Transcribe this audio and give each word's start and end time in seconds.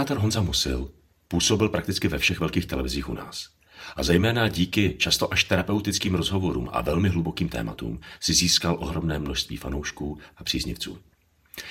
Operátor 0.00 0.22
Honza 0.22 0.42
Musil 0.42 0.90
působil 1.28 1.68
prakticky 1.68 2.08
ve 2.08 2.18
všech 2.18 2.40
velkých 2.40 2.66
televizích 2.66 3.08
u 3.08 3.14
nás. 3.14 3.48
A 3.96 4.02
zejména 4.02 4.48
díky 4.48 4.94
často 4.98 5.32
až 5.32 5.44
terapeutickým 5.44 6.14
rozhovorům 6.14 6.68
a 6.72 6.80
velmi 6.80 7.08
hlubokým 7.08 7.48
tématům 7.48 8.00
si 8.20 8.34
získal 8.34 8.76
ohromné 8.80 9.18
množství 9.18 9.56
fanoušků 9.56 10.18
a 10.36 10.44
příznivců. 10.44 10.98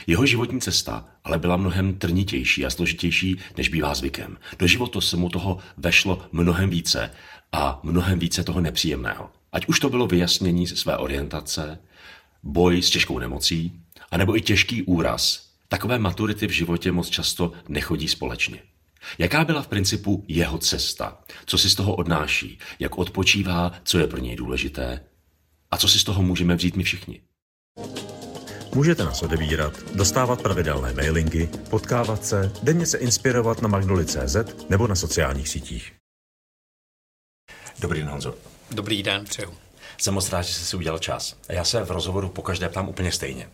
Jeho 0.07 0.25
životní 0.25 0.61
cesta 0.61 1.05
ale 1.23 1.39
byla 1.39 1.57
mnohem 1.57 1.93
trnitější 1.93 2.65
a 2.65 2.69
složitější, 2.69 3.39
než 3.57 3.69
bývá 3.69 3.95
zvykem. 3.95 4.37
Do 4.59 4.68
života 4.68 5.01
se 5.01 5.18
mu 5.18 5.29
toho 5.29 5.57
vešlo 5.77 6.25
mnohem 6.32 6.69
více 6.69 7.11
a 7.51 7.79
mnohem 7.83 8.19
více 8.19 8.43
toho 8.43 8.61
nepříjemného. 8.61 9.29
Ať 9.51 9.68
už 9.68 9.79
to 9.79 9.89
bylo 9.89 10.07
vyjasnění 10.07 10.68
své 10.68 10.97
orientace, 10.97 11.79
boj 12.43 12.82
s 12.82 12.89
těžkou 12.89 13.19
nemocí, 13.19 13.82
anebo 14.11 14.37
i 14.37 14.41
těžký 14.41 14.83
úraz. 14.83 15.48
Takové 15.71 16.00
maturity 16.00 16.47
v 16.47 16.51
životě 16.51 16.91
moc 16.91 17.09
často 17.09 17.51
nechodí 17.68 18.07
společně. 18.07 18.64
Jaká 19.18 19.46
byla 19.46 19.61
v 19.61 19.68
principu 19.68 20.25
jeho 20.28 20.57
cesta? 20.57 21.18
Co 21.45 21.57
si 21.57 21.69
z 21.69 21.75
toho 21.75 21.95
odnáší? 21.95 22.59
Jak 22.79 22.97
odpočívá? 22.97 23.71
Co 23.83 24.00
je 24.00 24.07
pro 24.07 24.19
něj 24.19 24.36
důležité? 24.36 25.05
A 25.71 25.78
co 25.78 25.87
si 25.87 26.00
z 26.00 26.04
toho 26.04 26.21
můžeme 26.21 26.55
vzít 26.55 26.75
my 26.75 26.83
všichni? 26.83 27.21
Můžete 28.75 29.04
nás 29.04 29.23
odebírat, 29.23 29.93
dostávat 29.95 30.42
pravidelné 30.42 30.93
mailingy, 30.93 31.50
potkávat 31.70 32.25
se, 32.25 32.52
denně 32.64 32.86
se 32.86 32.97
inspirovat 32.97 33.61
na 33.61 33.67
magnoli.cz 33.67 34.36
nebo 34.70 34.88
na 34.88 34.95
sociálních 34.95 35.50
sítích. 35.50 35.94
Dobrý 37.80 38.00
den, 38.00 38.09
Honzo. 38.09 38.36
Dobrý 38.72 39.03
den, 39.03 39.25
přeju. 39.25 39.53
Jsem 39.97 40.14
moc 40.14 40.30
rád, 40.30 40.42
že 40.42 40.53
jsi 40.53 40.66
si 40.66 40.75
udělal 40.75 41.00
čas. 41.00 41.38
Já 41.50 41.64
se 41.64 41.84
v 41.84 41.92
rozhovoru 41.92 42.30
pokaždé 42.30 42.70
ptám 42.70 42.90
úplně 42.90 43.12
stejně. 43.12 43.50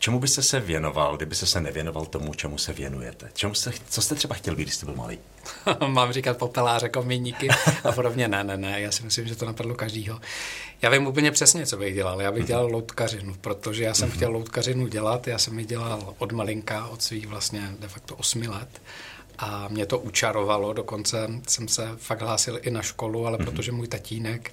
Čemu 0.00 0.20
byste 0.20 0.42
se 0.42 0.60
věnoval, 0.60 1.16
kdyby 1.16 1.34
se 1.34 1.60
nevěnoval 1.60 2.06
tomu, 2.06 2.34
čemu 2.34 2.58
se 2.58 2.72
věnujete? 2.72 3.30
Čemu 3.34 3.54
jste, 3.54 3.72
co 3.88 4.02
jste 4.02 4.14
třeba 4.14 4.34
chtěl 4.34 4.56
být, 4.56 4.62
když 4.62 4.74
jste 4.74 4.86
byl 4.86 4.94
malý? 4.94 5.18
Mám 5.86 6.12
říkat 6.12 6.36
popeláře, 6.36 6.88
komíníky 6.88 7.48
a 7.84 7.92
podobně. 7.92 8.28
Ne, 8.28 8.44
ne, 8.44 8.56
ne, 8.56 8.80
já 8.80 8.92
si 8.92 9.02
myslím, 9.02 9.28
že 9.28 9.36
to 9.36 9.46
napadlo 9.46 9.74
každýho. 9.74 10.20
Já 10.82 10.90
vím 10.90 11.06
úplně 11.06 11.30
přesně, 11.30 11.66
co 11.66 11.76
bych 11.76 11.94
dělal. 11.94 12.22
Já 12.22 12.32
bych 12.32 12.44
dělal 12.44 12.66
loutkařinu, 12.66 13.34
protože 13.40 13.84
já 13.84 13.94
jsem 13.94 14.08
mm-hmm. 14.08 14.12
chtěl 14.12 14.30
loutkařinu 14.30 14.86
dělat. 14.86 15.26
Já 15.26 15.38
jsem 15.38 15.58
ji 15.58 15.64
dělal 15.64 16.14
od 16.18 16.32
malinka, 16.32 16.86
od 16.86 17.02
svých 17.02 17.26
vlastně 17.26 17.70
de 17.78 17.88
facto 17.88 18.16
osmi 18.16 18.48
let 18.48 18.82
a 19.38 19.68
mě 19.68 19.86
to 19.86 19.98
učarovalo, 19.98 20.72
dokonce 20.72 21.28
jsem 21.48 21.68
se 21.68 21.90
fakt 21.96 22.20
hlásil 22.20 22.58
i 22.62 22.70
na 22.70 22.82
školu, 22.82 23.26
ale 23.26 23.38
mm-hmm. 23.38 23.44
protože 23.44 23.72
můj 23.72 23.88
tatínek 23.88 24.52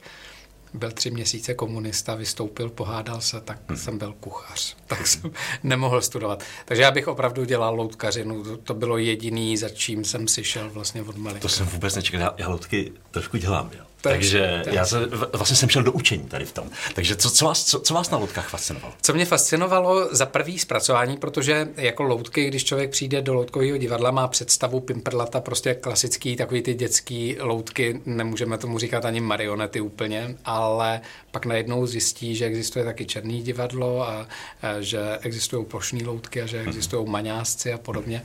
byl 0.77 0.91
tři 0.91 1.11
měsíce 1.11 1.53
komunista, 1.53 2.15
vystoupil, 2.15 2.69
pohádal 2.69 3.21
se, 3.21 3.41
tak 3.41 3.59
hmm. 3.67 3.77
jsem 3.77 3.97
byl 3.97 4.13
kuchař. 4.19 4.75
Tak 4.87 5.07
jsem 5.07 5.31
nemohl 5.63 6.01
studovat. 6.01 6.43
Takže 6.65 6.83
já 6.83 6.91
bych 6.91 7.07
opravdu 7.07 7.45
dělal 7.45 7.75
loutkařinu. 7.75 8.43
To, 8.43 8.57
to 8.57 8.73
bylo 8.73 8.97
jediný, 8.97 9.57
za 9.57 9.69
čím 9.69 10.05
jsem 10.05 10.27
si 10.27 10.43
šel 10.43 10.69
vlastně 10.69 11.01
od 11.01 11.17
malinka. 11.17 11.41
To 11.41 11.49
jsem 11.49 11.67
vůbec 11.67 11.95
nečekal. 11.95 12.33
Já 12.37 12.49
loutky 12.49 12.91
trošku 13.11 13.37
dělám, 13.37 13.71
jo. 13.77 13.83
Takže 14.09 14.63
já 14.71 14.85
se, 14.85 15.05
vlastně 15.33 15.55
jsem 15.55 15.69
šel 15.69 15.83
do 15.83 15.91
učení 15.91 16.23
tady 16.23 16.45
v 16.45 16.51
tom. 16.51 16.69
Takže 16.95 17.15
co, 17.15 17.31
co, 17.31 17.45
vás, 17.45 17.63
co, 17.63 17.79
co 17.79 17.93
vás 17.93 18.09
na 18.09 18.17
loutkách 18.17 18.49
fascinovalo? 18.49 18.93
Co 19.01 19.13
mě 19.13 19.25
fascinovalo 19.25 20.15
za 20.15 20.25
prvý 20.25 20.59
zpracování, 20.59 21.17
protože 21.17 21.67
jako 21.77 22.03
loutky, 22.03 22.47
když 22.47 22.63
člověk 22.63 22.89
přijde 22.89 23.21
do 23.21 23.33
loutkového 23.33 23.77
divadla, 23.77 24.11
má 24.11 24.27
představu 24.27 24.79
pimperlata, 24.79 25.41
prostě 25.41 25.73
klasický, 25.73 26.35
takový 26.35 26.61
ty 26.61 26.73
dětský 26.73 27.35
loutky, 27.39 28.01
nemůžeme 28.05 28.57
tomu 28.57 28.79
říkat 28.79 29.05
ani 29.05 29.21
marionety 29.21 29.81
úplně, 29.81 30.35
ale 30.45 31.01
pak 31.31 31.45
najednou 31.45 31.85
zjistí, 31.85 32.35
že 32.35 32.45
existuje 32.45 32.85
taky 32.85 33.05
černý 33.05 33.41
divadlo 33.41 34.09
a, 34.09 34.27
a 34.61 34.81
že 34.81 35.17
existují 35.21 35.65
plošní 35.65 36.03
loutky 36.03 36.41
a 36.41 36.45
že 36.45 36.59
mhm. 36.59 36.67
existují 36.67 37.09
maňásci 37.09 37.73
a 37.73 37.77
podobně. 37.77 38.23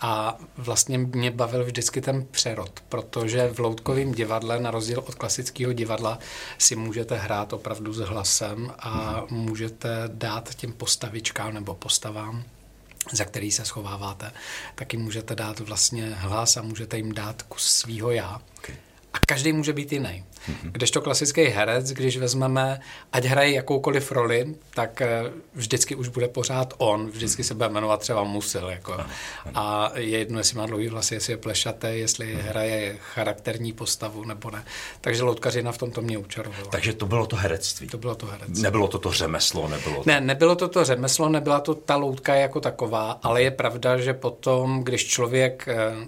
A 0.00 0.38
vlastně 0.56 0.98
mě 0.98 1.30
bavil 1.30 1.64
vždycky 1.64 2.00
ten 2.00 2.26
přerod, 2.30 2.80
protože 2.88 3.48
v 3.48 3.58
loutkovém 3.58 4.12
divadle, 4.12 4.60
na 4.60 4.70
rozdíl 4.70 4.98
od 5.06 5.14
klasického 5.14 5.72
divadla, 5.72 6.18
si 6.58 6.76
můžete 6.76 7.16
hrát 7.16 7.52
opravdu 7.52 7.92
s 7.92 7.98
hlasem 7.98 8.72
a 8.78 9.22
můžete 9.30 9.88
dát 10.06 10.54
těm 10.54 10.72
postavičkám 10.72 11.54
nebo 11.54 11.74
postavám 11.74 12.44
za 13.12 13.24
který 13.24 13.52
se 13.52 13.64
schováváte, 13.64 14.32
taky 14.74 14.96
můžete 14.96 15.34
dát 15.34 15.60
vlastně 15.60 16.14
hlas 16.14 16.56
a 16.56 16.62
můžete 16.62 16.96
jim 16.96 17.14
dát 17.14 17.42
kus 17.42 17.70
svýho 17.70 18.10
já. 18.10 18.42
Okay. 18.58 18.76
A 19.22 19.26
každý 19.26 19.52
může 19.52 19.72
být 19.72 19.92
jiný. 19.92 20.24
Mm-hmm. 20.48 20.70
Když 20.72 20.90
to 20.90 21.00
klasický 21.00 21.44
herec, 21.44 21.90
když 21.90 22.16
vezmeme, 22.16 22.80
ať 23.12 23.24
hraje 23.24 23.52
jakoukoliv 23.52 24.12
roli, 24.12 24.54
tak 24.74 25.02
eh, 25.02 25.22
vždycky 25.54 25.94
už 25.94 26.08
bude 26.08 26.28
pořád 26.28 26.74
on, 26.78 27.06
vždycky 27.06 27.44
se 27.44 27.54
bude 27.54 27.68
jmenovat 27.68 28.00
třeba 28.00 28.24
Musil. 28.24 28.68
Jako. 28.68 28.96
A 29.54 29.92
je 29.94 30.18
jedno, 30.18 30.38
jestli 30.38 30.58
má 30.58 30.66
dlouhý 30.66 30.88
vlasy, 30.88 31.14
jestli 31.14 31.32
je 31.32 31.36
plešaté, 31.36 31.96
jestli 31.96 32.34
hraje 32.34 32.96
charakterní 33.14 33.72
postavu 33.72 34.24
nebo 34.24 34.50
ne. 34.50 34.64
Takže 35.00 35.22
loutkařina 35.22 35.72
v 35.72 35.78
tomto 35.78 36.02
mě 36.02 36.18
učarovala. 36.18 36.70
Takže 36.70 36.92
to 36.92 37.06
bylo 37.06 37.26
to 37.26 37.36
herectví. 37.36 37.86
To 37.86 37.98
bylo 37.98 38.14
to 38.14 38.26
herectví. 38.26 38.62
Nebylo 38.62 38.88
to 38.88 38.98
to 38.98 39.12
řemeslo, 39.12 39.68
nebylo 39.68 39.96
to... 39.96 40.10
Ne, 40.10 40.20
nebylo 40.20 40.56
to 40.56 40.68
to 40.68 40.84
řemeslo, 40.84 41.28
nebyla 41.28 41.60
to 41.60 41.74
ta 41.74 41.96
loutka 41.96 42.34
jako 42.34 42.60
taková, 42.60 43.18
ale 43.22 43.42
je 43.42 43.50
pravda, 43.50 43.98
že 43.98 44.14
potom, 44.14 44.84
když 44.84 45.06
člověk 45.06 45.68
eh, 45.68 46.06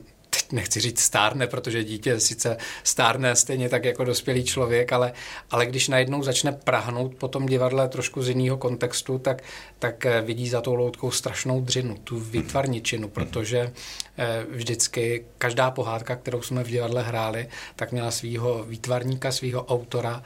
nechci 0.53 0.81
říct 0.81 1.01
stárne, 1.01 1.47
protože 1.47 1.85
dítě 1.85 2.21
sice 2.21 2.57
stárne 2.85 3.37
stejně 3.37 3.69
tak 3.69 3.85
jako 3.85 4.05
dospělý 4.05 4.45
člověk, 4.45 4.93
ale, 4.93 5.13
ale 5.51 5.67
když 5.67 5.89
najednou 5.89 6.23
začne 6.23 6.53
prahnout 6.53 7.15
po 7.15 7.29
tom 7.29 7.47
divadle 7.47 7.89
trošku 7.89 8.23
z 8.23 8.29
jiného 8.29 8.57
kontextu, 8.57 9.19
tak, 9.19 9.43
tak 9.79 10.07
eh, 10.07 10.21
vidí 10.21 10.49
za 10.49 10.61
tou 10.61 10.75
loutkou 10.75 11.11
strašnou 11.11 11.61
dřinu, 11.61 11.97
tu 12.05 12.21
výtvarničinu, 12.21 13.09
protože 13.09 13.73
eh, 14.19 14.45
vždycky 14.51 15.25
každá 15.39 15.71
pohádka, 15.71 16.17
kterou 16.17 16.43
jsme 16.43 16.65
v 16.65 16.69
divadle 16.69 17.03
hráli, 17.03 17.49
tak 17.77 17.93
měla 17.93 18.11
svého 18.11 18.65
výtvarníka, 18.65 19.33
svého 19.33 19.65
autora 19.65 20.23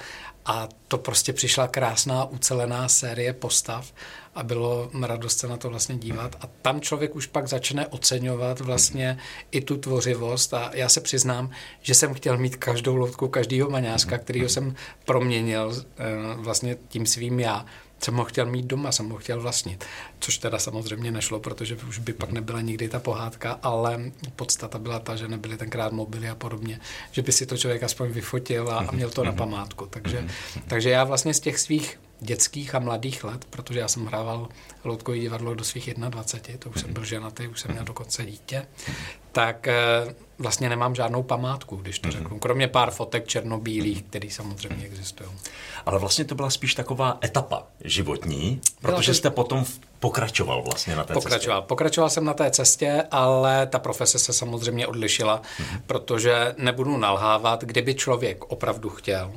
a 0.46 0.68
to 0.88 0.98
prostě 0.98 1.32
přišla 1.32 1.68
krásná, 1.68 2.24
ucelená 2.24 2.88
série 2.88 3.32
postav 3.32 3.92
a 4.34 4.42
bylo 4.42 4.90
radost 5.02 5.38
se 5.38 5.48
na 5.48 5.56
to 5.56 5.70
vlastně 5.70 5.96
dívat. 5.96 6.36
A 6.40 6.46
tam 6.62 6.80
člověk 6.80 7.16
už 7.16 7.26
pak 7.26 7.48
začne 7.48 7.86
oceňovat 7.86 8.60
vlastně 8.60 9.18
i 9.50 9.60
tu 9.60 9.76
tvořivost 9.76 10.54
a 10.54 10.70
já 10.74 10.88
se 10.88 11.00
přiznám, 11.00 11.50
že 11.82 11.94
jsem 11.94 12.14
chtěl 12.14 12.36
mít 12.38 12.56
každou 12.56 12.96
loutku 12.96 13.28
každého 13.28 13.70
maňáska, 13.70 14.18
kterýho 14.18 14.48
jsem 14.48 14.74
proměnil 15.04 15.72
eh, 15.76 16.04
vlastně 16.36 16.76
tím 16.88 17.06
svým 17.06 17.40
já 17.40 17.66
jsem 18.04 18.14
ho 18.14 18.24
chtěl 18.24 18.46
mít 18.46 18.66
doma, 18.66 18.92
jsem 18.92 19.08
ho 19.08 19.16
chtěl 19.16 19.40
vlastnit. 19.40 19.84
Což 20.20 20.38
teda 20.38 20.58
samozřejmě 20.58 21.10
nešlo, 21.10 21.40
protože 21.40 21.76
už 21.88 21.98
by 21.98 22.12
pak 22.12 22.32
nebyla 22.32 22.60
nikdy 22.60 22.88
ta 22.88 22.98
pohádka, 23.00 23.58
ale 23.62 24.12
podstata 24.36 24.78
byla 24.78 24.98
ta, 24.98 25.16
že 25.16 25.28
nebyly 25.28 25.56
tenkrát 25.56 25.92
mobily 25.92 26.28
a 26.28 26.34
podobně, 26.34 26.80
že 27.10 27.22
by 27.22 27.32
si 27.32 27.46
to 27.46 27.56
člověk 27.56 27.82
aspoň 27.82 28.10
vyfotil 28.10 28.70
a, 28.70 28.78
a 28.78 28.92
měl 28.92 29.10
to 29.10 29.24
na 29.24 29.32
památku. 29.32 29.86
Takže, 29.86 30.28
takže 30.66 30.90
já 30.90 31.04
vlastně 31.04 31.34
z 31.34 31.40
těch 31.40 31.58
svých 31.58 32.00
dětských 32.24 32.74
a 32.74 32.78
mladých 32.78 33.24
let, 33.24 33.44
protože 33.50 33.80
já 33.80 33.88
jsem 33.88 34.06
hrával 34.06 34.48
loutkový 34.84 35.20
divadlo 35.20 35.54
do 35.54 35.64
svých 35.64 35.94
21, 35.94 36.58
to 36.58 36.70
už 36.70 36.80
jsem 36.80 36.92
byl 36.92 37.04
ženatý, 37.04 37.48
už 37.48 37.60
jsem 37.60 37.70
měl 37.70 37.84
dokonce 37.84 38.26
dítě, 38.26 38.66
tak 39.32 39.68
eh, 39.68 39.74
vlastně 40.38 40.68
nemám 40.68 40.94
žádnou 40.94 41.22
památku, 41.22 41.76
když 41.76 41.98
to 41.98 42.10
řeknu. 42.10 42.38
Kromě 42.38 42.68
pár 42.68 42.90
fotek 42.90 43.28
černobílých, 43.28 44.02
které 44.02 44.30
samozřejmě 44.30 44.84
existují. 44.84 45.30
Ale 45.86 45.98
vlastně 45.98 46.24
to 46.24 46.34
byla 46.34 46.50
spíš 46.50 46.74
taková 46.74 47.18
etapa 47.24 47.66
životní, 47.84 48.60
protože 48.80 49.14
jste 49.14 49.30
potom 49.30 49.64
pokračoval 49.98 50.62
vlastně 50.62 50.96
na 50.96 51.04
té 51.04 51.14
pokračoval. 51.14 51.60
cestě. 51.60 51.68
Pokračoval 51.68 52.10
jsem 52.10 52.24
na 52.24 52.34
té 52.34 52.50
cestě, 52.50 53.04
ale 53.10 53.66
ta 53.66 53.78
profese 53.78 54.18
se 54.18 54.32
samozřejmě 54.32 54.86
odlišila, 54.86 55.42
mm-hmm. 55.42 55.80
protože 55.86 56.54
nebudu 56.58 56.96
nalhávat, 56.96 57.64
kdyby 57.64 57.94
člověk 57.94 58.44
opravdu 58.44 58.90
chtěl, 58.90 59.32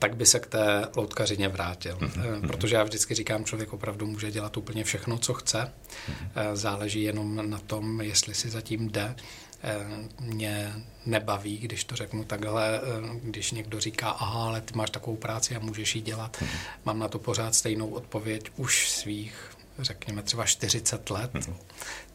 tak 0.00 0.16
by 0.16 0.26
se 0.26 0.40
k 0.40 0.46
té 0.46 0.88
loutkařině 0.96 1.48
vrátil. 1.48 1.96
Mm-hmm. 1.96 2.46
Protože 2.46 2.76
já 2.76 2.84
vždycky 2.84 3.14
říkám, 3.14 3.44
člověk 3.44 3.72
opravdu 3.72 4.06
může 4.06 4.30
dělat 4.30 4.56
úplně 4.56 4.84
všechno, 4.84 5.18
co 5.18 5.34
chce. 5.34 5.58
Mm-hmm. 5.58 6.54
Záleží 6.54 7.02
jenom 7.02 7.50
na 7.50 7.58
tom, 7.58 8.00
jestli 8.00 8.34
si 8.34 8.50
zatím 8.50 8.88
jde. 8.88 9.14
Eh, 9.62 9.86
mě 10.20 10.72
nebaví, 11.06 11.58
když 11.58 11.84
to 11.84 11.96
řeknu 11.96 12.24
takhle, 12.24 12.80
když 13.22 13.52
někdo 13.52 13.80
říká, 13.80 14.10
aha, 14.10 14.44
ale 14.44 14.60
ty 14.60 14.74
máš 14.74 14.90
takovou 14.90 15.16
práci 15.16 15.56
a 15.56 15.58
můžeš 15.58 15.96
ji 15.96 16.02
dělat. 16.02 16.36
Mm-hmm. 16.36 16.58
Mám 16.84 16.98
na 16.98 17.08
to 17.08 17.18
pořád 17.18 17.54
stejnou 17.54 17.88
odpověď 17.88 18.50
už 18.56 18.90
svých, 18.90 19.50
řekněme 19.78 20.22
třeba 20.22 20.46
40 20.46 21.10
let, 21.10 21.32
mm-hmm. 21.34 21.54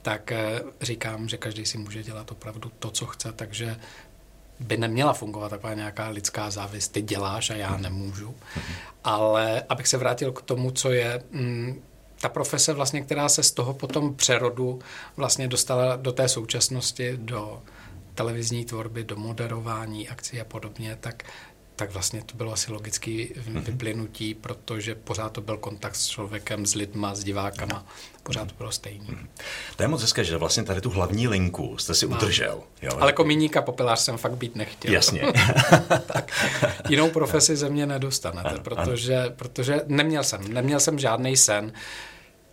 tak 0.01 0.31
říkám, 0.81 1.29
že 1.29 1.37
každý 1.37 1.65
si 1.65 1.77
může 1.77 2.03
dělat 2.03 2.31
opravdu 2.31 2.71
to, 2.79 2.91
co 2.91 3.05
chce, 3.05 3.31
takže 3.31 3.77
by 4.59 4.77
neměla 4.77 5.13
fungovat 5.13 5.49
taková 5.49 5.73
nějaká 5.73 6.09
lidská 6.09 6.49
závist. 6.49 6.91
Ty 6.91 7.01
děláš 7.01 7.49
a 7.49 7.55
já 7.55 7.77
nemůžu. 7.77 8.35
Ale 9.03 9.63
abych 9.69 9.87
se 9.87 9.97
vrátil 9.97 10.31
k 10.31 10.41
tomu, 10.41 10.71
co 10.71 10.91
je 10.91 11.23
mm, 11.31 11.81
ta 12.21 12.29
profese 12.29 12.73
vlastně, 12.73 13.01
která 13.01 13.29
se 13.29 13.43
z 13.43 13.51
toho 13.51 13.73
potom 13.73 14.15
přerodu 14.15 14.79
vlastně 15.17 15.47
dostala 15.47 15.95
do 15.95 16.11
té 16.11 16.29
současnosti, 16.29 17.17
do 17.17 17.61
televizní 18.15 18.65
tvorby, 18.65 19.03
do 19.03 19.15
moderování 19.15 20.09
akcí 20.09 20.41
a 20.41 20.45
podobně, 20.45 20.97
tak 21.01 21.23
tak 21.75 21.91
vlastně 21.91 22.23
to 22.25 22.37
bylo 22.37 22.53
asi 22.53 22.71
logické 22.71 23.25
vyplynutí, 23.47 24.33
protože 24.33 24.95
pořád 24.95 25.31
to 25.31 25.41
byl 25.41 25.57
kontakt 25.57 25.95
s 25.95 26.07
člověkem, 26.07 26.65
s 26.65 26.75
lidma, 26.75 27.15
s 27.15 27.23
divákama, 27.23 27.85
pořád 28.23 28.47
to 28.47 28.53
bylo 28.57 28.71
stejný. 28.71 29.17
To 29.75 29.83
je 29.83 29.87
moc 29.87 30.01
hezké, 30.01 30.23
že 30.23 30.37
vlastně 30.37 30.63
tady 30.63 30.81
tu 30.81 30.89
hlavní 30.89 31.27
linku 31.27 31.77
jste 31.77 31.95
si 31.95 32.05
udržel. 32.05 32.63
Jo? 32.81 32.91
Ale 32.99 33.13
komíník 33.13 33.57
a 33.57 33.61
popelář 33.61 33.99
jsem 33.99 34.17
fakt 34.17 34.37
být 34.37 34.55
nechtěl. 34.55 34.93
Jasně. 34.93 35.21
tak 36.05 36.31
jinou 36.89 37.09
profesi 37.09 37.55
ze 37.55 37.69
mě 37.69 37.85
nedostanete, 37.85 38.49
ano, 38.49 38.59
protože, 38.63 39.17
ano. 39.17 39.31
protože 39.35 39.81
neměl 39.87 40.23
jsem, 40.23 40.53
neměl 40.53 40.79
jsem 40.79 40.99
žádný 40.99 41.37
sen. 41.37 41.73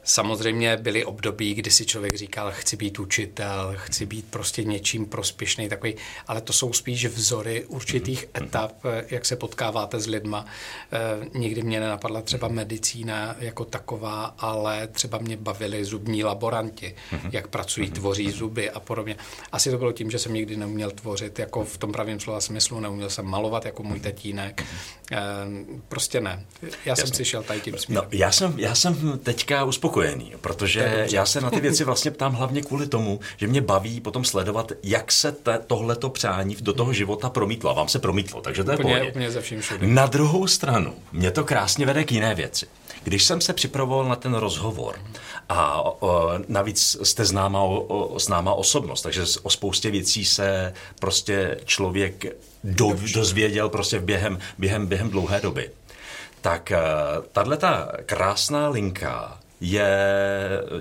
Samozřejmě 0.05 0.77
byly 0.77 1.05
období, 1.05 1.55
kdy 1.55 1.71
si 1.71 1.87
člověk 1.87 2.17
říkal, 2.17 2.53
chci 2.53 2.77
být 2.77 2.99
učitel, 2.99 3.75
chci 3.77 4.07
být 4.07 4.25
prostě 4.31 4.65
něčím 4.65 5.07
prospěšný 5.07 5.69
takový, 5.69 5.95
ale 6.27 6.41
to 6.41 6.53
jsou 6.53 6.73
spíš 6.73 7.07
vzory 7.07 7.65
určitých 7.65 8.27
mm-hmm. 8.27 8.45
etap, 8.45 8.73
jak 9.11 9.27
se 9.27 9.37
potkáváte 9.37 10.01
s 10.01 10.07
lidma. 10.07 10.47
E, 10.93 11.39
nikdy 11.39 11.63
mě 11.63 11.81
nenapadla 11.81 12.23
třeba 12.23 12.49
medicína 12.49 13.37
jako 13.39 13.65
taková, 13.65 14.35
ale 14.39 14.87
třeba 14.87 15.19
mě 15.19 15.37
bavili 15.37 15.85
zubní 15.85 16.25
laboranti, 16.25 16.95
jak 17.33 17.49
pracují, 17.49 17.91
tvoří 17.91 18.31
zuby 18.31 18.71
a 18.71 18.81
podobně. 18.81 19.17
Asi 19.53 19.71
to 19.71 19.79
bylo 19.79 19.93
tím, 19.93 20.11
že 20.11 20.19
jsem 20.19 20.35
nikdy 20.35 20.57
neuměl 20.57 20.91
tvořit, 20.91 21.39
jako 21.39 21.65
v 21.65 21.79
tom 21.79 21.93
pravém 21.93 22.21
slova 22.21 22.41
smyslu, 22.41 22.81
neuměl 22.81 23.11
jsem 23.11 23.27
malovat 23.27 23.65
jako 23.65 23.83
můj 23.83 24.01
tatínek. 24.01 24.65
E, 25.13 25.19
prostě 25.89 26.21
ne. 26.21 26.45
Já 26.63 26.69
Jasně. 26.87 27.07
jsem 27.07 27.15
si 27.15 27.25
šel 27.25 27.43
tady 27.43 27.61
tím 27.61 27.79
směrem. 27.79 28.09
No, 28.13 28.19
já, 28.19 28.33
jsem, 28.33 28.55
já 28.59 28.75
jsem 28.75 29.19
teďka 29.19 29.65
uspokojený 29.65 29.92
spokojený, 29.93 30.33
protože 30.41 31.07
já 31.11 31.27
se 31.27 31.41
na 31.41 31.51
ty 31.51 31.61
věci 31.61 31.85
vlastně 31.85 32.11
ptám 32.11 32.35
hlavně 32.35 32.63
kvůli 32.63 32.87
tomu, 32.87 33.21
že 33.37 33.47
mě 33.47 33.61
baví 33.61 34.01
potom 34.01 34.25
sledovat, 34.25 34.73
jak 34.83 35.13
se 35.13 35.33
te, 35.33 35.59
tohleto 35.67 36.11
přání 36.11 36.57
do 36.61 36.73
toho 36.73 36.93
života 36.93 37.31
promítlo. 37.31 37.71
A 37.71 37.73
vám 37.73 37.89
se 37.89 37.99
promítlo, 37.99 38.41
takže 38.41 38.65
to 38.65 38.71
je 38.71 38.77
úplně, 38.77 39.03
úplně 39.03 39.31
ze 39.31 39.41
vším 39.41 39.61
všude. 39.61 39.87
Na 39.87 40.07
druhou 40.07 40.47
stranu, 40.47 40.95
mě 41.13 41.31
to 41.31 41.45
krásně 41.45 41.87
vede 41.87 42.05
k 42.05 42.13
jiné 42.13 42.35
věci. 42.35 42.67
Když 43.05 43.25
jsem 43.25 43.41
se 43.41 43.53
připravoval 43.53 44.09
na 44.09 44.17
ten 44.17 44.35
rozhovor 44.35 44.95
a 45.49 45.83
o, 45.83 46.31
navíc 46.49 46.97
jste 47.03 47.25
známá, 47.25 47.61
o, 47.63 47.81
o, 47.81 48.19
známá 48.19 48.55
osobnost, 48.55 49.03
takže 49.03 49.23
o 49.43 49.51
spoustě 49.51 49.91
věcí 49.91 50.25
se 50.25 50.75
prostě 51.01 51.59
člověk 51.65 52.25
do, 52.65 52.97
dozvěděl 53.15 53.69
prostě 53.69 54.01
během, 54.01 54.39
během, 54.59 54.87
během 54.87 55.11
dlouhé 55.11 55.41
doby. 55.41 55.71
Tak 56.41 56.73
eh, 56.73 56.79
tahle 57.33 57.57
ta 57.57 57.93
krásná 58.07 58.69
linka 58.69 59.42
je 59.63 59.89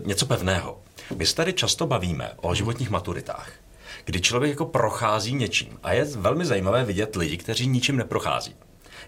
něco 0.05 0.25
pevného. 0.25 0.77
My 1.15 1.25
se 1.25 1.35
tady 1.35 1.53
často 1.53 1.87
bavíme 1.87 2.31
o 2.41 2.55
životních 2.55 2.89
maturitách, 2.89 3.51
kdy 4.05 4.21
člověk 4.21 4.49
jako 4.49 4.65
prochází 4.65 5.33
něčím. 5.33 5.79
A 5.83 5.93
je 5.93 6.05
velmi 6.05 6.45
zajímavé 6.45 6.83
vidět 6.83 7.15
lidi, 7.15 7.37
kteří 7.37 7.67
ničím 7.67 7.97
neprochází. 7.97 8.55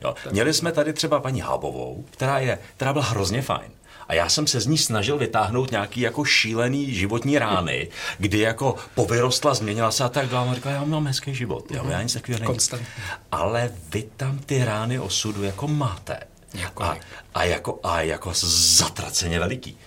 Jo. 0.01 0.15
Měli 0.31 0.53
jsme 0.53 0.71
tady 0.71 0.93
třeba 0.93 1.19
paní 1.19 1.41
Hábovou, 1.41 2.05
která, 2.11 2.39
je, 2.39 2.59
která 2.75 2.93
byla 2.93 3.05
hrozně 3.05 3.41
fajn. 3.41 3.71
A 4.07 4.13
já 4.13 4.29
jsem 4.29 4.47
se 4.47 4.59
z 4.59 4.65
ní 4.67 4.77
snažil 4.77 5.17
vytáhnout 5.17 5.71
nějaký 5.71 6.01
jako 6.01 6.25
šílený 6.25 6.93
životní 6.95 7.39
rány, 7.39 7.89
kdy 8.17 8.39
jako 8.39 8.75
povyrostla, 8.95 9.53
změnila 9.53 9.91
se 9.91 10.03
a 10.03 10.09
tak 10.09 10.27
dále. 10.27 10.49
A 10.49 10.53
říkala, 10.53 10.75
já 10.75 10.83
mám 10.83 11.07
hezký 11.07 11.35
život, 11.35 11.71
jo, 11.71 11.85
já 11.89 12.01
nic 12.01 12.13
takového 12.13 12.39
není. 12.39 12.85
Ale 13.31 13.71
vy 13.89 14.03
tam 14.17 14.39
ty 14.39 14.65
rány 14.65 14.99
osudu 14.99 15.43
jako 15.43 15.67
máte. 15.67 16.19
A, 16.77 16.97
a, 17.33 17.43
jako, 17.43 17.79
a 17.83 18.01
jako 18.01 18.31
zatraceně 18.33 19.39
veliký. 19.39 19.77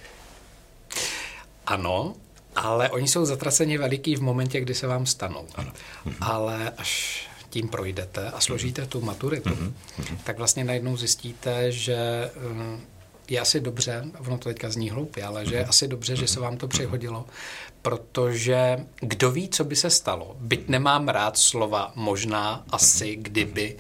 Ano, 1.67 2.15
ale 2.57 2.91
oni 2.91 3.09
jsou 3.09 3.25
zatraceně 3.25 3.79
veliký 3.79 4.17
v 4.17 4.23
momentě, 4.23 4.61
kdy 4.61 4.75
se 4.75 4.87
vám 4.87 5.07
stanou. 5.07 5.47
Ano. 5.55 5.73
Mhm. 6.05 6.17
Ale 6.21 6.73
až 6.79 7.23
tím 7.51 7.69
projdete 7.69 8.31
a 8.31 8.41
složíte 8.41 8.83
mhm. 8.83 8.91
tu 8.91 9.01
maturitu, 9.01 9.49
mhm. 9.49 9.75
Mhm. 9.99 10.19
tak 10.25 10.39
vlastně 10.39 10.65
najednou 10.65 10.97
zjistíte, 10.97 11.73
že 11.73 11.97
eh, 11.97 12.97
je 13.29 13.41
asi 13.41 13.61
dobře, 13.61 14.05
ono 14.19 14.39
to 14.39 14.49
teďka 14.49 14.71
zní 14.71 14.91
hloupě, 14.91 15.25
ale 15.25 15.47
že 15.47 15.55
je 15.55 15.65
asi 15.65 15.89
dobře, 15.89 16.17
že 16.17 16.27
se 16.27 16.41
vám 16.41 16.57
to 16.57 16.69
přihodilo, 16.69 17.25
protože 17.83 18.79
kdo 19.01 19.31
ví, 19.31 19.49
co 19.49 19.65
by 19.65 19.77
se 19.77 19.91
stalo. 19.91 20.37
Byť 20.41 20.69
nemám 20.69 21.09
rád 21.09 21.39
slova 21.39 21.93
možná, 21.95 22.65
asi, 22.71 23.17
kdyby, 23.17 23.77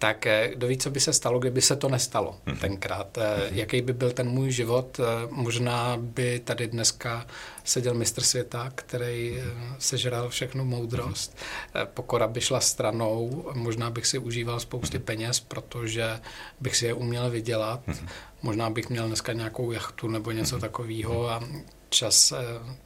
tak 0.00 0.26
eh, 0.26 0.50
kdo 0.54 0.66
ví, 0.66 0.78
co 0.78 0.90
by 0.90 1.00
se 1.00 1.12
stalo, 1.12 1.38
kdyby 1.38 1.62
se 1.62 1.76
to 1.76 1.88
nestalo 1.88 2.36
mm-hmm. 2.46 2.58
tenkrát. 2.58 3.16
Mm-hmm. 3.16 3.48
Jaký 3.52 3.82
by 3.82 3.92
byl 3.92 4.12
ten 4.12 4.28
můj 4.28 4.50
život? 4.50 5.00
Eh, 5.00 5.28
možná 5.30 5.96
by 5.96 6.40
tady 6.44 6.66
dneska 6.66 7.26
seděl 7.64 7.94
mistr 7.94 8.22
světa, 8.22 8.72
který 8.74 9.38
sežral 9.78 10.28
všechnu 10.28 10.64
moudrost. 10.64 11.36
Mm-hmm. 11.36 11.86
Pokora 11.86 12.26
by 12.26 12.40
šla 12.40 12.60
stranou, 12.60 13.50
možná 13.54 13.90
bych 13.90 14.06
si 14.06 14.18
užíval 14.18 14.60
spousty 14.60 14.98
mm-hmm. 14.98 15.02
peněz, 15.02 15.40
protože 15.40 16.20
bych 16.60 16.76
si 16.76 16.86
je 16.86 16.94
uměl 16.94 17.30
vydělat. 17.30 17.86
Mm-hmm. 17.86 18.08
Možná 18.42 18.70
bych 18.70 18.90
měl 18.90 19.06
dneska 19.06 19.32
nějakou 19.32 19.72
jachtu 19.72 20.08
nebo 20.08 20.30
něco 20.30 20.56
mm-hmm. 20.56 20.60
takového 20.60 21.30
a 21.30 21.42
čas 21.88 22.32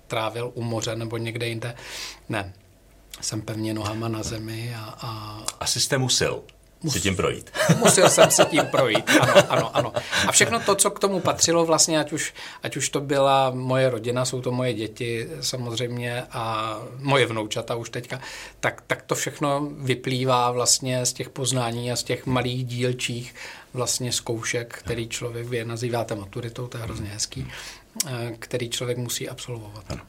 trávil 0.06 0.50
u 0.54 0.62
moře 0.62 0.96
nebo 0.96 1.16
někde 1.16 1.48
jinde. 1.48 1.74
Ne, 2.28 2.52
jsem 3.20 3.42
pevně 3.42 3.74
nohama 3.74 4.08
na 4.08 4.22
zemi 4.22 4.74
a... 4.76 4.98
a... 5.00 5.42
Asi 5.60 5.80
jste 5.80 5.98
musel 6.84 7.00
si 7.00 7.02
tím 7.02 7.16
projít. 7.16 7.50
Musel 7.78 8.10
jsem 8.10 8.30
si 8.30 8.44
tím 8.44 8.66
projít, 8.66 9.10
ano, 9.20 9.52
ano, 9.52 9.76
ano. 9.76 9.92
A 10.26 10.32
všechno 10.32 10.60
to, 10.60 10.74
co 10.74 10.90
k 10.90 10.98
tomu 10.98 11.20
patřilo 11.20 11.64
vlastně, 11.64 12.00
ať 12.00 12.12
už, 12.12 12.34
ať 12.62 12.76
už 12.76 12.88
to 12.88 13.00
byla 13.00 13.50
moje 13.50 13.90
rodina, 13.90 14.24
jsou 14.24 14.40
to 14.40 14.52
moje 14.52 14.74
děti 14.74 15.28
samozřejmě 15.40 16.22
a 16.30 16.76
moje 16.98 17.26
vnoučata 17.26 17.74
už 17.74 17.90
teďka, 17.90 18.20
tak, 18.60 18.82
tak 18.86 19.02
to 19.02 19.14
všechno 19.14 19.68
vyplývá 19.78 20.50
vlastně 20.50 21.06
z 21.06 21.12
těch 21.12 21.28
poznání 21.28 21.92
a 21.92 21.96
z 21.96 22.02
těch 22.02 22.26
malých 22.26 22.64
dílčích 22.64 23.34
vlastně 23.74 24.12
zkoušek, 24.12 24.78
který 24.78 25.08
člověk, 25.08 25.46
vy 25.46 25.64
nazýváte 25.64 26.14
maturitou, 26.14 26.66
to 26.66 26.78
je 26.78 26.84
hrozně 26.84 27.08
hezký, 27.08 27.52
eh, 28.06 28.34
který 28.38 28.70
člověk 28.70 28.98
musí 28.98 29.28
absolvovat. 29.28 29.84
Ano. 29.88 30.02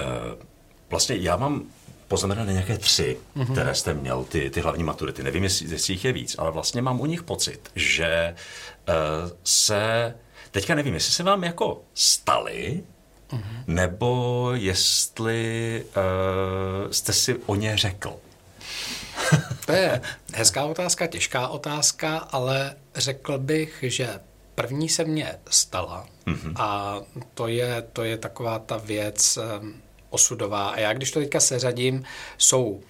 Uh, 0.00 0.42
vlastně 0.90 1.16
já 1.16 1.36
mám 1.36 1.62
poznamenané 2.10 2.52
nějaké 2.52 2.78
tři, 2.78 3.16
mm-hmm. 3.36 3.52
které 3.52 3.74
jste 3.74 3.94
měl, 3.94 4.24
ty, 4.24 4.50
ty 4.50 4.60
hlavní 4.60 4.84
maturity. 4.84 5.22
Nevím, 5.22 5.44
jestli, 5.44 5.70
jestli 5.70 5.94
jich 5.94 6.04
je 6.04 6.12
víc, 6.12 6.36
ale 6.38 6.50
vlastně 6.50 6.82
mám 6.82 7.00
u 7.00 7.06
nich 7.06 7.22
pocit, 7.22 7.70
že 7.74 8.34
uh, 8.88 9.30
se, 9.44 10.14
teďka 10.50 10.74
nevím, 10.74 10.94
jestli 10.94 11.12
se 11.12 11.22
vám 11.22 11.44
jako 11.44 11.82
stali, 11.94 12.82
mm-hmm. 13.30 13.64
nebo 13.66 14.50
jestli 14.54 15.84
uh, 15.86 16.90
jste 16.90 17.12
si 17.12 17.34
o 17.46 17.54
ně 17.54 17.76
řekl. 17.76 18.16
to 19.66 19.72
je 19.72 20.00
hezká 20.34 20.64
otázka, 20.64 21.06
těžká 21.06 21.48
otázka, 21.48 22.16
ale 22.18 22.74
řekl 22.96 23.38
bych, 23.38 23.84
že 23.86 24.20
první 24.54 24.88
se 24.88 25.04
mně 25.04 25.38
stala 25.50 26.06
mm-hmm. 26.26 26.52
a 26.56 27.00
to 27.34 27.48
je, 27.48 27.82
to 27.92 28.04
je 28.04 28.18
taková 28.18 28.58
ta 28.58 28.76
věc, 28.76 29.38
um, 29.60 29.82
osudová. 30.10 30.68
A 30.68 30.80
já, 30.80 30.92
když 30.92 31.10
to 31.10 31.20
teďka 31.20 31.40
seřadím, 31.40 32.04
jsou 32.38 32.80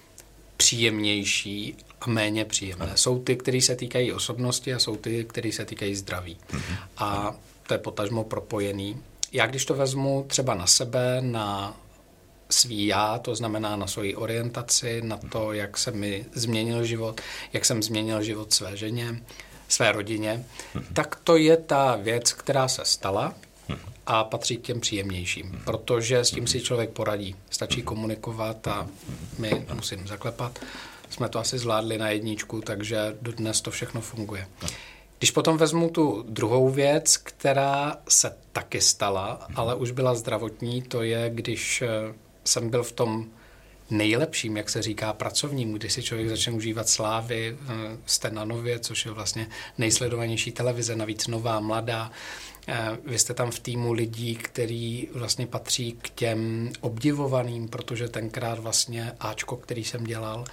příjemnější 0.56 1.76
a 2.00 2.10
méně 2.10 2.44
příjemné. 2.44 2.86
Ano. 2.86 2.96
Jsou 2.96 3.18
ty, 3.18 3.36
které 3.36 3.60
se 3.60 3.76
týkají 3.76 4.12
osobnosti 4.12 4.74
a 4.74 4.78
jsou 4.78 4.96
ty, 4.96 5.24
které 5.24 5.52
se 5.52 5.64
týkají 5.64 5.94
zdraví. 5.94 6.36
Mhm. 6.52 6.76
A 6.96 7.34
to 7.66 7.74
je 7.74 7.78
potažmo 7.78 8.24
propojený. 8.24 9.02
Já, 9.32 9.46
když 9.46 9.64
to 9.64 9.74
vezmu 9.74 10.24
třeba 10.28 10.54
na 10.54 10.66
sebe, 10.66 11.20
na 11.20 11.76
svý 12.50 12.86
já, 12.86 13.18
to 13.18 13.34
znamená 13.34 13.76
na 13.76 13.86
svoji 13.86 14.16
orientaci, 14.16 15.02
na 15.02 15.16
to, 15.16 15.52
jak 15.52 15.78
se 15.78 15.90
mi 15.90 16.26
změnil 16.32 16.84
život, 16.84 17.20
jak 17.52 17.64
jsem 17.64 17.82
změnil 17.82 18.22
život 18.22 18.52
své 18.52 18.76
ženě, 18.76 19.22
své 19.68 19.92
rodině, 19.92 20.44
mhm. 20.74 20.84
tak 20.94 21.16
to 21.24 21.36
je 21.36 21.56
ta 21.56 21.96
věc, 21.96 22.32
která 22.32 22.68
se 22.68 22.84
stala, 22.84 23.34
a 24.06 24.24
patří 24.24 24.56
k 24.56 24.62
těm 24.62 24.80
příjemnějším, 24.80 25.60
protože 25.64 26.18
s 26.18 26.30
tím 26.30 26.46
si 26.46 26.60
člověk 26.60 26.90
poradí. 26.90 27.36
Stačí 27.50 27.82
komunikovat 27.82 28.68
a 28.68 28.88
my 29.38 29.66
musím 29.74 30.06
zaklepat. 30.06 30.58
Jsme 31.10 31.28
to 31.28 31.38
asi 31.38 31.58
zvládli 31.58 31.98
na 31.98 32.10
jedničku, 32.10 32.60
takže 32.60 33.16
dnes 33.22 33.60
to 33.60 33.70
všechno 33.70 34.00
funguje. 34.00 34.46
Když 35.18 35.30
potom 35.30 35.56
vezmu 35.56 35.90
tu 35.90 36.24
druhou 36.28 36.70
věc, 36.70 37.16
která 37.16 37.96
se 38.08 38.36
taky 38.52 38.80
stala, 38.80 39.48
ale 39.54 39.74
už 39.74 39.90
byla 39.90 40.14
zdravotní, 40.14 40.82
to 40.82 41.02
je, 41.02 41.30
když 41.34 41.82
eh, 41.82 41.88
jsem 42.44 42.70
byl 42.70 42.82
v 42.82 42.92
tom 42.92 43.26
nejlepším, 43.90 44.56
jak 44.56 44.70
se 44.70 44.82
říká, 44.82 45.12
pracovním, 45.12 45.72
kdy 45.72 45.90
si 45.90 46.02
člověk 46.02 46.28
začne 46.28 46.52
užívat 46.52 46.88
slávy, 46.88 47.56
eh, 47.60 47.96
jste 48.06 48.30
na 48.30 48.44
nově, 48.44 48.78
což 48.78 49.06
je 49.06 49.12
vlastně 49.12 49.48
nejsledovanější 49.78 50.52
televize, 50.52 50.96
navíc 50.96 51.26
nová, 51.26 51.60
mladá, 51.60 52.10
vy 53.04 53.18
jste 53.18 53.34
tam 53.34 53.50
v 53.50 53.58
týmu 53.58 53.92
lidí, 53.92 54.34
který 54.34 55.08
vlastně 55.14 55.46
patří 55.46 55.92
k 55.92 56.08
těm 56.08 56.70
obdivovaným, 56.80 57.68
protože 57.68 58.08
tenkrát 58.08 58.58
vlastně 58.58 59.12
Ačko, 59.20 59.56
který 59.56 59.84
jsem 59.84 60.04
dělal, 60.04 60.44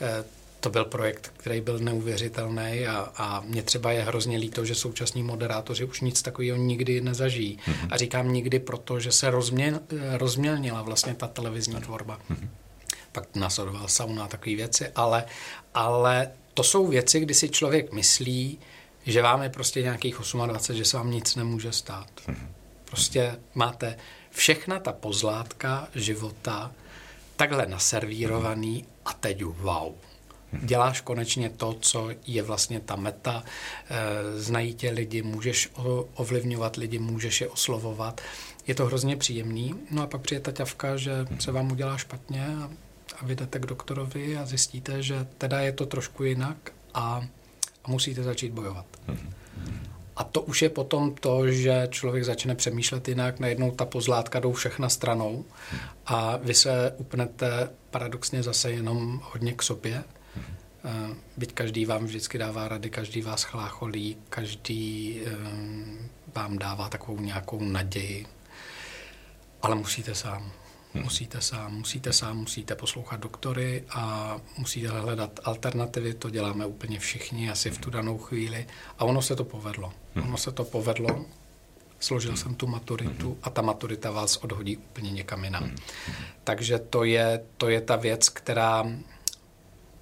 eh, 0.00 0.24
to 0.60 0.70
byl 0.70 0.84
projekt, 0.84 1.32
který 1.36 1.60
byl 1.60 1.78
neuvěřitelný 1.78 2.86
a, 2.86 3.12
a 3.16 3.40
mě 3.40 3.62
třeba 3.62 3.92
je 3.92 4.02
hrozně 4.02 4.38
líto, 4.38 4.64
že 4.64 4.74
současní 4.74 5.22
moderátoři 5.22 5.84
už 5.84 6.00
nic 6.00 6.22
takového 6.22 6.58
nikdy 6.58 7.00
nezažijí. 7.00 7.58
Mm-hmm. 7.58 7.88
A 7.90 7.96
říkám 7.96 8.32
nikdy 8.32 8.58
proto, 8.58 9.00
že 9.00 9.12
se 9.12 9.30
rozměl, 9.30 9.80
rozmělnila 10.12 10.82
vlastně 10.82 11.14
ta 11.14 11.26
televizní 11.26 11.74
tvorba. 11.74 12.18
Mm-hmm 12.30 12.48
pak 13.12 13.36
následovala 13.36 13.88
sauna 13.88 14.24
a 14.24 14.28
takové 14.28 14.56
věci, 14.56 14.88
ale, 14.94 15.24
ale 15.74 16.30
to 16.54 16.62
jsou 16.62 16.86
věci, 16.86 17.20
kdy 17.20 17.34
si 17.34 17.48
člověk 17.48 17.92
myslí, 17.92 18.58
že 19.06 19.22
vám 19.22 19.42
je 19.42 19.48
prostě 19.48 19.82
nějakých 19.82 20.16
28, 20.46 20.76
že 20.76 20.84
se 20.84 20.96
vám 20.96 21.10
nic 21.10 21.36
nemůže 21.36 21.72
stát. 21.72 22.10
Prostě 22.84 23.36
máte 23.54 23.96
všechna 24.30 24.80
ta 24.80 24.92
pozlátka 24.92 25.88
života 25.94 26.72
takhle 27.36 27.66
naservírovaný 27.66 28.84
a 29.04 29.12
teď 29.12 29.42
wow. 29.42 29.92
Děláš 30.52 31.00
konečně 31.00 31.50
to, 31.50 31.72
co 31.80 32.08
je 32.26 32.42
vlastně 32.42 32.80
ta 32.80 32.96
meta, 32.96 33.44
eh, 33.90 34.40
znají 34.40 34.74
tě 34.74 34.90
lidi, 34.90 35.22
můžeš 35.22 35.70
ovlivňovat 36.14 36.76
lidi, 36.76 36.98
můžeš 36.98 37.40
je 37.40 37.48
oslovovat. 37.48 38.20
Je 38.66 38.74
to 38.74 38.86
hrozně 38.86 39.16
příjemný. 39.16 39.74
No 39.90 40.02
a 40.02 40.06
pak 40.06 40.20
přijde 40.20 40.40
ta 40.40 40.52
ťavka, 40.52 40.96
že 40.96 41.12
se 41.38 41.52
vám 41.52 41.72
udělá 41.72 41.96
špatně 41.96 42.46
a, 42.46 42.70
a 43.18 43.24
vydete 43.24 43.58
k 43.58 43.66
doktorovi 43.66 44.36
a 44.36 44.46
zjistíte, 44.46 45.02
že 45.02 45.26
teda 45.38 45.60
je 45.60 45.72
to 45.72 45.86
trošku 45.86 46.24
jinak 46.24 46.72
a, 46.94 47.26
a 47.84 47.90
musíte 47.90 48.22
začít 48.22 48.52
bojovat. 48.52 48.86
A 50.16 50.24
to 50.24 50.40
už 50.40 50.62
je 50.62 50.68
potom 50.68 51.14
to, 51.14 51.50
že 51.50 51.88
člověk 51.90 52.24
začne 52.24 52.54
přemýšlet 52.54 53.08
jinak, 53.08 53.40
najednou 53.40 53.70
ta 53.70 53.84
pozlátka 53.84 54.40
jdou 54.40 54.52
všechna 54.52 54.88
stranou 54.88 55.44
a 56.06 56.36
vy 56.36 56.54
se 56.54 56.94
upnete 56.96 57.70
paradoxně 57.90 58.42
zase 58.42 58.70
jenom 58.72 59.20
hodně 59.24 59.52
k 59.52 59.62
sobě. 59.62 60.04
Eh, 60.84 61.14
byť 61.36 61.52
každý 61.52 61.84
vám 61.84 62.04
vždycky 62.04 62.38
dává 62.38 62.68
rady, 62.68 62.90
každý 62.90 63.22
vás 63.22 63.42
chlácholí, 63.42 64.16
každý 64.28 65.20
eh, 65.26 65.30
vám 66.34 66.58
dává 66.58 66.88
takovou 66.88 67.20
nějakou 67.20 67.64
naději, 67.64 68.26
ale 69.62 69.74
musíte 69.74 70.14
sám. 70.14 70.52
Hmm. 70.98 71.04
Musíte 71.04 71.40
sám, 71.40 71.74
musíte 71.74 72.12
sám, 72.12 72.36
musíte 72.36 72.74
poslouchat 72.74 73.20
doktory 73.20 73.84
a 73.90 74.36
musíte 74.58 74.88
hledat 74.88 75.40
alternativy, 75.44 76.14
to 76.14 76.30
děláme 76.30 76.66
úplně 76.66 76.98
všichni 76.98 77.50
asi 77.50 77.70
v 77.70 77.78
tu 77.78 77.90
danou 77.90 78.18
chvíli 78.18 78.66
a 78.98 79.04
ono 79.04 79.22
se 79.22 79.36
to 79.36 79.44
povedlo. 79.44 79.92
Hmm. 80.14 80.28
Ono 80.28 80.36
se 80.36 80.52
to 80.52 80.64
povedlo, 80.64 81.24
složil 82.00 82.36
jsem 82.36 82.54
tu 82.54 82.66
maturitu 82.66 83.38
a 83.42 83.50
ta 83.50 83.62
maturita 83.62 84.10
vás 84.10 84.36
odhodí 84.36 84.76
úplně 84.76 85.10
někam 85.10 85.44
jinam. 85.44 85.70
Takže 86.44 86.78
to 86.78 87.04
je, 87.04 87.44
to 87.56 87.68
je 87.68 87.80
ta 87.80 87.96
věc, 87.96 88.28
která 88.28 88.86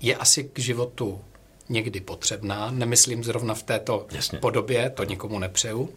je 0.00 0.16
asi 0.16 0.44
k 0.44 0.58
životu 0.58 1.20
někdy 1.68 2.00
potřebná. 2.00 2.70
Nemyslím 2.70 3.24
zrovna 3.24 3.54
v 3.54 3.62
této 3.62 4.06
Jasně. 4.10 4.38
podobě, 4.38 4.90
to 4.90 5.04
nikomu 5.04 5.38
nepřeju, 5.38 5.90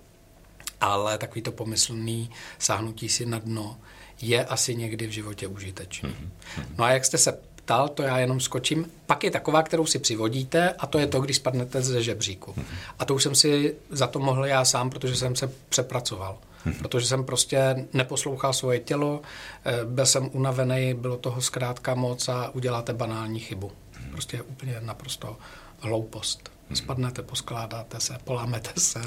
ale 0.82 1.18
takový 1.18 1.42
to 1.42 1.52
pomyslný 1.52 2.30
sáhnutí 2.60 3.10
si 3.10 3.26
na 3.26 3.40
dno 3.40 3.78
je 4.22 4.46
asi 4.46 4.76
někdy 4.76 5.08
v 5.08 5.12
životě 5.12 5.48
užitečný. 5.48 6.10
Mm-hmm. 6.10 6.66
No 6.78 6.84
a 6.84 6.92
jak 6.92 7.06
jste 7.06 7.18
se 7.18 7.32
ptal, 7.56 7.88
to 7.88 8.04
já 8.04 8.20
jenom 8.20 8.40
skočím. 8.40 8.92
Pak 9.06 9.24
je 9.24 9.32
taková, 9.32 9.64
kterou 9.64 9.86
si 9.86 10.00
přivodíte 10.00 10.70
a 10.70 10.88
to 10.88 11.00
je 11.00 11.08
to, 11.08 11.22
když 11.22 11.36
spadnete 11.36 11.82
ze 11.82 12.04
žebříku. 12.04 12.52
Mm-hmm. 12.52 12.66
A 13.00 13.06
to 13.06 13.16
už 13.16 13.24
jsem 13.24 13.36
si 13.36 13.76
za 13.90 14.08
to 14.08 14.20
mohl 14.20 14.46
já 14.46 14.66
sám, 14.66 14.90
protože 14.90 15.16
jsem 15.16 15.36
se 15.36 15.52
přepracoval. 15.70 16.38
Hmm. 16.66 16.76
Protože 16.76 17.08
jsem 17.08 17.24
prostě 17.24 17.88
neposlouchal 17.94 18.54
svoje 18.54 18.80
tělo, 18.80 19.22
eh, 19.66 19.86
byl 19.86 20.06
jsem 20.06 20.30
unavený, 20.34 20.94
bylo 20.94 21.18
toho 21.18 21.42
zkrátka 21.42 21.96
moc 21.96 22.30
a 22.30 22.50
uděláte 22.50 22.94
banální 22.94 23.40
chybu. 23.40 23.72
Prostě 24.12 24.42
úplně 24.42 24.76
naprosto 24.80 25.38
hloupost. 25.80 26.52
Spadnete, 26.74 27.22
poskládáte 27.22 28.00
se, 28.00 28.18
polámete 28.24 28.80
se 28.80 29.00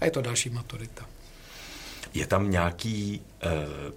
a 0.00 0.04
je 0.04 0.10
to 0.10 0.22
další 0.22 0.50
maturita. 0.50 1.06
Je 2.14 2.26
tam 2.26 2.50
nějaký, 2.50 3.22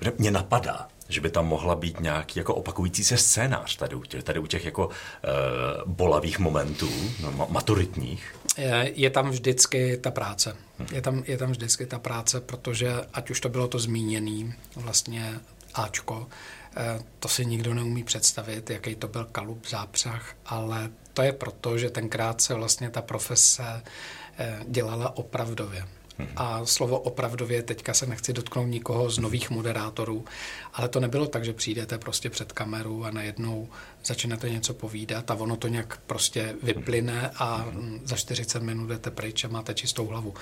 uh, 0.01 0.07
mě 0.17 0.31
napadá, 0.31 0.87
že 1.09 1.21
by 1.21 1.29
tam 1.29 1.47
mohla 1.47 1.75
být 1.75 1.99
nějaký 1.99 2.39
jako 2.39 2.55
opakující 2.55 3.03
se 3.03 3.17
scénář 3.17 3.75
tady 3.75 3.95
u 3.95 4.03
těch, 4.03 4.23
tady 4.23 4.39
u 4.39 4.47
těch 4.47 4.65
jako 4.65 4.87
uh, 4.87 4.93
bolavých 5.85 6.39
momentů, 6.39 6.89
no, 7.21 7.47
maturitních. 7.49 8.35
Je, 8.57 8.91
je 8.95 9.09
tam 9.09 9.29
vždycky 9.29 9.97
ta 9.97 10.11
práce. 10.11 10.55
Je 10.91 11.01
tam, 11.01 11.23
je 11.27 11.37
tam 11.37 11.51
vždycky 11.51 11.85
ta 11.85 11.99
práce, 11.99 12.41
protože 12.41 12.93
ať 13.13 13.29
už 13.29 13.39
to 13.39 13.49
bylo 13.49 13.67
to 13.67 13.79
zmíněný 13.79 14.53
vlastně 14.75 15.39
Ačko, 15.73 16.27
eh, 16.77 16.99
to 17.19 17.27
si 17.27 17.45
nikdo 17.45 17.73
neumí 17.73 18.03
představit, 18.03 18.69
jaký 18.69 18.95
to 18.95 19.07
byl 19.07 19.25
kalup, 19.25 19.67
zápřah, 19.67 20.35
ale 20.45 20.89
to 21.13 21.21
je 21.21 21.33
proto, 21.33 21.77
že 21.77 21.89
tenkrát 21.89 22.41
se 22.41 22.53
vlastně 22.53 22.89
ta 22.89 23.01
profese 23.01 23.81
dělala 24.67 25.17
opravdově. 25.17 25.87
A 26.35 26.65
slovo 26.65 26.99
opravdově, 26.99 27.63
teďka 27.63 27.93
se 27.93 28.05
nechci 28.05 28.33
dotknout 28.33 28.67
nikoho 28.67 29.09
z 29.09 29.17
nových 29.19 29.49
moderátorů, 29.49 30.25
ale 30.73 30.89
to 30.89 30.99
nebylo 30.99 31.27
tak, 31.27 31.45
že 31.45 31.53
přijdete 31.53 31.97
prostě 31.97 32.29
před 32.29 32.51
kameru 32.51 33.05
a 33.05 33.11
najednou 33.11 33.69
začnete 34.05 34.49
něco 34.49 34.73
povídat 34.73 35.31
a 35.31 35.35
ono 35.35 35.55
to 35.55 35.67
nějak 35.67 35.97
prostě 35.97 36.55
vyplyne 36.63 37.29
a 37.35 37.67
za 38.03 38.15
40 38.15 38.63
minut 38.63 38.87
jdete 38.87 39.11
pryč 39.11 39.43
a 39.43 39.47
máte 39.47 39.73
čistou 39.73 40.07
hlavu. 40.07 40.33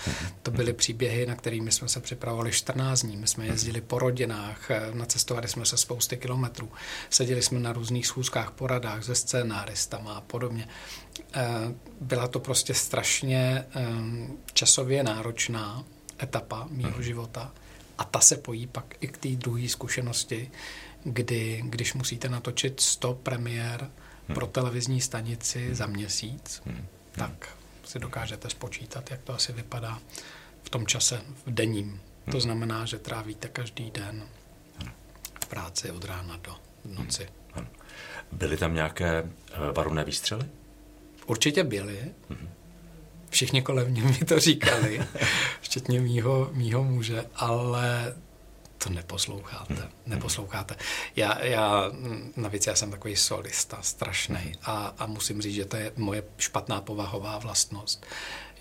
To 0.44 0.52
byly 0.52 0.74
příběhy, 0.74 1.26
na 1.26 1.36
kterými 1.36 1.72
jsme 1.72 1.88
se 1.88 2.00
připravovali 2.00 2.52
14 2.52 3.02
dní. 3.02 3.18
My 3.18 3.28
jsme 3.28 3.46
jezdili 3.46 3.82
po 3.82 4.00
rodinách, 4.00 4.72
nacestovali 4.94 5.48
jsme 5.48 5.66
se 5.66 5.78
spousty 5.78 6.18
kilometrů, 6.18 6.72
seděli 7.10 7.42
jsme 7.42 7.60
na 7.60 7.74
různých 7.74 8.08
schůzkách, 8.08 8.52
poradách 8.52 9.04
se 9.04 9.16
scénáristama 9.16 10.14
a 10.14 10.22
podobně. 10.22 10.68
Eh, 11.34 11.46
byla 12.02 12.28
to 12.28 12.40
prostě 12.40 12.74
strašně 12.74 13.66
eh, 13.76 13.86
časově 14.54 15.04
náročná 15.04 15.84
etapa 16.24 16.68
mého 16.72 16.92
mhm. 16.92 17.04
života 17.04 17.54
a 17.98 18.04
ta 18.04 18.20
se 18.20 18.38
pojí 18.38 18.68
pak 18.68 18.96
i 19.02 19.08
k 19.08 19.18
té 19.18 19.30
druhé 19.30 19.70
zkušenosti, 19.70 20.52
kdy, 21.04 21.62
když 21.66 21.94
musíte 21.94 22.30
natočit 22.30 22.80
100 22.80 23.14
premiér 23.14 23.82
hmm. 23.82 24.36
pro 24.36 24.48
televizní 24.48 25.02
stanici 25.02 25.66
hmm. 25.66 25.76
za 25.76 25.86
měsíc, 25.86 26.62
hmm. 26.66 26.86
tak 27.12 27.58
si 27.86 28.00
dokážete 28.00 28.50
spočítat, 28.50 29.12
jak 29.12 29.22
to 29.22 29.34
asi 29.34 29.54
vypadá 29.54 30.00
v 30.64 30.70
tom 30.70 30.88
čase, 30.88 31.22
v 31.46 31.52
denním. 31.52 31.90
Hmm. 31.90 32.32
To 32.32 32.40
znamená, 32.40 32.86
že 32.86 33.00
trávíte 33.00 33.48
každý 33.48 33.92
den 33.92 34.24
v 35.44 35.48
práci 35.48 35.92
od 35.92 36.06
rána 36.06 36.38
do 36.38 36.56
noci. 36.86 37.28
Hmm. 37.54 37.68
Byly 38.32 38.58
tam 38.58 38.74
nějaké 38.74 39.10
eh, 39.18 39.72
varovné 39.72 40.04
výstřely? 40.04 40.46
Určitě 41.26 41.64
byli. 41.64 42.12
Všichni 43.30 43.62
kolem 43.62 43.92
mě 43.92 44.02
mi 44.02 44.18
to 44.18 44.40
říkali, 44.40 45.02
včetně 45.62 46.02
mýho, 46.02 46.50
mýho 46.54 46.84
muže, 46.84 47.26
ale 47.36 48.16
to 48.84 48.90
neposloucháte, 48.90 49.90
neposloucháte. 50.06 50.76
Já, 51.16 51.46
já 51.46 51.92
navíc 52.36 52.68
já 52.68 52.76
jsem 52.76 52.92
takový 52.92 53.16
solista, 53.16 53.78
strašný 53.82 54.54
a, 54.64 54.94
a 54.98 55.06
musím 55.06 55.42
říct, 55.42 55.56
že 55.56 55.66
to 55.66 55.78
je 55.78 55.92
moje 55.96 56.24
špatná 56.38 56.82
povahová 56.82 57.38
vlastnost, 57.38 58.06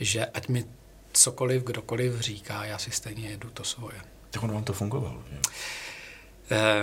že 0.00 0.26
ať 0.26 0.48
mi 0.48 0.64
cokoliv, 1.12 1.62
kdokoliv 1.62 2.20
říká, 2.20 2.64
já 2.64 2.78
si 2.78 2.90
stejně 2.90 3.28
jedu 3.30 3.50
to 3.50 3.64
svoje. 3.64 4.00
Tak 4.30 4.42
ono 4.42 4.54
vám 4.54 4.64
to 4.64 4.72
fungovalo, 4.72 5.22
že? 5.30 5.38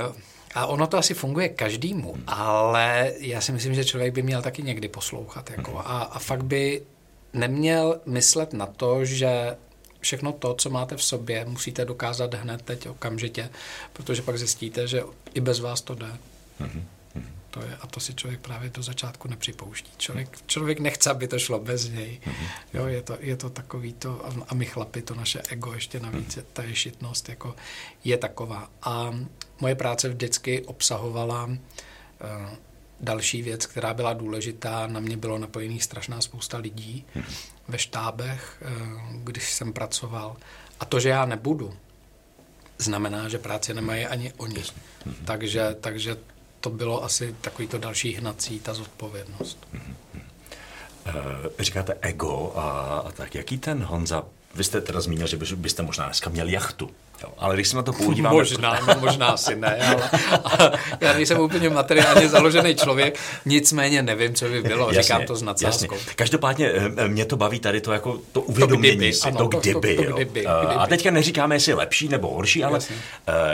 Uh, 0.07 0.15
a 0.55 0.65
ono 0.65 0.87
to 0.87 0.97
asi 0.97 1.13
funguje 1.13 1.49
každému, 1.49 2.13
hmm. 2.13 2.23
ale 2.27 3.13
já 3.17 3.41
si 3.41 3.51
myslím, 3.51 3.75
že 3.75 3.85
člověk 3.85 4.13
by 4.13 4.21
měl 4.21 4.41
taky 4.41 4.63
někdy 4.63 4.87
poslouchat. 4.87 5.49
Jako, 5.49 5.71
hmm. 5.71 5.79
a, 5.79 6.01
a 6.01 6.19
fakt 6.19 6.43
by 6.43 6.81
neměl 7.33 8.01
myslet 8.05 8.53
na 8.53 8.65
to, 8.65 9.05
že 9.05 9.57
všechno 10.05 10.31
to, 10.31 10.53
co 10.53 10.69
máte 10.69 10.97
v 10.97 11.03
sobě, 11.03 11.45
musíte 11.45 11.85
dokázat 11.85 12.33
hned 12.33 12.61
teď 12.61 12.87
okamžitě, 12.87 13.49
protože 13.93 14.21
pak 14.21 14.37
zjistíte, 14.37 14.87
že 14.87 15.03
i 15.33 15.41
bez 15.41 15.59
vás 15.59 15.81
to 15.81 15.95
jde. 15.95 16.17
Hmm. 16.59 16.85
To 17.51 17.61
je, 17.61 17.77
a 17.81 17.87
to 17.87 17.99
si 17.99 18.13
člověk 18.13 18.39
právě 18.39 18.69
do 18.69 18.83
začátku 18.83 19.27
nepřipouští. 19.27 19.91
Člověk, 19.97 20.29
člověk 20.47 20.79
nechce, 20.79 21.09
aby 21.09 21.27
to 21.27 21.39
šlo 21.39 21.59
bez 21.59 21.89
něj. 21.89 22.19
Jo, 22.73 22.85
je, 22.85 23.01
to, 23.01 23.17
je 23.19 23.37
to 23.37 23.49
takový 23.49 23.93
to, 23.93 24.25
a 24.47 24.53
my 24.53 24.65
chlapi, 24.65 25.01
to 25.01 25.15
naše 25.15 25.41
ego 25.49 25.73
ještě 25.73 25.99
navíc, 25.99 26.39
ta 26.53 26.63
ješitnost 26.63 27.29
jako 27.29 27.55
je 28.03 28.17
taková. 28.17 28.69
A 28.81 29.15
moje 29.61 29.75
práce 29.75 30.09
vždycky 30.09 30.61
obsahovala 30.61 31.45
uh, 31.45 31.55
další 32.99 33.41
věc, 33.41 33.65
která 33.65 33.93
byla 33.93 34.13
důležitá. 34.13 34.87
Na 34.87 34.99
mě 34.99 35.17
bylo 35.17 35.37
napojených 35.37 35.83
strašná 35.83 36.21
spousta 36.21 36.57
lidí 36.57 37.05
ve 37.67 37.77
štábech, 37.77 38.61
uh, 38.61 39.21
když 39.23 39.53
jsem 39.53 39.73
pracoval. 39.73 40.35
A 40.79 40.85
to, 40.85 40.99
že 40.99 41.09
já 41.09 41.25
nebudu, 41.25 41.73
znamená, 42.77 43.29
že 43.29 43.37
práce 43.37 43.73
nemají 43.73 44.05
ani 44.05 44.33
oni. 44.37 44.63
Takže, 45.25 45.75
takže 45.81 46.17
to 46.59 46.69
bylo 46.69 47.03
asi 47.03 47.35
takový 47.41 47.67
to 47.67 47.77
další 47.77 48.13
hnací, 48.13 48.59
ta 48.59 48.73
zodpovědnost. 48.73 49.67
Uh, 49.73 51.11
říkáte 51.59 51.97
ego 52.01 52.53
a, 52.55 52.97
a 52.99 53.11
tak. 53.11 53.35
Jaký 53.35 53.57
ten 53.57 53.83
Honza 53.83 54.23
vy 54.55 54.63
jste 54.63 54.81
teda 54.81 55.01
zmínil, 55.01 55.27
že 55.27 55.55
byste 55.55 55.83
možná 55.83 56.05
dneska 56.05 56.29
měl 56.29 56.49
jachtu. 56.49 56.89
Jo, 57.23 57.29
ale 57.37 57.55
když 57.55 57.67
se 57.67 57.75
na 57.75 57.81
to 57.81 57.93
podíváme... 58.05 58.35
Možná, 58.35 58.79
no, 58.87 58.95
možná 58.99 59.27
asi 59.27 59.55
ne, 59.55 59.77
ale, 59.87 60.09
ale 60.43 60.71
já 61.01 61.13
nejsem 61.13 61.39
úplně 61.39 61.69
materiálně 61.69 62.29
založený 62.29 62.75
člověk, 62.75 63.19
nicméně 63.45 64.01
nevím, 64.01 64.33
co 64.33 64.45
by 64.45 64.61
bylo, 64.61 64.87
jasně, 64.87 65.01
říkám 65.01 65.25
to 65.25 65.35
s 65.35 65.41
nadsázkou. 65.41 65.95
Každopádně 66.15 66.71
eh, 66.97 67.07
mě 67.07 67.25
to 67.25 67.37
baví 67.37 67.59
tady 67.59 67.81
to 67.81 67.93
jako 67.93 68.19
to 68.31 68.41
uvědomění 68.41 68.95
to 68.95 68.97
kdyby, 68.97 69.13
si, 69.13 69.27
ano, 69.27 69.37
to, 69.37 69.47
kdyby, 69.47 69.95
to, 69.95 70.03
to, 70.03 70.09
to 70.09 70.15
kdyby, 70.15 70.43
jo. 70.43 70.55
kdyby. 70.57 70.75
A 70.75 70.87
teďka 70.87 71.11
neříkáme, 71.11 71.55
jestli 71.55 71.73
lepší 71.73 72.07
nebo 72.07 72.33
horší, 72.33 72.63
ale 72.63 72.77
jasně. 72.77 72.95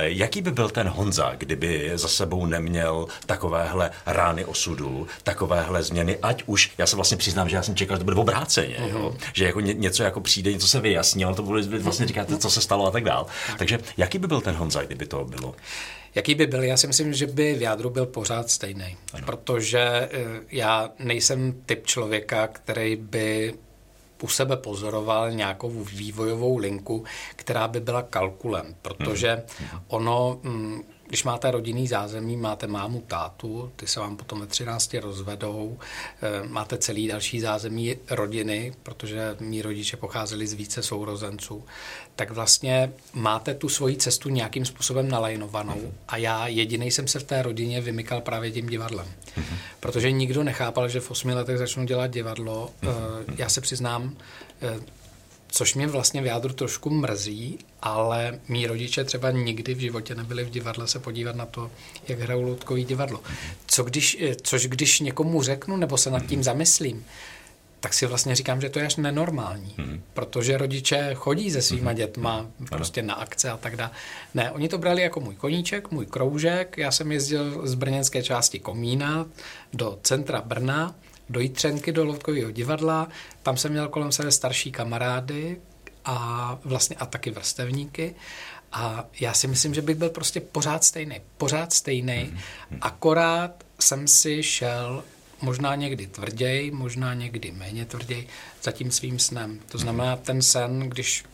jaký 0.02 0.42
by 0.42 0.52
byl 0.52 0.70
ten 0.70 0.88
Honza, 0.88 1.32
kdyby 1.38 1.92
za 1.96 2.08
sebou 2.08 2.46
neměl 2.46 3.08
takovéhle 3.26 3.92
rány 4.06 4.46
osudu, 4.46 5.08
takovéhle 5.24 5.84
změny, 5.84 6.18
ať 6.22 6.44
už, 6.46 6.72
já 6.78 6.86
se 6.86 6.96
vlastně 6.96 7.18
přiznám, 7.18 7.50
že 7.50 7.56
já 7.56 7.64
jsem 7.64 7.76
čekal, 7.76 7.96
že 7.96 8.00
to 8.00 8.04
bude 8.04 8.18
obráceně, 8.18 8.76
uh-huh. 8.76 8.92
jo? 8.92 9.10
Mhm. 9.10 9.18
že 9.34 9.46
jako 9.46 9.60
ně, 9.60 9.74
něco 9.74 10.04
jako 10.04 10.22
přijde, 10.22 10.54
něco 10.54 10.68
se 10.68 10.80
vyjasní, 10.80 11.26
ale 11.26 11.36
to 11.36 11.44
bude 11.44 11.62
vlastně 11.80 12.08
říkáte, 12.08 12.38
co 12.38 12.50
se 12.50 12.62
stalo 12.62 12.88
a 12.88 12.92
tak 12.92 13.04
dál. 13.04 13.26
Tak. 13.52 13.60
Takže 13.60 13.80
jaký 13.98 14.18
by 14.20 14.28
byl 14.28 14.42
ten 14.42 14.56
Honza, 14.56 14.84
kdyby 14.84 15.06
to 15.06 15.26
bylo? 15.26 15.56
Jaký 16.16 16.36
by 16.36 16.48
byl? 16.48 16.64
Já 16.64 16.78
si 16.78 16.88
myslím, 16.88 17.14
že 17.14 17.28
by 17.28 17.54
v 17.54 17.62
jádru 17.62 17.90
byl 17.90 18.06
pořád 18.06 18.50
stejný, 18.50 18.98
ano. 19.14 19.26
protože 19.26 19.80
eh, 19.80 20.10
já 20.52 20.90
nejsem 21.00 21.54
typ 21.66 21.88
člověka, 21.88 22.48
který 22.48 22.96
by 22.96 23.54
u 24.22 24.28
sebe 24.28 24.58
pozoroval 24.58 25.32
nějakou 25.32 25.84
vývojovou 25.84 26.58
linku, 26.58 27.04
která 27.36 27.68
by 27.68 27.80
byla 27.80 28.02
kalkulem, 28.02 28.76
protože 28.82 29.44
mhm. 29.60 29.82
ono 29.88 30.40
mm, 30.44 30.82
když 31.12 31.24
máte 31.24 31.52
rodinný 31.52 31.88
zázemí, 31.88 32.38
máte 32.38 32.68
mámu, 32.68 33.04
tátu, 33.08 33.72
ty 33.76 33.88
se 33.88 34.00
vám 34.00 34.18
potom 34.18 34.40
ve 34.40 34.48
13 34.48 34.94
rozvedou, 34.94 35.80
eh, 36.22 36.48
máte 36.48 36.78
celý 36.78 37.08
další 37.08 37.40
zázemí 37.40 37.96
rodiny, 38.10 38.74
protože 38.84 39.36
mý 39.40 39.62
rodiče 39.62 39.98
pocházeli 39.98 40.48
z 40.48 40.54
více 40.54 40.84
sourozenců, 40.84 41.64
tak 42.16 42.32
vlastně 42.32 42.94
máte 43.14 43.54
tu 43.54 43.70
svoji 43.70 43.96
cestu 43.96 44.30
nějakým 44.30 44.66
způsobem 44.66 45.10
nalajnovanou 45.10 45.94
a 46.08 46.18
já 46.18 46.48
jediný 46.48 46.92
jsem 46.92 47.08
se 47.08 47.20
v 47.20 47.24
té 47.24 47.42
rodině 47.42 47.82
vymykal 47.82 48.22
právě 48.22 48.52
tím 48.52 48.70
divadlem. 48.70 49.08
Protože 49.80 50.12
nikdo 50.12 50.44
nechápal, 50.44 50.90
že 50.90 51.00
v 51.00 51.12
osmi 51.12 51.34
letech 51.34 51.58
začnu 51.58 51.86
dělat 51.86 52.08
divadlo. 52.08 52.70
Eh, 52.84 52.88
já 53.38 53.50
se 53.50 53.62
přiznám, 53.62 54.16
eh, 54.62 55.01
což 55.52 55.76
mě 55.76 55.88
vlastně 55.88 56.22
v 56.22 56.26
jádru 56.26 56.54
trošku 56.54 56.90
mrzí, 56.90 57.60
ale 57.82 58.40
mý 58.48 58.68
rodiče 58.68 59.04
třeba 59.04 59.32
nikdy 59.32 59.74
v 59.74 59.80
životě 59.80 60.16
nebyli 60.16 60.44
v 60.44 60.50
divadle 60.50 60.88
se 60.88 61.00
podívat 61.00 61.36
na 61.36 61.46
to, 61.46 61.72
jak 62.08 62.20
hrajou 62.20 62.42
loutkový 62.42 62.86
divadlo. 62.86 63.20
Co 63.68 63.84
když, 63.84 64.18
eh, 64.22 64.36
což 64.42 64.68
když 64.68 65.00
někomu 65.00 65.42
řeknu 65.42 65.78
nebo 65.78 65.98
se 65.98 66.12
nad 66.12 66.26
tím 66.26 66.44
zamyslím, 66.44 67.06
tak 67.80 67.94
si 67.94 68.06
vlastně 68.06 68.36
říkám, 68.36 68.62
že 68.62 68.70
to 68.70 68.80
je 68.80 68.86
až 68.86 68.96
nenormální, 68.96 69.76
mm. 69.78 70.02
protože 70.14 70.58
rodiče 70.58 71.12
chodí 71.14 71.52
se 71.52 71.62
svýma 71.62 71.92
mm. 71.92 71.98
dětma 71.98 72.46
prostě 72.70 73.02
na 73.02 73.14
akce 73.14 73.50
a 73.50 73.58
tak 73.58 73.76
dále. 73.76 73.92
Ne, 74.34 74.52
oni 74.52 74.70
to 74.70 74.78
brali 74.78 75.02
jako 75.02 75.20
můj 75.20 75.36
koníček, 75.36 75.92
můj 75.92 76.06
kroužek, 76.06 76.78
já 76.78 76.92
jsem 76.92 77.12
jezdil 77.12 77.68
z 77.68 77.74
brněnské 77.74 78.24
části 78.24 78.60
Komína 78.60 79.26
do 79.74 80.00
centra 80.04 80.42
Brna, 80.42 80.96
do 81.32 81.40
Jitřenky, 81.40 81.92
do 81.92 82.06
Loutkového 82.06 82.52
divadla, 82.52 83.08
tam 83.44 83.58
jsem 83.58 83.72
měl 83.72 83.90
kolem 83.90 84.12
sebe 84.12 84.32
starší 84.32 84.72
kamarády 84.72 85.58
a 86.06 86.58
vlastně 86.64 86.96
a 86.96 87.06
taky 87.06 87.32
vrstevníky 87.32 88.16
a 88.72 89.06
já 89.20 89.34
si 89.34 89.48
myslím, 89.48 89.74
že 89.74 89.82
bych 89.82 89.96
byl 89.96 90.10
prostě 90.10 90.42
pořád 90.42 90.84
stejný. 90.84 91.22
Pořád 91.38 91.74
stejný, 91.74 92.24
mm. 92.24 92.78
akorát 92.82 93.64
jsem 93.80 94.08
si 94.08 94.44
šel 94.44 95.04
možná 95.42 95.76
někdy 95.76 96.08
tvrději, 96.08 96.72
možná 96.72 97.14
někdy 97.14 97.52
méně 97.52 97.86
tvrději 97.86 98.28
za 98.64 98.72
tím 98.72 98.92
svým 98.92 99.20
snem. 99.20 99.60
To 99.72 99.78
znamená, 99.78 100.16
ten 100.16 100.42
sen, 100.42 100.80
když 100.80 101.26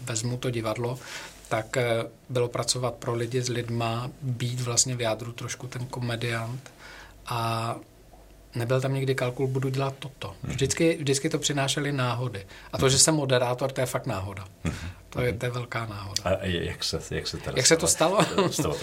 vezmu 0.00 0.36
to 0.36 0.50
divadlo, 0.50 0.98
tak 1.48 1.76
eh, 1.76 2.04
bylo 2.28 2.48
pracovat 2.48 2.94
pro 2.94 3.14
lidi 3.14 3.42
s 3.42 3.48
lidma, 3.48 4.10
být 4.22 4.60
vlastně 4.60 4.96
v 4.96 5.00
jádru 5.00 5.32
trošku 5.32 5.66
ten 5.66 5.86
komediant 5.86 6.70
a 7.26 7.76
nebyl 8.54 8.80
tam 8.80 8.94
někdy 8.94 9.14
kalkul, 9.14 9.46
budu 9.46 9.68
dělat 9.68 9.94
toto. 9.98 10.34
Mhm. 10.42 10.52
Vždycky, 10.52 10.96
vždycky 10.96 11.28
to 11.28 11.38
přinášely 11.38 11.92
náhody. 11.92 12.46
A 12.72 12.78
to, 12.78 12.88
že 12.88 12.98
jsem 12.98 13.14
moderátor, 13.14 13.72
to 13.72 13.80
je 13.80 13.86
fakt 13.86 14.06
náhoda. 14.06 14.44
Mhm. 14.64 14.90
To 15.10 15.20
je, 15.20 15.32
to 15.32 15.46
je 15.46 15.50
velká 15.50 15.86
náhoda. 15.86 16.22
A 16.24 16.44
jak 16.44 16.84
se, 16.84 17.00
jak 17.10 17.26
se, 17.26 17.38
jak 17.56 17.66
se 17.66 17.76
to 17.76 17.86
stalo? 17.86 18.18
stalo 18.50 18.76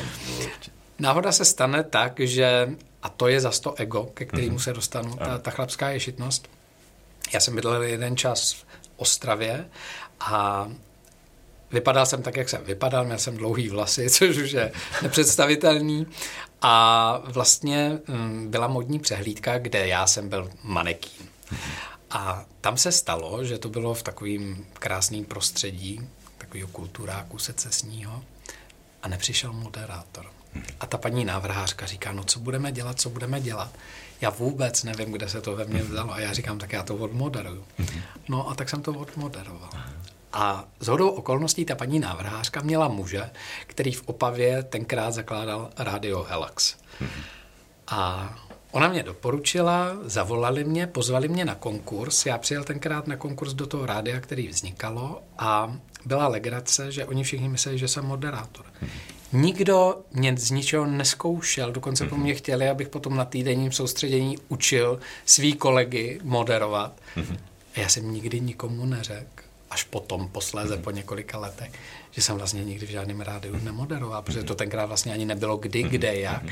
Náhoda 1.00 1.32
se 1.32 1.46
stane 1.46 1.84
tak, 1.84 2.20
že, 2.20 2.70
a 3.04 3.10
to 3.10 3.28
je 3.28 3.42
za 3.42 3.52
to 3.52 3.76
ego, 3.76 4.04
ke 4.04 4.26
kterému 4.26 4.60
se 4.60 4.74
dostanu, 4.74 5.16
ta, 5.16 5.38
ta 5.38 5.52
chlapská 5.52 5.90
ješitnost. 5.90 6.50
Já 7.34 7.40
jsem 7.40 7.56
bydlel 7.56 7.84
jeden 7.84 8.18
čas 8.18 8.54
v 8.54 8.66
Ostravě 8.98 9.66
a 10.20 10.68
vypadal 11.72 12.06
jsem 12.06 12.22
tak, 12.22 12.38
jak 12.38 12.50
jsem 12.50 12.64
vypadal, 12.64 13.06
měl 13.06 13.18
jsem 13.18 13.38
dlouhý 13.38 13.70
vlasy, 13.70 14.10
což 14.10 14.38
už 14.38 14.51
je 14.51 14.72
nepředstavitelný. 15.01 16.06
A 16.61 17.22
vlastně 17.24 18.00
mm, 18.07 18.48
byla 18.51 18.67
modní 18.67 19.00
přehlídka, 19.00 19.57
kde 19.57 19.87
já 19.87 20.07
jsem 20.07 20.29
byl 20.29 20.51
manekín. 20.63 21.27
A 22.09 22.46
tam 22.61 22.77
se 22.77 22.91
stalo, 22.91 23.43
že 23.46 23.57
to 23.57 23.70
bylo 23.70 23.93
v 23.93 24.03
takovým 24.03 24.67
krásném 24.74 25.25
prostředí, 25.25 26.09
takového 26.37 26.67
kulturáku 26.67 27.37
secesního, 27.37 28.24
a 29.03 29.07
nepřišel 29.07 29.53
moderátor. 29.53 30.25
A 30.79 30.85
ta 30.85 30.98
paní 30.98 31.25
návrhářka 31.25 31.85
říká, 31.85 32.11
no 32.11 32.24
co 32.24 32.39
budeme 32.39 32.72
dělat, 32.72 33.01
co 33.01 33.09
budeme 33.09 33.41
dělat. 33.41 33.72
Já 34.22 34.29
vůbec 34.29 34.83
nevím, 34.83 35.11
kde 35.11 35.29
se 35.29 35.41
to 35.41 35.55
ve 35.55 35.65
mně 35.65 35.83
vzalo. 35.83 36.13
A 36.13 36.20
já 36.20 36.33
říkám, 36.33 36.59
tak 36.59 36.74
já 36.74 36.83
to 36.83 36.96
odmoderuju. 36.96 37.65
No 38.29 38.50
a 38.50 38.55
tak 38.55 38.70
jsem 38.70 38.81
to 38.81 38.91
odmoderoval. 38.91 39.70
A 40.40 40.68
z 40.80 40.88
hodou 40.88 41.10
okolností 41.10 41.66
ta 41.66 41.76
paní 41.76 42.00
návrhářka 42.00 42.62
měla 42.62 42.88
muže, 42.88 43.30
který 43.68 43.92
v 43.92 44.04
Opavě 44.06 44.64
tenkrát 44.64 45.12
zakládal 45.12 45.70
Radio 45.78 46.24
Helax. 46.30 46.76
A 47.88 48.34
ona 48.72 48.88
mě 48.88 49.04
doporučila, 49.04 49.98
zavolali 50.04 50.64
mě, 50.64 50.88
pozvali 50.88 51.28
mě 51.28 51.46
na 51.46 51.56
konkurs. 51.56 52.26
Já 52.26 52.38
přijel 52.38 52.64
tenkrát 52.64 53.08
na 53.08 53.16
konkurs 53.16 53.54
do 53.54 53.68
toho 53.68 53.86
rádia, 53.86 54.20
který 54.20 54.48
vznikalo 54.48 55.22
a 55.38 55.78
byla 56.06 56.28
legrace, 56.28 56.92
že 56.92 57.06
oni 57.06 57.24
všichni 57.24 57.50
mysleli, 57.50 57.78
že 57.78 57.88
jsem 57.88 58.06
moderátor. 58.06 58.66
Nikdo 59.34 59.98
mě 60.14 60.38
z 60.38 60.52
ničeho 60.52 60.86
neskoušel, 60.86 61.72
dokonce 61.72 62.08
po 62.08 62.18
mně 62.18 62.36
chtěli, 62.36 62.70
abych 62.70 62.90
potom 62.90 63.16
na 63.16 63.26
týdenním 63.26 63.72
soustředění 63.72 64.38
učil 64.48 65.00
svý 65.26 65.54
kolegy 65.54 66.20
moderovat. 66.24 67.02
A 67.76 67.80
já 67.80 67.90
jsem 67.90 68.14
nikdy 68.14 68.40
nikomu 68.40 68.86
neřekl, 68.86 69.47
až 69.77 69.83
potom, 69.83 70.27
posléze 70.27 70.77
po 70.77 70.92
několika 70.92 71.37
letech, 71.37 71.72
že 72.11 72.22
jsem 72.22 72.37
vlastně 72.37 72.66
nikdy 72.66 72.85
v 72.85 72.90
žádném 72.90 73.22
rádiu 73.22 73.59
nemoderoval, 73.63 74.22
protože 74.22 74.44
to 74.44 74.55
tenkrát 74.55 74.85
vlastně 74.85 75.13
ani 75.13 75.25
nebylo 75.25 75.57
kdy, 75.57 75.83
kde, 75.83 76.16
jak. 76.16 76.44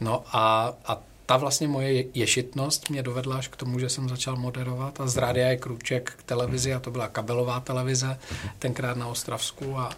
No 0.00 0.24
a, 0.32 0.72
a 0.84 1.00
ta 1.26 1.36
vlastně 1.36 1.68
moje 1.68 2.04
ješitnost 2.14 2.90
mě 2.90 3.02
dovedla 3.02 3.36
až 3.36 3.48
k 3.48 3.56
tomu, 3.56 3.78
že 3.78 3.88
jsem 3.88 4.08
začal 4.08 4.36
moderovat 4.36 5.00
a 5.00 5.06
z 5.06 5.16
rádia 5.16 5.48
je 5.48 5.56
krůček 5.56 6.12
k 6.16 6.22
televizi 6.22 6.74
a 6.74 6.80
to 6.80 6.90
byla 6.90 7.08
kabelová 7.08 7.60
televize, 7.60 8.18
tenkrát 8.58 8.96
na 8.96 9.08
Ostravsku 9.08 9.78
a, 9.78 9.90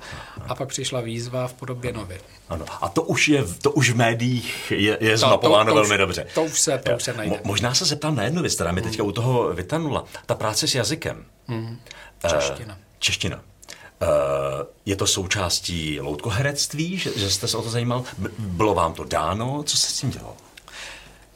a 0.48 0.54
pak 0.54 0.68
přišla 0.68 1.00
výzva 1.00 1.48
v 1.48 1.52
podobě 1.52 1.92
novin. 1.92 2.20
Ano. 2.48 2.64
A 2.80 2.88
to 2.88 3.02
už 3.02 3.28
je, 3.28 3.44
to 3.62 3.70
už 3.70 3.90
v 3.90 3.96
médiích 3.96 4.72
je, 4.76 4.98
je 5.00 5.18
zmapováno 5.18 5.64
to, 5.64 5.70
to 5.70 5.74
velmi 5.74 5.94
už, 5.94 5.98
dobře. 5.98 6.26
To 6.34 6.44
už 6.44 6.60
se, 6.60 6.78
to 6.78 6.96
už 6.96 7.02
se 7.02 7.12
najde. 7.12 7.36
Mo, 7.36 7.40
možná 7.44 7.74
se 7.74 7.84
zeptám 7.84 8.14
na 8.14 8.22
jednu 8.22 8.42
věc, 8.42 8.54
která 8.54 8.72
mi 8.72 8.82
teďka 8.82 9.02
u 9.02 9.12
toho 9.12 9.54
vytanula. 9.54 10.04
Ta 10.26 10.34
práce 10.34 10.68
s 10.68 10.74
jazykem. 10.74 11.24
Hmm. 11.48 11.78
Čeština. 12.26 12.74
Uh, 12.74 12.80
čeština. 12.98 13.36
Uh, 13.36 14.08
je 14.86 14.96
to 14.96 15.06
součástí 15.06 16.00
loutkoherectví, 16.00 16.98
že, 16.98 17.18
že 17.18 17.30
jste 17.30 17.48
se 17.48 17.56
o 17.56 17.62
to 17.62 17.70
zajímal? 17.70 18.04
Bylo 18.38 18.74
vám 18.74 18.94
to 18.94 19.04
dáno? 19.04 19.62
Co 19.62 19.76
se 19.76 19.90
s 19.90 20.00
tím 20.00 20.10
dělalo? 20.10 20.36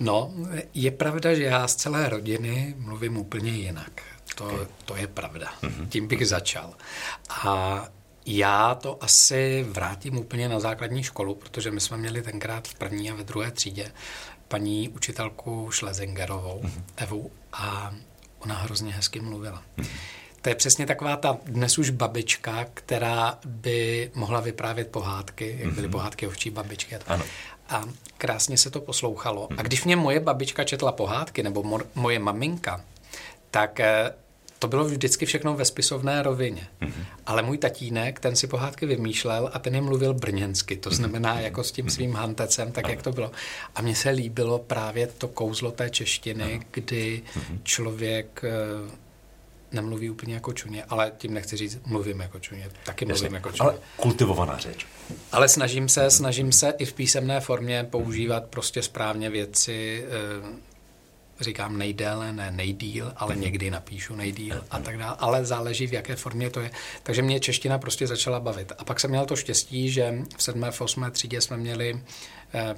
No, 0.00 0.32
je 0.74 0.90
pravda, 0.90 1.34
že 1.34 1.42
já 1.42 1.68
z 1.68 1.74
celé 1.74 2.08
rodiny 2.08 2.74
mluvím 2.78 3.16
úplně 3.16 3.50
jinak. 3.50 4.02
To, 4.34 4.66
to 4.84 4.96
je 4.96 5.06
pravda. 5.06 5.52
Mm-hmm. 5.62 5.88
Tím 5.88 6.08
bych 6.08 6.28
začal. 6.28 6.74
A 7.28 7.84
já 8.26 8.74
to 8.74 8.98
asi 9.00 9.66
vrátím 9.68 10.18
úplně 10.18 10.48
na 10.48 10.60
základní 10.60 11.02
školu, 11.02 11.34
protože 11.34 11.70
my 11.70 11.80
jsme 11.80 11.96
měli 11.96 12.22
tenkrát 12.22 12.68
v 12.68 12.74
první 12.74 13.10
a 13.10 13.14
ve 13.14 13.24
druhé 13.24 13.50
třídě 13.50 13.92
paní 14.48 14.88
učitelku 14.88 15.70
Schlesingerovou, 15.72 16.60
mm-hmm. 16.64 16.82
Evu, 16.96 17.30
a 17.52 17.94
ona 18.38 18.54
hrozně 18.54 18.92
hezky 18.92 19.20
mluvila. 19.20 19.62
Mm-hmm. 19.78 19.86
To 20.42 20.48
je 20.48 20.54
přesně 20.54 20.86
taková 20.86 21.16
ta 21.16 21.38
dnes 21.44 21.78
už 21.78 21.90
babička, 21.90 22.66
která 22.74 23.38
by 23.44 24.10
mohla 24.14 24.40
vyprávět 24.40 24.88
pohádky, 24.88 25.56
jak 25.60 25.72
byly 25.72 25.88
mm-hmm. 25.88 25.90
pohádky 25.90 26.26
ovčí 26.26 26.50
babičky. 26.50 26.96
Ano 27.06 27.24
a 27.72 27.84
krásně 28.18 28.58
se 28.58 28.70
to 28.70 28.80
poslouchalo. 28.80 29.48
A 29.56 29.62
když 29.62 29.84
mě 29.84 29.96
moje 29.96 30.20
babička 30.20 30.64
četla 30.64 30.92
pohádky, 30.92 31.42
nebo 31.42 31.62
mo- 31.62 31.86
moje 31.94 32.18
maminka, 32.18 32.84
tak 33.50 33.80
eh, 33.80 34.14
to 34.58 34.68
bylo 34.68 34.84
vždycky 34.84 35.26
všechno 35.26 35.54
ve 35.54 35.64
spisovné 35.64 36.22
rovině. 36.22 36.68
Mm-hmm. 36.80 37.04
Ale 37.26 37.42
můj 37.42 37.58
tatínek, 37.58 38.20
ten 38.20 38.36
si 38.36 38.46
pohádky 38.46 38.86
vymýšlel 38.86 39.50
a 39.52 39.58
ten 39.58 39.74
je 39.74 39.80
mluvil 39.80 40.14
brněnsky, 40.14 40.76
to 40.76 40.90
znamená 40.90 41.36
mm-hmm. 41.36 41.42
jako 41.42 41.64
s 41.64 41.72
tím 41.72 41.90
svým 41.90 42.14
hantecem, 42.14 42.72
tak 42.72 42.88
jak 42.88 43.02
to 43.02 43.12
bylo. 43.12 43.30
A 43.74 43.82
mně 43.82 43.94
se 43.94 44.10
líbilo 44.10 44.58
právě 44.58 45.06
to 45.06 45.28
kouzlo 45.28 45.70
té 45.70 45.90
češtiny, 45.90 46.60
kdy 46.70 47.22
mm-hmm. 47.34 47.58
člověk 47.62 48.44
eh, 48.44 49.01
nemluví 49.72 50.10
úplně 50.10 50.34
jako 50.34 50.52
čuně, 50.52 50.84
ale 50.84 51.12
tím 51.18 51.34
nechci 51.34 51.56
říct, 51.56 51.78
mluvím 51.86 52.20
jako 52.20 52.38
čuně, 52.38 52.70
taky 52.84 53.04
mluvím 53.04 53.24
Jasně, 53.24 53.36
jako 53.36 53.52
čuně. 53.52 53.70
ale 53.70 53.78
kultivovaná 53.96 54.58
řeč. 54.58 54.86
Ale 55.32 55.48
snažím 55.48 55.88
se, 55.88 56.10
snažím 56.10 56.52
se 56.52 56.74
i 56.78 56.84
v 56.84 56.92
písemné 56.92 57.40
formě 57.40 57.84
používat 57.90 58.44
prostě 58.44 58.82
správně 58.82 59.30
věci, 59.30 60.04
eh, 60.06 60.72
říkám 61.40 61.78
nejdéle, 61.78 62.32
ne 62.32 62.50
nejdíl, 62.50 63.12
ale 63.16 63.36
někdy 63.36 63.70
napíšu 63.70 64.14
nejdíl 64.14 64.64
a 64.70 64.78
tak 64.78 64.98
dále, 64.98 65.16
ale 65.18 65.44
záleží, 65.44 65.86
v 65.86 65.92
jaké 65.92 66.16
formě 66.16 66.50
to 66.50 66.60
je. 66.60 66.70
Takže 67.02 67.22
mě 67.22 67.40
čeština 67.40 67.78
prostě 67.78 68.06
začala 68.06 68.40
bavit. 68.40 68.72
A 68.78 68.84
pak 68.84 69.00
jsem 69.00 69.10
měl 69.10 69.26
to 69.26 69.36
štěstí, 69.36 69.90
že 69.90 70.14
v 70.36 70.42
7. 70.42 70.64
v 70.70 70.80
8. 70.80 71.10
třídě 71.10 71.40
jsme 71.40 71.56
měli 71.56 72.02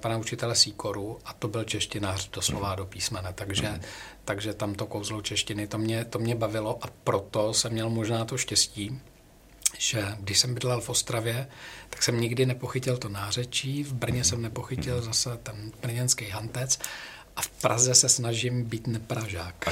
pana 0.00 0.16
učitele 0.16 0.54
Sýkoru 0.54 1.18
a 1.24 1.32
to 1.32 1.48
byl 1.48 1.64
češtinář 1.64 2.30
doslova 2.30 2.74
do 2.74 2.86
písmene, 2.86 3.32
takže, 3.34 3.80
takže 4.24 4.54
tam 4.54 4.74
to 4.74 4.86
kouzlo 4.86 5.22
češtiny, 5.22 5.66
to 5.66 5.78
mě, 5.78 6.04
to 6.04 6.18
mě 6.18 6.34
bavilo 6.34 6.78
a 6.84 6.86
proto 7.04 7.54
jsem 7.54 7.72
měl 7.72 7.90
možná 7.90 8.24
to 8.24 8.38
štěstí, 8.38 9.00
že 9.78 10.16
když 10.20 10.38
jsem 10.38 10.54
bydlel 10.54 10.80
v 10.80 10.88
Ostravě, 10.88 11.48
tak 11.90 12.02
jsem 12.02 12.20
nikdy 12.20 12.46
nepochytil 12.46 12.96
to 12.96 13.08
nářečí, 13.08 13.84
v 13.84 13.92
Brně 13.92 14.24
jsem 14.24 14.42
nepochytil 14.42 15.02
zase 15.02 15.36
ten 15.42 15.72
brněnský 15.82 16.24
hantec 16.24 16.78
a 17.36 17.42
v 17.42 17.48
Praze 17.48 17.94
se 17.94 18.08
snažím 18.08 18.64
být 18.64 18.86
nepražák. 18.86 19.68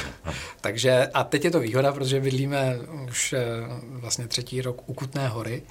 Takže 0.60 1.06
a 1.14 1.24
teď 1.24 1.44
je 1.44 1.50
to 1.50 1.60
výhoda, 1.60 1.92
protože 1.92 2.20
bydlíme 2.20 2.78
už 3.08 3.32
eh, 3.32 3.42
vlastně 3.82 4.28
třetí 4.28 4.62
rok 4.62 4.88
u 4.88 4.94
Kutné 4.94 5.28
hory 5.28 5.62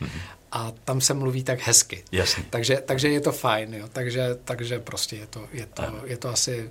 a 0.51 0.71
tam 0.85 1.01
se 1.01 1.13
mluví 1.13 1.43
tak 1.43 1.59
hezky. 1.59 2.03
Jasně. 2.11 2.43
Takže, 2.49 2.83
takže 2.85 3.09
je 3.09 3.21
to 3.21 3.31
fajn, 3.31 3.73
jo. 3.73 3.87
Takže, 3.93 4.37
takže 4.43 4.79
prostě 4.79 5.15
je 5.15 5.27
to, 5.27 5.47
je 5.51 5.65
to, 5.65 5.83
je 6.05 6.17
to 6.17 6.29
asi 6.29 6.69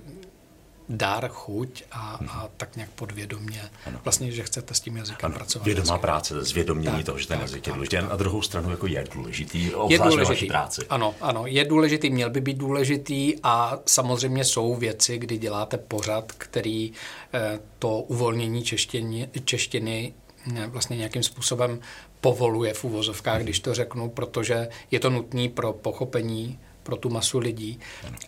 dár, 0.89 1.27
chuť 1.29 1.83
a, 1.91 2.19
a 2.29 2.47
tak 2.57 2.75
nějak 2.75 2.91
podvědomě 2.91 3.61
vlastně, 4.03 4.31
že 4.31 4.43
chcete 4.43 4.73
s 4.73 4.79
tím 4.79 4.97
jazykem 4.97 5.25
Ano, 5.25 5.35
pracovat. 5.35 5.65
vědomá 5.65 5.93
hezky. 5.93 6.01
práce, 6.01 6.43
zvědomění 6.43 6.95
Tak, 6.95 7.05
toho, 7.05 7.17
že 7.17 7.27
ten 7.27 7.37
tak, 7.37 7.41
jazyk 7.41 7.57
je 7.57 7.61
tak, 7.71 7.73
důležitý. 7.73 7.97
A 7.97 8.01
na 8.01 8.15
druhou 8.15 8.41
stranu 8.41 8.71
jako 8.71 8.87
je 8.87 9.03
důležitý, 9.13 9.63
je 9.89 9.97
ve 9.99 10.05
vaší 10.05 10.17
důležitý. 10.17 10.47
práci. 10.47 10.81
Ano, 10.89 11.15
ano, 11.21 11.47
je 11.47 11.65
důležitý, 11.65 12.09
měl 12.09 12.29
by 12.29 12.41
být 12.41 12.57
důležitý 12.57 13.33
a 13.43 13.79
samozřejmě 13.85 14.43
jsou 14.45 14.75
věci, 14.75 15.17
kdy 15.17 15.37
děláte 15.37 15.77
pořad, 15.77 16.31
který 16.31 16.91
eh, 17.33 17.59
to 17.79 17.99
uvolnění 17.99 18.63
češtiny, 18.63 19.29
češtiny 19.45 20.13
eh, 20.57 20.67
vlastně 20.67 20.97
nějakým 20.97 21.23
způsobem 21.23 21.79
povoluje 22.21 22.73
v 22.73 22.83
úvozovkách, 22.83 23.41
když 23.43 23.59
to 23.59 23.73
řeknu, 23.73 24.09
protože 24.09 24.67
je 24.91 24.99
to 24.99 25.09
nutné 25.09 25.49
pro 25.49 25.73
pochopení 25.73 26.59
pro 26.83 26.95
tu 26.95 27.09
masu 27.09 27.39
lidí, 27.39 27.79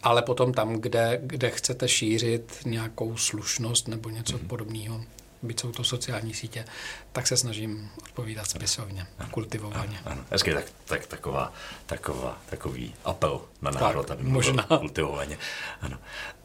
ale 0.04 0.22
potom 0.22 0.54
tam, 0.54 0.76
kde, 0.76 1.20
kde 1.24 1.50
chcete 1.50 1.88
šířit 1.88 2.60
nějakou 2.66 3.18
slušnost 3.18 3.88
nebo 3.88 4.10
něco 4.10 4.38
podobného, 4.38 5.04
byť 5.42 5.60
jsou 5.60 5.72
to 5.72 5.84
sociální 5.84 6.34
sítě, 6.34 6.66
tak 7.12 7.28
se 7.28 7.38
snažím 7.38 7.90
odpovídat 8.04 8.50
spisovně, 8.50 9.08
kultivovaně. 9.32 10.00
Ano, 10.06 10.22
hezky, 10.32 10.54
tak, 10.54 10.66
tak 10.86 11.06
taková, 11.08 11.54
taková, 11.86 12.42
takový 12.50 12.94
apel 13.06 13.42
na 13.62 13.72
Tak, 13.72 13.82
národ, 13.82 14.12
aby 14.12 14.24
mluvil 14.24 14.54
možná. 14.54 14.78
kultivovaně. 14.78 15.38
Ano. 15.82 15.98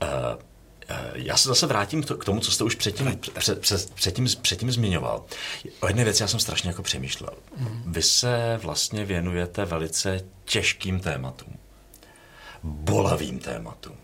Uh, 0.02 0.08
já 1.14 1.36
se 1.36 1.48
zase 1.48 1.66
vrátím 1.66 2.02
k 2.02 2.24
tomu, 2.24 2.40
co 2.40 2.50
jste 2.50 2.64
už 2.64 2.74
předtím, 2.74 3.20
před, 3.38 3.60
před, 3.60 3.94
předtím, 3.94 4.26
předtím 4.42 4.70
zmiňoval. 4.70 5.24
O 5.80 5.86
jedné 5.86 6.04
věci 6.04 6.22
já 6.22 6.28
jsem 6.28 6.40
strašně 6.40 6.70
jako 6.70 6.82
přemýšlel. 6.82 7.32
Vy 7.86 8.02
se 8.02 8.60
vlastně 8.62 9.04
věnujete 9.04 9.64
velice 9.64 10.20
těžkým 10.44 11.00
tématům, 11.00 11.58
bolavým 12.62 13.38
tématům. 13.38 13.96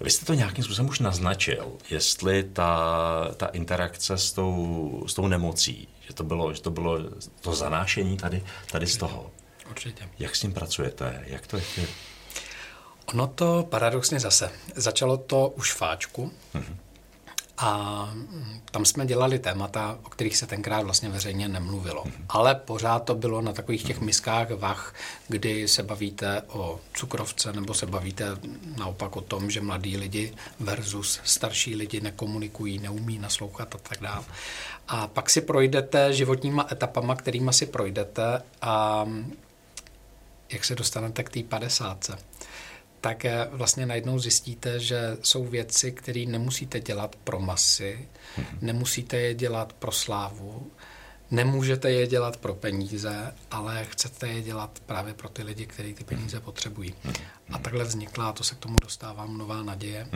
Vy 0.00 0.10
jste 0.10 0.26
to 0.26 0.34
nějakým 0.34 0.64
způsobem 0.64 0.88
už 0.88 0.98
naznačil, 0.98 1.72
jestli 1.90 2.44
ta, 2.44 3.30
ta 3.36 3.46
interakce 3.46 4.18
s 4.18 4.32
tou, 4.32 5.04
s 5.06 5.14
tou 5.14 5.28
nemocí, 5.28 5.88
že 6.08 6.14
to 6.14 6.24
bylo, 6.24 6.54
že 6.54 6.62
to, 6.62 6.70
bylo 6.70 6.98
to 7.40 7.54
zanášení 7.54 8.16
tady, 8.16 8.44
tady 8.72 8.86
z 8.86 8.96
toho. 8.96 9.30
Určitě. 9.70 10.08
Jak 10.18 10.36
s 10.36 10.40
tím 10.40 10.52
pracujete? 10.52 11.24
Jak 11.26 11.46
to 11.46 11.56
ještě... 11.56 11.86
Ono 13.06 13.26
to 13.26 13.66
paradoxně 13.70 14.20
zase. 14.20 14.50
Začalo 14.74 15.16
to 15.16 15.48
už 15.48 15.72
fáčku 15.72 16.32
a 17.60 18.04
mm, 18.14 18.60
tam 18.70 18.84
jsme 18.84 19.06
dělali 19.06 19.38
témata, 19.38 19.98
o 20.02 20.10
kterých 20.10 20.36
se 20.36 20.46
tenkrát 20.46 20.82
vlastně 20.82 21.08
veřejně 21.08 21.48
nemluvilo. 21.48 22.04
Ale 22.28 22.54
pořád 22.54 22.98
to 22.98 23.14
bylo 23.14 23.40
na 23.40 23.52
takových 23.52 23.84
těch 23.84 24.00
miskách 24.00 24.50
vach, 24.50 24.94
kdy 25.28 25.68
se 25.68 25.82
bavíte 25.82 26.42
o 26.48 26.80
cukrovce 26.94 27.52
nebo 27.52 27.74
se 27.74 27.86
bavíte 27.86 28.24
naopak 28.76 29.16
o 29.16 29.20
tom, 29.20 29.50
že 29.50 29.60
mladí 29.60 29.96
lidi 29.96 30.34
versus 30.60 31.20
starší 31.24 31.76
lidi 31.76 32.00
nekomunikují, 32.00 32.78
neumí 32.78 33.18
naslouchat 33.18 33.74
a 33.74 33.78
tak 33.78 34.00
dále. 34.00 34.24
A 34.88 35.06
pak 35.06 35.30
si 35.30 35.40
projdete 35.40 36.12
životníma 36.12 36.66
etapama, 36.72 37.16
kterýma 37.16 37.52
si 37.52 37.66
projdete 37.66 38.42
a 38.62 39.06
jak 40.52 40.64
se 40.64 40.74
dostanete 40.74 41.22
k 41.22 41.30
té 41.30 41.42
padesátce, 41.42 42.18
tak 43.00 43.24
eh, 43.24 43.48
vlastně 43.50 43.86
najednou 43.86 44.18
zjistíte, 44.18 44.80
že 44.80 45.16
jsou 45.22 45.44
věci, 45.44 45.92
které 45.92 46.24
nemusíte 46.26 46.80
dělat 46.80 47.16
pro 47.16 47.40
masy, 47.40 48.08
nemusíte 48.60 49.16
je 49.16 49.34
dělat 49.34 49.72
pro 49.72 49.92
slávu, 49.92 50.70
nemůžete 51.30 51.90
je 51.90 52.06
dělat 52.06 52.36
pro 52.36 52.54
peníze, 52.54 53.34
ale 53.50 53.84
chcete 53.84 54.28
je 54.28 54.42
dělat 54.42 54.82
právě 54.86 55.14
pro 55.14 55.28
ty 55.28 55.42
lidi, 55.42 55.66
kteří 55.66 55.94
ty 55.94 56.04
peníze 56.04 56.40
potřebují. 56.40 56.94
A 57.52 57.58
takhle 57.58 57.84
vznikla, 57.84 58.28
a 58.28 58.32
to 58.32 58.44
se 58.44 58.54
k 58.54 58.58
tomu 58.58 58.76
dostávám, 58.82 59.38
nová 59.38 59.62
naděje. 59.62 60.08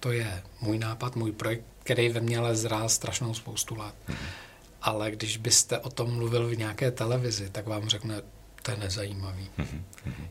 To 0.00 0.12
je 0.12 0.42
můj 0.60 0.78
nápad, 0.78 1.16
můj 1.16 1.32
projekt, 1.32 1.64
který 1.82 2.08
ve 2.08 2.20
mně 2.20 2.38
ale 2.38 2.56
zrál 2.56 2.88
strašnou 2.88 3.34
spoustu 3.34 3.76
let. 3.76 3.94
Ale 4.82 5.10
když 5.10 5.36
byste 5.36 5.78
o 5.78 5.90
tom 5.90 6.14
mluvil 6.14 6.48
v 6.48 6.58
nějaké 6.58 6.90
televizi, 6.90 7.50
tak 7.50 7.66
vám 7.66 7.88
řekne, 7.88 8.22
to 8.62 8.70
je 8.70 8.76
nezajímavý. 8.76 9.50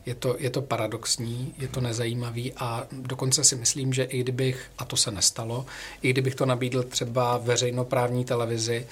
Je 0.06 0.14
to, 0.14 0.36
je 0.38 0.50
to 0.50 0.62
paradoxní, 0.62 1.54
je 1.58 1.68
to 1.68 1.80
nezajímavý 1.80 2.52
a 2.52 2.86
dokonce 2.92 3.44
si 3.44 3.56
myslím, 3.56 3.92
že 3.92 4.02
i 4.02 4.20
kdybych, 4.20 4.70
a 4.78 4.84
to 4.84 4.96
se 4.96 5.10
nestalo, 5.10 5.66
i 6.02 6.10
kdybych 6.10 6.34
to 6.34 6.46
nabídl 6.46 6.82
třeba 6.82 7.38
veřejnoprávní 7.38 8.24
televizi, 8.24 8.86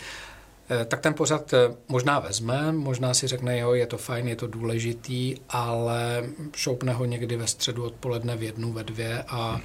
eh, 0.71 0.85
tak 0.85 1.01
ten 1.01 1.15
pořad 1.15 1.53
eh, 1.53 1.75
možná 1.89 2.19
vezme, 2.19 2.73
možná 2.73 3.15
si 3.15 3.27
řekne, 3.27 3.59
jo, 3.59 3.73
je 3.73 3.87
to 3.87 3.99
fajn, 3.99 4.29
je 4.29 4.37
to 4.37 4.47
důležitý, 4.47 5.37
ale 5.49 6.25
šoupne 6.57 6.93
ho 6.93 7.05
někdy 7.05 7.37
ve 7.37 7.47
středu 7.47 7.85
odpoledne 7.85 8.37
v 8.37 8.43
jednu, 8.43 8.73
ve 8.73 8.85
dvě 8.85 9.23
a, 9.29 9.61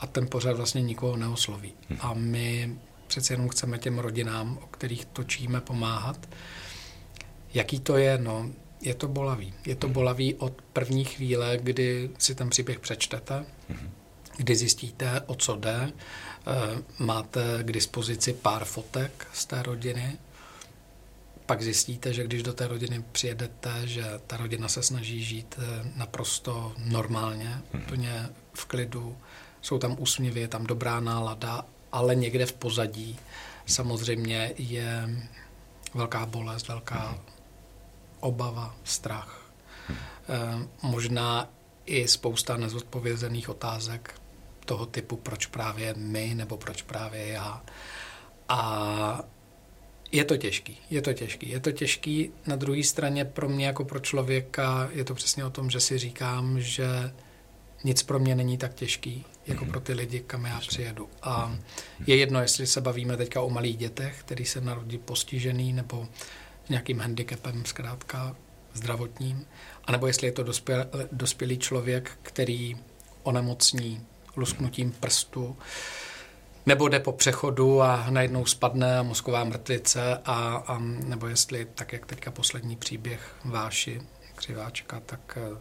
a 0.00 0.06
ten 0.06 0.26
pořad 0.26 0.56
vlastně 0.56 0.82
nikoho 0.82 1.16
neosloví. 1.16 1.72
A 2.00 2.14
my 2.14 2.78
přece 3.06 3.32
jenom 3.32 3.48
chceme 3.48 3.78
těm 3.78 3.98
rodinám, 3.98 4.58
o 4.62 4.66
kterých 4.66 5.04
točíme, 5.04 5.60
pomáhat. 5.60 6.28
Jaký 7.54 7.80
to 7.80 7.96
je? 7.96 8.18
No, 8.18 8.50
je 8.84 8.94
to 8.94 9.08
bolavý. 9.08 9.54
Je 9.66 9.74
to 9.76 9.88
bolavý 9.88 10.34
od 10.34 10.62
první 10.72 11.04
chvíle, 11.04 11.58
kdy 11.62 12.10
si 12.18 12.34
ten 12.34 12.50
příběh 12.50 12.80
přečtete, 12.80 13.44
kdy 14.36 14.56
zjistíte, 14.56 15.20
o 15.26 15.34
co 15.34 15.56
jde. 15.56 15.92
Eh, 16.46 16.82
Máte 16.98 17.58
k 17.62 17.72
dispozici 17.72 18.32
pár 18.32 18.64
fotek 18.64 19.26
z 19.32 19.46
té 19.46 19.62
rodiny. 19.62 20.18
Pak 21.46 21.62
zjistíte, 21.62 22.12
že 22.12 22.24
když 22.24 22.42
do 22.42 22.52
té 22.52 22.66
rodiny 22.66 23.04
přijedete, 23.12 23.70
že 23.84 24.04
ta 24.26 24.36
rodina 24.36 24.68
se 24.68 24.82
snaží 24.82 25.24
žít 25.24 25.54
eh, 25.58 25.92
naprosto 25.96 26.72
normálně, 26.84 27.60
úplně 27.74 28.28
v 28.52 28.64
klidu. 28.64 29.16
Jsou 29.62 29.78
tam 29.78 29.96
úsměvy, 29.98 30.40
je 30.40 30.48
tam 30.48 30.66
dobrá 30.66 31.00
nálada, 31.00 31.66
ale 31.92 32.14
někde 32.14 32.46
v 32.46 32.52
pozadí 32.52 33.18
samozřejmě 33.66 34.52
je 34.58 35.08
velká 35.94 36.26
bolest, 36.26 36.68
velká 36.68 37.18
obava, 38.24 38.76
strach. 38.84 39.52
Eh, 39.90 40.68
Možná 40.82 41.50
i 41.86 42.08
spousta 42.08 42.56
nezodpovězených 42.56 43.48
otázek 43.48 44.20
toho 44.64 44.86
typu, 44.86 45.16
proč 45.16 45.46
právě 45.46 45.94
my 45.96 46.34
nebo 46.34 46.56
proč 46.56 46.82
právě 46.82 47.26
já. 47.26 47.62
A 48.48 49.20
je 50.12 50.24
to 50.24 50.36
těžký, 50.36 50.78
je 50.90 51.02
to 51.02 51.12
těžký. 51.12 51.48
Je 51.48 51.60
to 51.60 51.72
těžký 51.72 52.30
na 52.46 52.56
druhé 52.56 52.82
straně 52.82 53.24
pro 53.24 53.48
mě 53.48 53.66
jako 53.66 53.84
pro 53.84 54.00
člověka, 54.00 54.88
je 54.92 55.04
to 55.04 55.14
přesně 55.14 55.44
o 55.44 55.50
tom, 55.50 55.70
že 55.70 55.80
si 55.80 55.98
říkám, 55.98 56.60
že 56.60 57.12
nic 57.84 58.02
pro 58.02 58.18
mě 58.18 58.34
není 58.34 58.58
tak 58.58 58.74
těžký, 58.74 59.24
jako 59.46 59.64
pro 59.64 59.80
ty 59.80 59.92
lidi, 59.92 60.20
kam 60.20 60.44
já 60.44 60.60
přijedu. 60.60 61.08
A 61.22 61.56
je 62.06 62.16
jedno, 62.16 62.40
jestli 62.40 62.66
se 62.66 62.80
bavíme 62.80 63.16
teďka 63.16 63.40
o 63.40 63.50
malých 63.50 63.76
dětech, 63.76 64.20
který 64.20 64.44
se 64.44 64.60
narodí 64.60 64.98
postižený 64.98 65.72
nebo 65.72 66.08
s 66.66 66.68
nějakým 66.68 67.00
handicapem 67.00 67.64
zkrátka 67.64 68.36
zdravotním, 68.72 69.46
anebo 69.84 70.06
jestli 70.06 70.26
je 70.26 70.32
to 70.32 70.42
dospěl, 70.42 70.86
dospělý 71.12 71.58
člověk, 71.58 72.10
který 72.22 72.76
onemocní 73.22 74.06
lusknutím 74.36 74.92
prstu, 74.92 75.56
nebo 76.66 76.88
jde 76.88 77.00
po 77.00 77.12
přechodu 77.12 77.82
a 77.82 78.10
najednou 78.10 78.46
spadne 78.46 79.02
mozková 79.02 79.44
mrtvice, 79.44 80.20
a, 80.24 80.56
a 80.66 80.78
nebo 80.78 81.26
jestli, 81.26 81.66
tak 81.74 81.92
jak 81.92 82.06
teďka 82.06 82.30
poslední 82.30 82.76
příběh 82.76 83.34
Váši, 83.44 84.02
křiváčka, 84.34 85.00
tak 85.06 85.38
eh, 85.40 85.58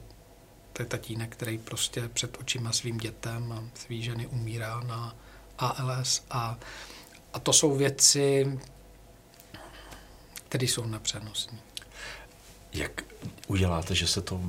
to 0.73 0.81
je 0.81 0.85
tatínek, 0.85 1.35
který 1.35 1.57
prostě 1.57 2.09
před 2.13 2.37
očima 2.39 2.71
svým 2.71 2.97
dětem 2.97 3.51
a 3.51 3.63
svý 3.73 4.03
ženy 4.03 4.27
umírá 4.27 4.79
na 4.79 5.15
ALS 5.57 6.23
a, 6.29 6.57
a 7.33 7.39
to 7.39 7.53
jsou 7.53 7.75
věci, 7.75 8.59
které 10.53 10.65
jsou 10.65 10.85
nepřenosní. 10.85 11.59
Jak 12.73 13.03
uděláte, 13.47 13.95
že 13.95 14.07
se 14.07 14.21
to 14.21 14.41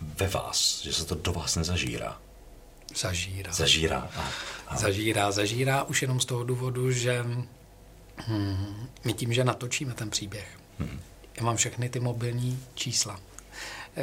ve 0.00 0.28
vás, 0.28 0.82
že 0.82 0.92
se 0.92 1.04
to 1.04 1.14
do 1.14 1.32
vás 1.32 1.56
nezažírá? 1.56 2.20
Zažírá. 2.96 3.52
Zažírá. 3.52 4.10
A, 4.16 4.30
a... 4.66 4.76
Zažírá, 4.76 5.30
zažírá 5.30 5.82
už 5.82 6.02
jenom 6.02 6.20
z 6.20 6.24
toho 6.24 6.44
důvodu, 6.44 6.92
že 6.92 7.24
hmm, 8.16 8.88
my 9.04 9.12
tím, 9.12 9.32
že 9.32 9.44
natočíme 9.44 9.94
ten 9.94 10.10
příběh, 10.10 10.58
hmm. 10.78 11.00
já 11.36 11.44
mám 11.44 11.56
všechny 11.56 11.88
ty 11.88 12.00
mobilní 12.00 12.64
čísla. 12.74 13.20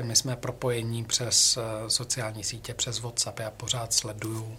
My 0.01 0.15
jsme 0.15 0.35
propojení 0.35 1.05
přes 1.05 1.57
eh, 1.57 1.89
sociální 1.89 2.43
sítě, 2.43 2.73
přes 2.73 2.99
WhatsApp. 2.99 3.39
Já 3.39 3.51
pořád 3.51 3.93
sleduju, 3.93 4.57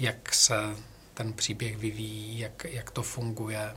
jak 0.00 0.34
se 0.34 0.76
ten 1.14 1.32
příběh 1.32 1.76
vyvíjí, 1.76 2.38
jak, 2.38 2.64
jak 2.64 2.90
to 2.90 3.02
funguje. 3.02 3.76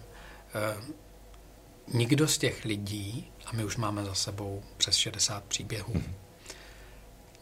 Nikdo 1.94 2.28
z 2.28 2.38
těch 2.38 2.66
lidí, 2.66 3.32
a 3.46 3.56
my 3.56 3.66
už 3.66 3.78
máme 3.78 4.06
za 4.06 4.16
sebou 4.16 4.64
přes 4.78 4.96
60 4.96 5.44
příběhů, 5.44 5.94
hmm. 5.94 6.16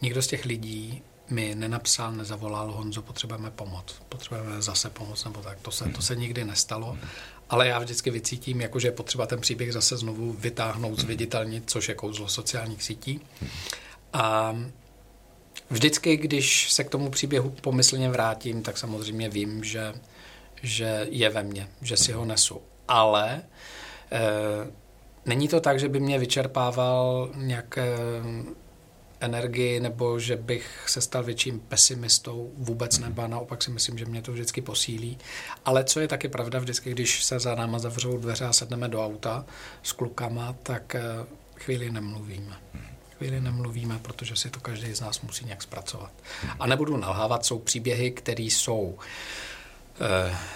nikdo 0.02 0.22
z 0.22 0.26
těch 0.26 0.44
lidí 0.44 1.02
mi 1.30 1.54
nenapsal, 1.54 2.12
nezavolal 2.12 2.72
Honzo, 2.72 3.02
potřebujeme 3.02 3.50
pomoc, 3.50 3.96
potřebujeme 4.08 4.62
zase 4.62 4.90
pomoc, 4.90 5.24
nebo 5.24 5.40
tak, 5.42 5.60
to 5.60 5.70
se, 5.70 5.84
to 5.84 6.02
se 6.02 6.16
nikdy 6.16 6.44
nestalo. 6.44 6.98
Ale 7.50 7.68
já 7.68 7.78
vždycky 7.78 8.10
vycítím, 8.10 8.60
jako 8.60 8.78
že 8.78 8.88
je 8.88 8.92
potřeba 8.92 9.26
ten 9.26 9.40
příběh 9.40 9.72
zase 9.72 9.96
znovu 9.96 10.32
vytáhnout, 10.32 10.98
zviditelnit, 10.98 11.70
což 11.70 11.88
je 11.88 11.94
kouzlo 11.94 12.28
sociálních 12.28 12.82
sítí. 12.82 13.20
A 14.12 14.56
vždycky, 15.70 16.16
když 16.16 16.72
se 16.72 16.84
k 16.84 16.90
tomu 16.90 17.10
příběhu 17.10 17.50
pomyslně 17.50 18.08
vrátím, 18.08 18.62
tak 18.62 18.78
samozřejmě 18.78 19.28
vím, 19.28 19.64
že, 19.64 19.94
že 20.62 21.06
je 21.10 21.30
ve 21.30 21.42
mně, 21.42 21.68
že 21.82 21.96
si 21.96 22.12
ho 22.12 22.24
nesu. 22.24 22.62
Ale 22.88 23.32
e, 23.34 23.42
není 25.26 25.48
to 25.48 25.60
tak, 25.60 25.80
že 25.80 25.88
by 25.88 26.00
mě 26.00 26.18
vyčerpával 26.18 27.30
nějaké 27.36 27.96
energii 29.20 29.80
nebo 29.80 30.18
že 30.18 30.36
bych 30.36 30.84
se 30.86 31.00
stal 31.00 31.22
větším 31.22 31.60
pesimistou, 31.60 32.50
vůbec 32.56 32.98
mm. 32.98 33.04
nebo 33.04 33.26
naopak 33.26 33.62
si 33.62 33.70
myslím, 33.70 33.98
že 33.98 34.04
mě 34.04 34.22
to 34.22 34.32
vždycky 34.32 34.60
posílí. 34.60 35.18
Ale 35.64 35.84
co 35.84 36.00
je 36.00 36.08
taky 36.08 36.28
pravda, 36.28 36.58
vždycky, 36.58 36.90
když 36.90 37.24
se 37.24 37.38
za 37.38 37.54
náma 37.54 37.78
zavřou 37.78 38.18
dveře 38.18 38.44
a 38.44 38.52
sedneme 38.52 38.88
do 38.88 39.04
auta 39.04 39.44
s 39.82 39.92
klukama, 39.92 40.54
tak 40.62 40.94
eh, 40.94 41.02
chvíli 41.56 41.90
nemluvíme. 41.90 42.56
Chvíli 43.18 43.40
nemluvíme, 43.40 43.98
protože 44.02 44.36
si 44.36 44.50
to 44.50 44.60
každý 44.60 44.94
z 44.94 45.00
nás 45.00 45.20
musí 45.20 45.44
nějak 45.44 45.62
zpracovat. 45.62 46.12
A 46.60 46.66
nebudu 46.66 46.96
nalhávat, 46.96 47.44
jsou 47.44 47.58
příběhy, 47.58 48.10
které 48.10 48.42
jsou 48.42 48.80
uh, 48.80 49.02
Eh, 49.02 49.49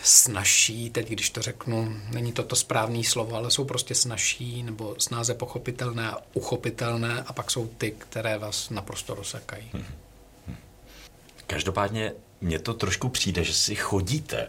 snažší, 0.02 0.90
teď 0.90 1.08
když 1.08 1.30
to 1.30 1.42
řeknu, 1.42 1.96
není 2.10 2.32
to 2.32 2.42
to 2.42 2.56
správné 2.56 3.04
slovo, 3.04 3.36
ale 3.36 3.50
jsou 3.50 3.64
prostě 3.64 3.94
snažší 3.94 4.62
nebo 4.62 4.94
snáze 4.98 5.34
pochopitelné 5.34 6.10
a 6.10 6.18
uchopitelné 6.32 7.22
a 7.26 7.32
pak 7.32 7.50
jsou 7.50 7.66
ty, 7.66 7.90
které 7.90 8.38
vás 8.38 8.70
naprosto 8.70 9.14
rozsekají. 9.14 9.70
Hmm. 9.72 9.84
Každopádně 11.46 12.12
mně 12.40 12.58
to 12.58 12.74
trošku 12.74 13.08
přijde, 13.08 13.44
že 13.44 13.54
si 13.54 13.74
chodíte 13.74 14.48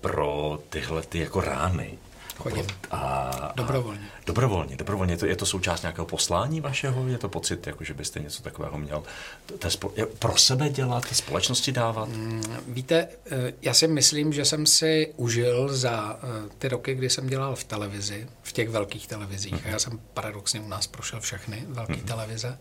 pro 0.00 0.58
tyhle 0.68 1.02
ty 1.02 1.18
jako 1.18 1.40
rány 1.40 1.98
Chodím. 2.38 2.66
A, 2.90 3.52
dobrovolně. 3.56 4.00
A, 4.00 4.20
dobrovolně, 4.26 4.76
dobrovolně. 4.76 5.14
Je 5.14 5.18
to, 5.18 5.26
je 5.26 5.36
to 5.36 5.46
součást 5.46 5.82
nějakého 5.82 6.06
poslání 6.06 6.60
vašeho? 6.60 7.08
Je 7.08 7.18
to 7.18 7.28
pocit, 7.28 7.66
jako 7.66 7.84
že 7.84 7.94
byste 7.94 8.20
něco 8.20 8.42
takového 8.42 8.78
měl 8.78 9.02
to, 9.58 9.70
spo, 9.70 9.92
pro 10.18 10.36
sebe 10.36 10.68
dělat, 10.68 11.04
společnosti 11.12 11.72
dávat? 11.72 12.08
Mm, 12.08 12.42
víte, 12.68 13.08
eh, 13.30 13.52
já 13.62 13.74
si 13.74 13.88
myslím, 13.88 14.32
že 14.32 14.44
jsem 14.44 14.66
si 14.66 15.12
užil 15.16 15.76
za 15.76 16.18
eh, 16.22 16.48
ty 16.58 16.68
roky, 16.68 16.94
kdy 16.94 17.10
jsem 17.10 17.26
dělal 17.26 17.56
v 17.56 17.64
televizi, 17.64 18.28
v 18.42 18.52
těch 18.52 18.68
velkých 18.68 19.06
televizích, 19.06 19.54
mm-hmm. 19.54 19.68
a 19.68 19.68
já 19.68 19.78
jsem 19.78 20.00
paradoxně 20.14 20.60
u 20.60 20.68
nás 20.68 20.86
prošel 20.86 21.20
všechny 21.20 21.64
velké 21.68 21.92
mm-hmm. 21.92 22.04
televize, 22.04 22.58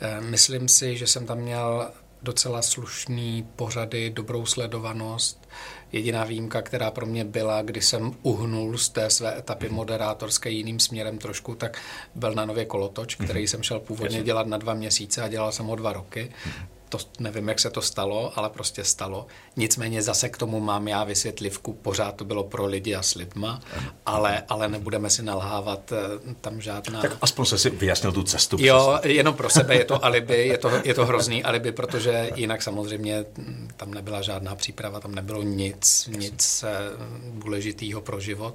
eh, 0.00 0.20
myslím 0.20 0.68
si, 0.68 0.96
že 0.96 1.06
jsem 1.06 1.26
tam 1.26 1.38
měl 1.38 1.90
docela 2.24 2.62
slušný 2.62 3.46
pořady, 3.56 4.10
dobrou 4.10 4.46
sledovanost. 4.46 5.48
Jediná 5.92 6.24
výjimka, 6.24 6.62
která 6.62 6.90
pro 6.90 7.06
mě 7.06 7.24
byla, 7.24 7.62
kdy 7.62 7.82
jsem 7.82 8.12
uhnul 8.22 8.78
z 8.78 8.88
té 8.88 9.10
své 9.10 9.38
etapy 9.38 9.68
moderátorské 9.68 10.50
jiným 10.50 10.80
směrem 10.80 11.18
trošku, 11.18 11.54
tak 11.54 11.78
byl 12.14 12.34
na 12.34 12.44
Nově 12.44 12.64
Kolotoč, 12.64 13.14
který 13.14 13.40
mhm. 13.40 13.48
jsem 13.48 13.62
šel 13.62 13.80
původně 13.80 14.22
dělat 14.22 14.46
na 14.46 14.58
dva 14.58 14.74
měsíce 14.74 15.22
a 15.22 15.28
dělal 15.28 15.52
jsem 15.52 15.66
ho 15.66 15.76
dva 15.76 15.92
roky. 15.92 16.30
Mhm 16.46 16.73
to 16.88 16.98
nevím, 17.18 17.48
jak 17.48 17.60
se 17.60 17.70
to 17.70 17.82
stalo, 17.82 18.38
ale 18.38 18.50
prostě 18.50 18.84
stalo. 18.84 19.26
Nicméně 19.56 20.02
zase 20.02 20.28
k 20.28 20.38
tomu 20.38 20.60
mám 20.60 20.88
já 20.88 21.04
vysvětlivku, 21.04 21.72
pořád 21.72 22.16
to 22.16 22.24
bylo 22.24 22.44
pro 22.44 22.66
lidi 22.66 22.94
a 22.94 23.02
s 23.02 23.14
lidma, 23.14 23.60
ale, 24.06 24.42
ale 24.48 24.68
nebudeme 24.68 25.10
si 25.10 25.22
nalhávat 25.22 25.92
eh, 25.92 26.34
tam 26.40 26.60
žádná... 26.60 27.02
Tak 27.02 27.16
aspoň 27.20 27.44
se 27.44 27.58
si 27.58 27.70
vyjasnil 27.70 28.12
tu 28.12 28.22
cestu. 28.22 28.56
Jo, 28.60 28.92
přesně. 28.94 29.16
jenom 29.16 29.34
pro 29.34 29.50
sebe 29.50 29.74
je 29.74 29.84
to 29.84 30.04
alibi, 30.04 30.46
je 30.46 30.58
to, 30.58 30.70
je 30.84 30.94
to 30.94 31.06
hrozný 31.06 31.44
alibi, 31.44 31.72
protože 31.72 32.30
jinak 32.34 32.62
samozřejmě 32.62 33.24
tam 33.76 33.94
nebyla 33.94 34.22
žádná 34.22 34.54
příprava, 34.54 35.00
tam 35.00 35.14
nebylo 35.14 35.42
nic, 35.42 36.08
nic 36.16 36.64
eh, 36.66 36.76
důležitého 37.32 38.00
pro 38.00 38.20
život. 38.20 38.54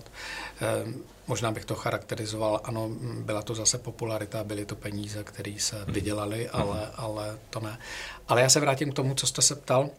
Možná 1.30 1.52
bych 1.52 1.66
to 1.66 1.76
charakterizoval, 1.76 2.62
ano, 2.64 2.90
byla 3.00 3.42
to 3.42 3.56
zase 3.56 3.78
popularita, 3.78 4.44
byly 4.44 4.66
to 4.66 4.76
peníze, 4.76 5.24
které 5.24 5.56
se 5.60 5.76
mhm. 5.76 5.94
vydělaly, 5.94 6.50
ale, 6.50 6.80
mhm. 6.80 6.92
ale 6.96 7.40
to 7.50 7.60
ne. 7.60 7.80
Ale 8.28 8.42
já 8.42 8.50
se 8.50 8.60
vrátím 8.60 8.92
k 8.92 8.96
tomu, 8.96 9.16
co 9.16 9.28
jste 9.28 9.42
se 9.42 9.56
ptal. 9.56 9.90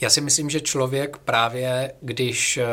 Já 0.00 0.10
si 0.10 0.20
myslím, 0.20 0.50
že 0.50 0.60
člověk 0.60 1.18
právě, 1.18 1.94
když 2.00 2.56
eh, 2.56 2.66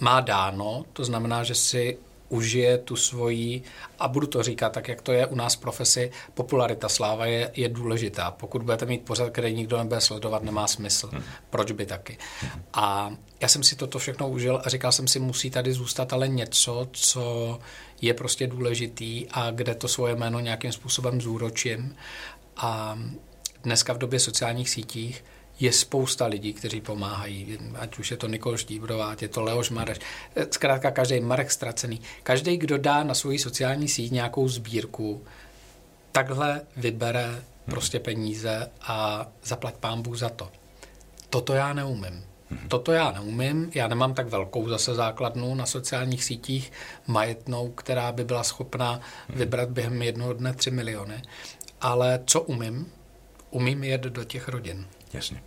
má 0.00 0.20
dáno, 0.20 0.84
to 0.92 1.04
znamená, 1.04 1.44
že 1.44 1.54
si 1.54 1.98
užije 2.28 2.78
tu 2.78 2.96
svoji, 2.96 3.62
a 3.98 4.08
budu 4.08 4.26
to 4.26 4.42
říkat 4.42 4.72
tak, 4.72 4.88
jak 4.88 5.02
to 5.02 5.12
je 5.12 5.26
u 5.26 5.34
nás 5.34 5.54
v 5.54 5.60
profesi, 5.60 6.10
popularita, 6.34 6.88
sláva 6.88 7.26
je, 7.26 7.50
je 7.54 7.68
důležitá. 7.68 8.30
Pokud 8.30 8.62
budete 8.62 8.86
mít 8.86 9.04
pořad, 9.04 9.30
který 9.30 9.54
nikdo 9.54 9.78
nebude 9.78 10.00
sledovat, 10.00 10.42
nemá 10.42 10.66
smysl. 10.66 11.08
Hmm. 11.12 11.22
Proč 11.50 11.72
by 11.72 11.86
taky? 11.86 12.18
A 12.72 13.14
já 13.40 13.48
jsem 13.48 13.62
si 13.62 13.76
toto 13.76 13.98
všechno 13.98 14.28
užil 14.28 14.60
a 14.64 14.68
říkal 14.68 14.92
jsem 14.92 15.08
si, 15.08 15.18
musí 15.18 15.50
tady 15.50 15.72
zůstat 15.72 16.12
ale 16.12 16.28
něco, 16.28 16.88
co 16.92 17.58
je 18.00 18.14
prostě 18.14 18.46
důležitý 18.46 19.26
a 19.30 19.50
kde 19.50 19.74
to 19.74 19.88
svoje 19.88 20.16
jméno 20.16 20.40
nějakým 20.40 20.72
způsobem 20.72 21.20
zúročím. 21.20 21.96
A 22.56 22.98
dneska 23.62 23.92
v 23.92 23.98
době 23.98 24.20
sociálních 24.20 24.70
sítích 24.70 25.24
je 25.60 25.72
spousta 25.72 26.26
lidí, 26.26 26.52
kteří 26.52 26.80
pomáhají, 26.80 27.58
ať 27.74 27.98
už 27.98 28.10
je 28.10 28.16
to 28.16 28.28
Nikol 28.28 28.56
Štíbrová, 28.56 29.10
ať 29.10 29.22
je 29.22 29.28
to 29.28 29.42
Leoš 29.42 29.70
Mareš, 29.70 29.98
zkrátka 30.50 30.90
každý 30.90 31.20
Marek 31.20 31.50
Stracený. 31.50 32.00
Každý, 32.22 32.56
kdo 32.56 32.78
dá 32.78 33.02
na 33.02 33.14
svoji 33.14 33.38
sociální 33.38 33.88
síť 33.88 34.12
nějakou 34.12 34.48
sbírku, 34.48 35.22
takhle 36.12 36.60
vybere 36.76 37.42
prostě 37.64 38.00
peníze 38.00 38.70
a 38.82 39.26
zaplať 39.44 39.74
pán 39.74 40.02
Bůh 40.02 40.16
za 40.16 40.28
to. 40.28 40.48
Toto 41.30 41.54
já 41.54 41.72
neumím. 41.72 42.24
Toto 42.68 42.92
já 42.92 43.10
neumím, 43.10 43.70
já 43.74 43.88
nemám 43.88 44.14
tak 44.14 44.28
velkou 44.28 44.68
zase 44.68 44.94
základnu 44.94 45.54
na 45.54 45.66
sociálních 45.66 46.24
sítích 46.24 46.72
majetnou, 47.06 47.70
která 47.70 48.12
by 48.12 48.24
byla 48.24 48.44
schopná 48.44 49.00
vybrat 49.28 49.68
během 49.68 50.02
jednoho 50.02 50.32
dne 50.32 50.54
3 50.54 50.70
miliony. 50.70 51.22
Ale 51.80 52.20
co 52.26 52.40
umím? 52.40 52.92
Umím 53.50 53.84
jet 53.84 54.00
do 54.00 54.24
těch 54.24 54.48
rodin. 54.48 54.86
Jasně. 55.12 55.42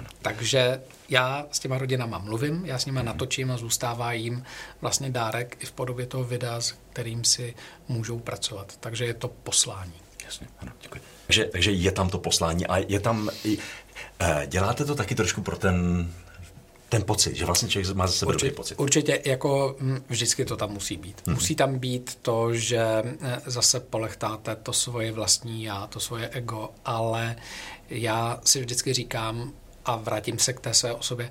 Ano. 0.00 0.08
Takže 0.22 0.80
já 1.08 1.46
s 1.52 1.58
těma 1.58 1.78
rodinama 1.78 2.18
mluvím, 2.18 2.66
já 2.66 2.78
s 2.78 2.86
nimi 2.86 3.00
natočím 3.02 3.50
a 3.50 3.56
zůstává 3.56 4.12
jim 4.12 4.44
vlastně 4.80 5.10
dárek 5.10 5.56
i 5.60 5.66
v 5.66 5.72
podobě 5.72 6.06
toho 6.06 6.24
videa, 6.24 6.60
s 6.60 6.74
kterým 6.92 7.24
si 7.24 7.54
můžou 7.88 8.18
pracovat. 8.18 8.76
Takže 8.80 9.04
je 9.04 9.14
to 9.14 9.28
poslání. 9.28 9.92
Jasně, 10.24 10.46
ano, 10.58 10.72
děkuji. 10.82 11.00
Takže, 11.26 11.44
takže 11.44 11.70
je 11.72 11.92
tam 11.92 12.10
to 12.10 12.18
poslání 12.18 12.66
a 12.66 12.76
je 12.78 13.00
tam... 13.00 13.30
I, 13.44 13.58
uh, 13.58 14.46
děláte 14.46 14.84
to 14.84 14.94
taky 14.94 15.14
trošku 15.14 15.42
pro 15.42 15.56
ten 15.56 16.08
ten 16.88 17.02
pocit, 17.02 17.36
že 17.36 17.44
vlastně 17.44 17.68
člověk 17.68 17.96
má 17.96 18.06
za 18.06 18.12
sebe 18.12 18.28
určitě, 18.28 18.46
dobrý 18.46 18.56
pocit. 18.56 18.74
Určitě, 18.74 19.22
jako 19.24 19.76
hm, 19.80 20.04
vždycky 20.08 20.44
to 20.44 20.56
tam 20.56 20.70
musí 20.70 20.96
být. 20.96 21.22
Hmm. 21.26 21.34
Musí 21.34 21.54
tam 21.54 21.78
být 21.78 22.18
to, 22.22 22.54
že 22.54 22.78
eh, 22.78 23.40
zase 23.46 23.80
polechtáte 23.80 24.56
to 24.56 24.72
svoje 24.72 25.12
vlastní 25.12 25.64
já, 25.64 25.86
to 25.86 26.00
svoje 26.00 26.28
ego, 26.28 26.70
ale 26.84 27.36
já 27.90 28.40
si 28.44 28.60
vždycky 28.60 28.92
říkám, 28.92 29.52
a 29.84 29.96
vrátím 29.96 30.38
se 30.38 30.52
k 30.52 30.60
té 30.60 30.74
své 30.74 30.94
osobě, 30.94 31.30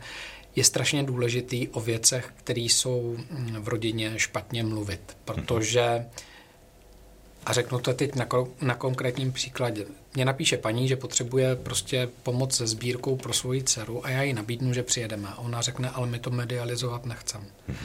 je 0.55 0.63
strašně 0.63 1.03
důležitý 1.03 1.67
o 1.67 1.79
věcech, 1.79 2.33
které 2.35 2.61
jsou 2.61 3.17
hm, 3.17 3.55
v 3.59 3.67
rodině 3.67 4.13
špatně 4.19 4.63
mluvit, 4.63 5.17
protože 5.25 6.05
a 7.45 7.53
řeknu 7.53 7.79
to 7.79 7.93
teď 7.93 8.15
na, 8.15 8.27
na 8.61 8.75
konkrétním 8.75 9.31
příkladě. 9.31 9.85
Mě 10.15 10.25
napíše 10.25 10.57
paní, 10.57 10.87
že 10.87 10.95
potřebuje 10.95 11.55
prostě 11.55 12.09
pomoc 12.23 12.55
se 12.55 12.67
sbírkou 12.67 13.15
pro 13.15 13.33
svoji 13.33 13.63
dceru 13.63 14.05
a 14.05 14.09
já 14.09 14.21
jí 14.21 14.33
nabídnu, 14.33 14.73
že 14.73 14.83
přijedeme. 14.83 15.27
A 15.27 15.37
ona 15.37 15.61
řekne, 15.61 15.89
ale 15.89 16.07
my 16.07 16.19
to 16.19 16.29
medializovat 16.29 17.05
nechcem. 17.05 17.41
Mm-hmm. 17.41 17.75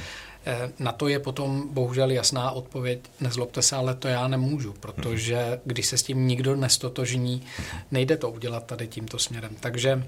Na 0.78 0.92
to 0.92 1.08
je 1.08 1.18
potom 1.18 1.68
bohužel 1.74 2.10
jasná 2.10 2.50
odpověď, 2.50 3.00
nezlobte 3.20 3.62
se, 3.62 3.76
ale 3.76 3.94
to 3.94 4.08
já 4.08 4.28
nemůžu, 4.28 4.72
protože 4.72 5.36
mhm. 5.36 5.60
když 5.64 5.86
se 5.86 5.98
s 5.98 6.02
tím 6.02 6.26
nikdo 6.28 6.56
nestotožní, 6.56 7.42
mhm. 7.58 7.80
nejde 7.90 8.16
to 8.16 8.30
udělat 8.30 8.66
tady 8.66 8.88
tímto 8.88 9.18
směrem. 9.18 9.56
Takže 9.60 10.04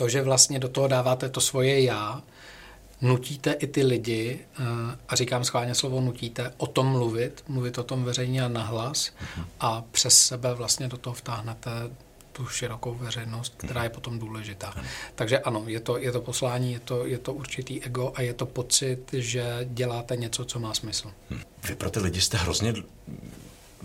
to, 0.00 0.08
že 0.08 0.22
vlastně 0.22 0.58
do 0.58 0.68
toho 0.68 0.88
dáváte 0.88 1.28
to 1.28 1.40
svoje 1.40 1.82
já, 1.82 2.22
nutíte 3.00 3.52
i 3.52 3.66
ty 3.66 3.84
lidi, 3.84 4.40
eh, 4.40 4.64
a 5.08 5.16
říkám 5.16 5.44
schválně 5.44 5.74
slovo 5.74 6.00
nutíte, 6.00 6.52
o 6.56 6.66
tom 6.66 6.86
mluvit, 6.86 7.44
mluvit 7.48 7.78
o 7.78 7.82
tom 7.82 8.04
veřejně 8.04 8.44
a 8.44 8.48
nahlas 8.48 9.12
a 9.60 9.84
přes 9.90 10.18
sebe 10.18 10.54
vlastně 10.54 10.88
do 10.88 10.96
toho 10.96 11.14
vtáhnete 11.14 11.70
tu 12.32 12.46
širokou 12.46 12.94
veřejnost, 12.94 13.54
která 13.56 13.84
je 13.84 13.90
potom 13.90 14.18
důležitá. 14.18 14.74
Takže 15.14 15.38
ano, 15.38 15.64
je 15.66 15.80
to, 15.80 15.98
je 15.98 16.12
to 16.12 16.20
poslání, 16.20 16.72
je 16.72 16.80
to, 16.80 17.06
je 17.06 17.18
to 17.18 17.32
určitý 17.32 17.82
ego 17.82 18.12
a 18.14 18.22
je 18.22 18.34
to 18.34 18.46
pocit, 18.46 18.98
že 19.12 19.60
děláte 19.64 20.16
něco, 20.16 20.44
co 20.44 20.58
má 20.58 20.74
smysl. 20.74 21.12
Hm. 21.30 21.40
Vy 21.68 21.74
pro 21.74 21.90
ty 21.90 22.00
lidi 22.00 22.20
jste 22.20 22.36
hrozně, 22.36 22.74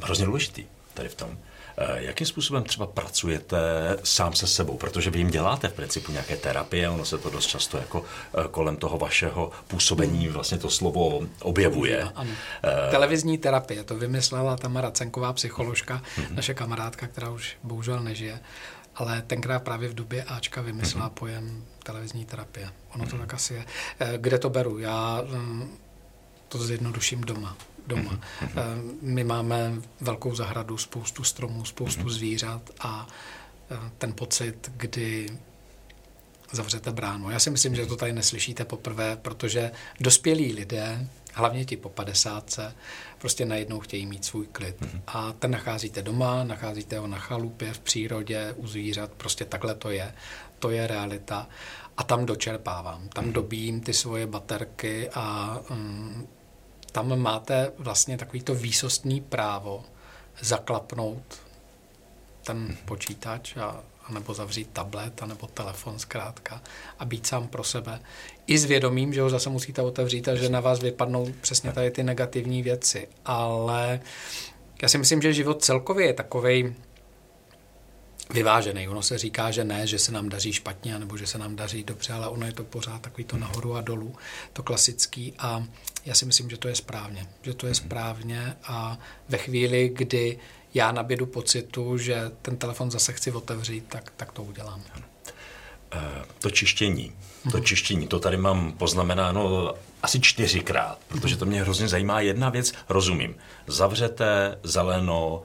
hrozně 0.03 0.25
důležitý 0.25 0.65
tady 0.93 1.09
v 1.09 1.15
tom. 1.15 1.37
Eh, 1.77 2.03
jakým 2.03 2.27
způsobem 2.27 2.63
třeba 2.63 2.87
pracujete 2.87 3.57
sám 4.03 4.33
se 4.33 4.47
sebou? 4.47 4.77
Protože 4.77 5.09
vy 5.09 5.19
jim 5.19 5.29
děláte 5.29 5.67
v 5.67 5.73
principu 5.73 6.11
nějaké 6.11 6.37
terapie, 6.37 6.89
ono 6.89 7.05
se 7.05 7.17
to 7.17 7.29
dost 7.29 7.45
často 7.45 7.77
jako 7.77 8.05
eh, 8.37 8.47
kolem 8.51 8.77
toho 8.77 8.97
vašeho 8.97 9.51
působení 9.67 10.27
vlastně 10.27 10.57
to 10.57 10.69
slovo 10.69 11.21
objevuje. 11.41 12.03
Ano. 12.15 12.29
Uh, 12.29 12.91
Televizní 12.91 13.37
terapie, 13.37 13.83
to 13.83 13.95
vymyslela 13.95 14.57
Tamara 14.57 14.91
Cenková, 14.91 15.33
psycholožka, 15.33 16.01
uh-huh. 16.17 16.35
naše 16.35 16.53
kamarádka, 16.53 17.07
která 17.07 17.29
už 17.29 17.57
bohužel 17.63 17.99
nežije. 17.99 18.39
Ale 18.95 19.21
tenkrát 19.21 19.63
právě 19.63 19.89
v 19.89 19.93
době 19.93 20.23
Ačka 20.23 20.61
vymyslela 20.61 21.09
uh-huh. 21.09 21.13
pojem 21.13 21.63
televizní 21.83 22.25
terapie. 22.25 22.69
Ono 22.95 23.05
to 23.05 23.15
uh-huh. 23.15 23.19
tak 23.19 23.33
asi 23.33 23.53
je. 23.53 23.65
Kde 24.17 24.39
to 24.39 24.49
beru? 24.49 24.79
Já 24.79 25.23
mm, 25.27 25.77
to 26.47 26.57
zjednoduším 26.57 27.21
doma 27.21 27.57
doma. 27.87 28.11
Mm-hmm. 28.11 28.97
My 29.01 29.23
máme 29.23 29.73
velkou 30.01 30.35
zahradu, 30.35 30.77
spoustu 30.77 31.23
stromů, 31.23 31.65
spoustu 31.65 32.01
mm-hmm. 32.01 32.09
zvířat 32.09 32.61
a 32.79 33.07
eh, 33.71 33.91
ten 33.97 34.13
pocit, 34.13 34.71
kdy 34.77 35.29
zavřete 36.51 36.91
bránu. 36.91 37.29
Já 37.29 37.39
si 37.39 37.49
myslím, 37.49 37.75
že 37.75 37.85
to 37.85 37.95
tady 37.95 38.13
neslyšíte 38.13 38.65
poprvé, 38.65 39.15
protože 39.15 39.71
dospělí 39.99 40.53
lidé, 40.53 41.07
hlavně 41.33 41.65
ti 41.65 41.77
po 41.77 41.89
50, 41.89 42.59
prostě 43.17 43.45
najednou 43.45 43.79
chtějí 43.79 44.05
mít 44.05 44.25
svůj 44.25 44.47
klid. 44.47 44.81
Mm-hmm. 44.81 45.01
A 45.07 45.31
ten 45.31 45.51
nacházíte 45.51 46.01
doma, 46.01 46.43
nacházíte 46.43 46.99
ho 46.99 47.07
na 47.07 47.17
chalupě, 47.17 47.73
v 47.73 47.79
přírodě, 47.79 48.53
u 48.57 48.67
zvířat, 48.67 49.11
prostě 49.11 49.45
takhle 49.45 49.75
to 49.75 49.89
je. 49.89 50.13
To 50.59 50.69
je 50.69 50.87
realita. 50.87 51.47
A 51.97 52.03
tam 52.03 52.25
dočerpávám, 52.25 53.09
tam 53.09 53.25
mm-hmm. 53.25 53.31
dobím 53.31 53.81
ty 53.81 53.93
svoje 53.93 54.27
baterky 54.27 55.09
a 55.13 55.57
um, 55.69 56.27
tam 56.95 57.19
máte 57.19 57.71
vlastně 57.77 58.17
takovýto 58.17 58.55
výsostný 58.55 59.21
právo 59.21 59.83
zaklapnout 60.41 61.41
ten 62.43 62.77
počítač 62.85 63.57
a, 63.57 63.83
a 64.03 64.11
nebo 64.11 64.33
zavřít 64.33 64.69
tablet, 64.73 65.23
a 65.23 65.25
nebo 65.25 65.47
telefon 65.47 65.99
zkrátka 65.99 66.61
a 66.99 67.05
být 67.05 67.27
sám 67.27 67.47
pro 67.47 67.63
sebe. 67.63 67.99
I 68.47 68.57
s 68.57 68.65
vědomím, 68.65 69.13
že 69.13 69.21
ho 69.21 69.29
zase 69.29 69.49
musíte 69.49 69.81
otevřít 69.81 70.27
a 70.27 70.35
že 70.35 70.49
na 70.49 70.59
vás 70.59 70.79
vypadnou 70.79 71.27
přesně 71.41 71.71
tady 71.71 71.91
ty 71.91 72.03
negativní 72.03 72.63
věci. 72.63 73.07
Ale 73.25 73.99
já 74.81 74.87
si 74.87 74.97
myslím, 74.97 75.21
že 75.21 75.33
život 75.33 75.63
celkově 75.63 76.05
je 76.07 76.13
takovej 76.13 76.73
vyvážený. 78.33 78.87
Ono 78.87 79.01
se 79.01 79.17
říká, 79.17 79.51
že 79.51 79.63
ne, 79.63 79.87
že 79.87 79.99
se 79.99 80.11
nám 80.11 80.29
daří 80.29 80.53
špatně, 80.53 80.99
nebo 80.99 81.17
že 81.17 81.27
se 81.27 81.37
nám 81.37 81.55
daří 81.55 81.83
dobře, 81.83 82.13
ale 82.13 82.27
ono 82.27 82.45
je 82.45 82.53
to 82.53 82.63
pořád 82.63 83.01
takový 83.01 83.23
to 83.23 83.37
nahoru 83.37 83.75
a 83.75 83.81
dolů, 83.81 84.15
to 84.53 84.63
klasický. 84.63 85.33
A 85.39 85.63
já 86.05 86.15
si 86.15 86.25
myslím, 86.25 86.49
že 86.49 86.57
to 86.57 86.67
je 86.67 86.75
správně. 86.75 87.27
Že 87.41 87.53
to 87.53 87.67
je 87.67 87.71
mhm. 87.71 87.75
správně 87.75 88.55
a 88.63 88.97
ve 89.29 89.37
chvíli, 89.37 89.91
kdy 89.93 90.39
já 90.73 90.91
nabídu 90.91 91.25
pocitu, 91.25 91.97
že 91.97 92.31
ten 92.41 92.57
telefon 92.57 92.91
zase 92.91 93.13
chci 93.13 93.31
otevřít, 93.31 93.85
tak, 93.87 94.13
tak 94.17 94.31
to 94.31 94.43
udělám. 94.43 94.81
Eh, 95.93 96.25
to 96.39 96.49
čištění, 96.51 97.13
to 97.51 97.57
mhm. 97.57 97.65
čištění, 97.65 98.07
to 98.07 98.19
tady 98.19 98.37
mám 98.37 98.71
poznamenáno 98.71 99.73
asi 100.03 100.19
čtyřikrát, 100.19 100.97
protože 101.07 101.37
to 101.37 101.45
mě 101.45 101.61
hrozně 101.61 101.87
zajímá. 101.87 102.21
Jedna 102.21 102.49
věc, 102.49 102.73
rozumím. 102.89 103.35
Zavřete 103.67 104.59
zeleno, 104.63 105.43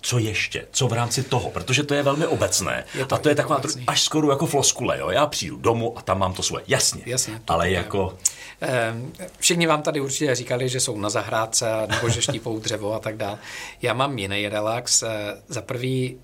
co 0.00 0.18
ještě, 0.18 0.66
co 0.70 0.88
v 0.88 0.92
rámci 0.92 1.22
toho, 1.22 1.50
protože 1.50 1.82
to 1.82 1.94
je 1.94 2.02
velmi 2.02 2.26
obecné. 2.26 2.84
Je 2.94 3.06
to, 3.06 3.14
a 3.14 3.18
to 3.18 3.28
je 3.28 3.34
taková 3.34 3.58
obecný. 3.58 3.84
až 3.86 4.02
skoro 4.02 4.30
jako 4.30 4.46
floskule, 4.46 4.98
jo? 4.98 5.10
Já 5.10 5.26
přijdu 5.26 5.56
domů 5.56 5.98
a 5.98 6.02
tam 6.02 6.18
mám 6.18 6.32
to 6.32 6.42
svoje. 6.42 6.64
Jasně, 6.68 7.02
Jasně 7.06 7.40
ale 7.48 7.70
je. 7.70 7.76
jako... 7.76 8.18
Ehm, 8.60 9.12
všichni 9.38 9.66
vám 9.66 9.82
tady 9.82 10.00
určitě 10.00 10.34
říkali, 10.34 10.68
že 10.68 10.80
jsou 10.80 10.98
na 10.98 11.10
zahrádce 11.10 11.66
nebo 11.88 12.08
že 12.08 12.22
štípou 12.22 12.58
dřevo 12.58 12.94
a 12.94 12.98
tak 12.98 13.16
dále. 13.16 13.38
Já 13.82 13.94
mám 13.94 14.18
jiný 14.18 14.48
relax. 14.48 15.02
Eh, 15.02 15.08
za 15.48 15.62
prvý, 15.62 16.20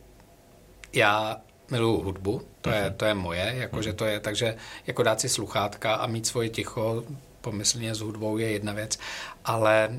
já 0.92 1.36
miluju 1.70 2.00
hudbu, 2.00 2.42
to 2.60 2.70
je, 2.70 2.82
mhm. 2.82 2.94
to 2.94 3.04
je 3.04 3.14
moje, 3.14 3.54
jakože 3.56 3.92
to 3.92 4.04
je, 4.04 4.20
takže 4.20 4.56
jako 4.86 5.02
dát 5.02 5.20
si 5.20 5.28
sluchátka 5.28 5.94
a 5.94 6.06
mít 6.06 6.26
svoje 6.26 6.48
ticho 6.48 7.04
pomyslně 7.40 7.94
s 7.94 8.00
hudbou 8.00 8.38
je 8.38 8.50
jedna 8.50 8.72
věc, 8.72 8.98
ale 9.44 9.90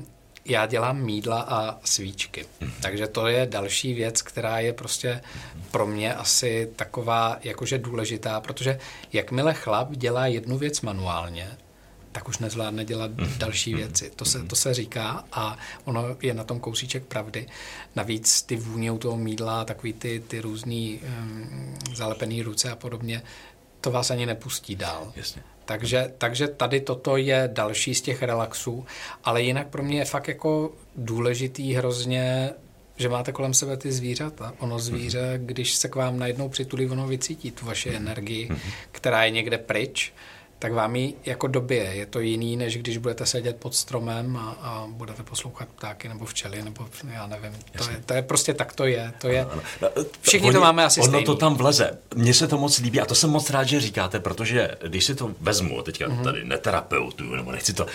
já 0.48 0.66
dělám 0.66 1.02
mídla 1.02 1.40
a 1.40 1.78
svíčky. 1.84 2.46
Mm-hmm. 2.60 2.70
Takže 2.82 3.06
to 3.06 3.26
je 3.26 3.46
další 3.46 3.94
věc, 3.94 4.22
která 4.22 4.58
je 4.58 4.72
prostě 4.72 5.20
pro 5.70 5.86
mě 5.86 6.14
asi 6.14 6.70
taková 6.76 7.38
jakože 7.42 7.78
důležitá, 7.78 8.40
protože 8.40 8.78
jakmile 9.12 9.54
chlap 9.54 9.90
dělá 9.90 10.26
jednu 10.26 10.58
věc 10.58 10.80
manuálně, 10.80 11.48
tak 12.12 12.28
už 12.28 12.38
nezvládne 12.38 12.84
dělat 12.84 13.10
mm-hmm. 13.10 13.38
další 13.38 13.74
věci. 13.74 14.12
To 14.16 14.24
se, 14.24 14.42
to 14.42 14.56
se 14.56 14.74
říká 14.74 15.24
a 15.32 15.58
ono 15.84 16.16
je 16.22 16.34
na 16.34 16.44
tom 16.44 16.60
kousíček 16.60 17.04
pravdy. 17.04 17.46
Navíc 17.96 18.42
ty 18.42 18.56
vůně 18.56 18.92
u 18.92 18.98
toho 18.98 19.16
mídla, 19.16 19.64
takový 19.64 19.92
ty, 19.92 20.22
ty 20.28 20.40
různý 20.40 21.00
um, 21.20 21.74
zalepený 21.94 22.42
ruce 22.42 22.70
a 22.70 22.76
podobně, 22.76 23.22
to 23.80 23.90
vás 23.90 24.10
ani 24.10 24.26
nepustí 24.26 24.76
dál. 24.76 25.12
Jasně. 25.16 25.42
Takže, 25.66 26.12
takže 26.18 26.48
tady 26.48 26.80
toto 26.80 27.16
je 27.16 27.50
další 27.52 27.94
z 27.94 28.02
těch 28.02 28.22
relaxů, 28.22 28.86
ale 29.24 29.42
jinak 29.42 29.66
pro 29.66 29.82
mě 29.82 29.98
je 29.98 30.04
fakt 30.04 30.28
jako 30.28 30.72
důležitý 30.96 31.74
hrozně 31.74 32.50
že 32.98 33.08
máte 33.08 33.32
kolem 33.32 33.54
sebe 33.54 33.76
ty 33.76 33.92
zvířata. 33.92 34.52
Ono 34.58 34.78
zvíře, 34.78 35.40
když 35.42 35.74
se 35.74 35.88
k 35.88 35.94
vám 35.94 36.18
najednou 36.18 36.48
přitulí, 36.48 36.86
ono 36.86 37.06
vycítí 37.06 37.50
tu 37.50 37.66
vaši 37.66 37.88
energii, 37.94 38.46
mhm. 38.50 38.58
která 38.92 39.24
je 39.24 39.30
někde 39.30 39.58
pryč 39.58 40.12
tak 40.58 40.72
vám 40.72 40.96
ji 40.96 41.14
jako 41.24 41.46
době 41.46 41.82
je 41.82 42.06
to 42.06 42.20
jiný, 42.20 42.56
než 42.56 42.76
když 42.76 42.98
budete 42.98 43.26
sedět 43.26 43.56
pod 43.56 43.74
stromem 43.74 44.36
a, 44.36 44.50
a 44.50 44.86
budete 44.88 45.22
poslouchat 45.22 45.68
ptáky 45.68 46.08
nebo 46.08 46.24
včely, 46.24 46.62
nebo 46.62 46.86
já 47.12 47.26
nevím. 47.26 47.52
To 47.78 47.90
je, 47.90 48.02
to 48.06 48.14
je 48.14 48.22
prostě 48.22 48.54
tak 48.54 48.72
to 48.72 48.84
je. 48.84 49.12
To 49.20 49.28
je 49.28 49.40
ano, 49.40 49.50
ano. 49.52 49.62
No, 49.82 49.88
všichni 50.20 50.48
Oni, 50.48 50.54
to 50.54 50.60
máme 50.60 50.84
asi 50.84 51.00
Ono 51.00 51.08
stejný. 51.08 51.26
to 51.26 51.34
tam 51.34 51.54
vleze. 51.54 51.98
Mně 52.14 52.34
se 52.34 52.48
to 52.48 52.58
moc 52.58 52.78
líbí 52.78 53.00
a 53.00 53.06
to 53.06 53.14
jsem 53.14 53.30
moc 53.30 53.50
rád, 53.50 53.64
že 53.64 53.80
říkáte, 53.80 54.20
protože 54.20 54.70
když 54.88 55.04
si 55.04 55.14
to 55.14 55.30
vezmu, 55.40 55.82
teďka 55.82 56.06
mm-hmm. 56.06 56.24
tady 56.24 56.44
neterapeutu, 56.44 57.24
nebo 57.34 57.52
nechci 57.52 57.72
to 57.72 57.84
uh, 57.84 57.90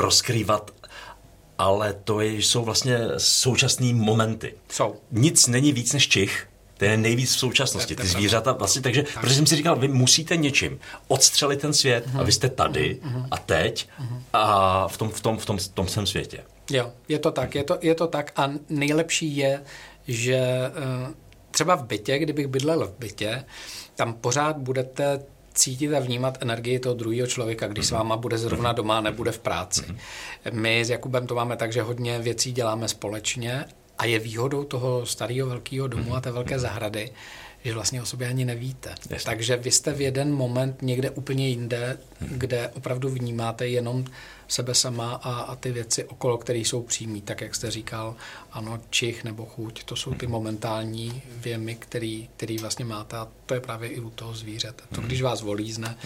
rozkrývat, 0.00 0.70
ale 1.58 1.92
to 1.92 2.20
je, 2.20 2.32
jsou 2.32 2.64
vlastně 2.64 2.98
současné 3.16 3.94
momenty. 3.94 4.54
Jsou. 4.68 4.96
Nic 5.10 5.46
není 5.46 5.72
víc 5.72 5.92
než 5.92 6.08
čich, 6.08 6.48
to 6.78 6.84
je 6.84 6.96
nejvíc 6.96 7.34
v 7.34 7.38
současnosti. 7.38 7.96
Ty 7.96 8.06
zvířata 8.06 8.52
vlastně, 8.52 8.82
takže, 8.82 9.02
tak. 9.02 9.20
protože 9.20 9.34
jsem 9.34 9.46
si 9.46 9.56
říkal, 9.56 9.76
vy 9.76 9.88
musíte 9.88 10.36
něčím 10.36 10.78
odstřelit 11.08 11.60
ten 11.60 11.72
svět 11.72 12.06
uh-huh. 12.06 12.20
a 12.20 12.22
vy 12.22 12.32
jste 12.32 12.48
tady 12.48 12.98
uh-huh. 13.02 13.28
a 13.30 13.36
teď 13.36 13.88
uh-huh. 14.00 14.22
a 14.32 14.88
v 14.88 14.96
tom, 14.96 15.10
v 15.10 15.20
tom, 15.20 15.38
v 15.38 15.46
tom, 15.46 15.58
v 15.58 15.68
tom 15.68 15.88
svém 15.88 16.06
světě. 16.06 16.44
Jo, 16.70 16.92
je 17.08 17.18
to 17.18 17.30
tak, 17.30 17.54
je 17.54 17.64
to, 17.64 17.78
je 17.80 17.94
to 17.94 18.06
tak 18.06 18.32
a 18.36 18.50
nejlepší 18.68 19.36
je, 19.36 19.62
že 20.08 20.36
eh, 20.36 21.14
třeba 21.50 21.74
v 21.74 21.84
bytě, 21.84 22.18
kdybych 22.18 22.46
bydlel 22.46 22.86
v 22.86 22.98
bytě, 22.98 23.44
tam 23.96 24.14
pořád 24.14 24.56
budete 24.56 25.20
cítit 25.54 25.94
a 25.94 26.00
vnímat 26.00 26.38
energii 26.40 26.78
toho 26.78 26.94
druhého 26.94 27.26
člověka, 27.26 27.66
když 27.68 27.86
s 27.86 27.90
váma 27.90 28.16
bude 28.16 28.38
zrovna 28.38 28.72
doma, 28.72 29.00
nebude 29.00 29.32
v 29.32 29.38
práci. 29.38 29.84
My 30.50 30.84
s 30.84 30.90
Jakubem 30.90 31.26
to 31.26 31.34
máme 31.34 31.56
tak, 31.56 31.72
že 31.72 31.82
hodně 31.82 32.18
věcí 32.18 32.52
děláme 32.52 32.88
společně 32.88 33.64
a 33.98 34.04
je 34.04 34.18
výhodou 34.18 34.64
toho 34.64 35.06
starého 35.06 35.48
velkého 35.48 35.88
domu 35.88 36.14
a 36.14 36.20
té 36.20 36.30
velké 36.32 36.58
zahrady, 36.58 37.10
že 37.64 37.74
vlastně 37.74 38.02
o 38.02 38.06
sobě 38.06 38.28
ani 38.28 38.44
nevíte. 38.44 38.90
Jasně. 38.90 39.24
Takže 39.24 39.56
vy 39.56 39.70
jste 39.70 39.92
v 39.92 40.00
jeden 40.00 40.32
moment 40.32 40.82
někde 40.82 41.10
úplně 41.10 41.48
jinde, 41.48 41.98
kde 42.20 42.68
opravdu 42.68 43.08
vnímáte 43.08 43.68
jenom 43.68 44.04
sebe 44.48 44.74
sama 44.74 45.14
a, 45.14 45.40
a 45.40 45.56
ty 45.56 45.72
věci 45.72 46.04
okolo, 46.04 46.38
které 46.38 46.58
jsou 46.58 46.82
přímý, 46.82 47.22
tak 47.22 47.40
jak 47.40 47.54
jste 47.54 47.70
říkal, 47.70 48.14
ano, 48.52 48.80
čich 48.90 49.24
nebo 49.24 49.46
chuť, 49.46 49.84
to 49.84 49.96
jsou 49.96 50.14
ty 50.14 50.26
momentální 50.26 51.22
věmy, 51.28 51.74
který, 51.74 52.28
který 52.36 52.58
vlastně 52.58 52.84
máte 52.84 53.16
a 53.16 53.28
to 53.46 53.54
je 53.54 53.60
právě 53.60 53.88
i 53.88 54.00
u 54.00 54.10
toho 54.10 54.34
zvířete. 54.34 54.84
To, 54.94 55.00
když 55.00 55.22
vás 55.22 55.42
volízne, 55.42 55.96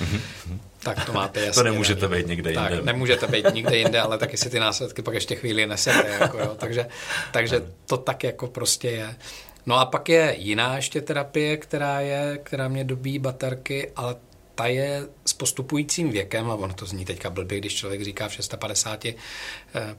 tak 0.79 1.05
to 1.05 1.12
máte 1.12 1.41
jasně. 1.47 1.61
To 1.61 1.62
nemůžete 1.62 2.09
být 2.09 2.27
někde 2.27 2.51
jinde. 2.51 2.69
Tak, 2.71 2.85
nemůžete 2.85 3.27
být 3.27 3.47
nikde 3.55 3.77
jinde, 3.77 4.01
ale 4.01 4.19
taky 4.19 4.37
si 4.37 4.51
ty 4.51 4.61
následky 4.61 5.03
pak 5.03 5.15
ještě 5.15 5.35
chvíli 5.37 5.67
nesete. 5.67 6.09
Jako, 6.21 6.38
jo. 6.38 6.55
Takže, 6.59 6.87
takže 7.33 7.62
to 7.87 7.97
tak 7.97 8.25
jako 8.25 8.47
prostě 8.47 8.91
je. 8.91 9.17
No 9.66 9.79
a 9.79 9.87
pak 9.87 10.09
je 10.09 10.35
jiná 10.38 10.77
ještě 10.77 11.01
terapie, 11.01 11.57
která 11.57 12.01
je, 12.01 12.40
která 12.42 12.69
mě 12.69 12.85
dobí 12.85 13.19
baterky, 13.19 13.90
ale 13.96 14.17
ta 14.54 14.67
je 14.67 15.08
s 15.27 15.33
postupujícím 15.33 16.10
věkem, 16.10 16.50
a 16.50 16.54
ono 16.54 16.75
to 16.75 16.87
zní 16.87 17.04
teďka 17.04 17.31
blbě, 17.31 17.58
když 17.58 17.75
člověk 17.75 18.02
říká 18.02 18.29
v 18.29 18.35
650 18.35 19.04
eh, 19.04 19.15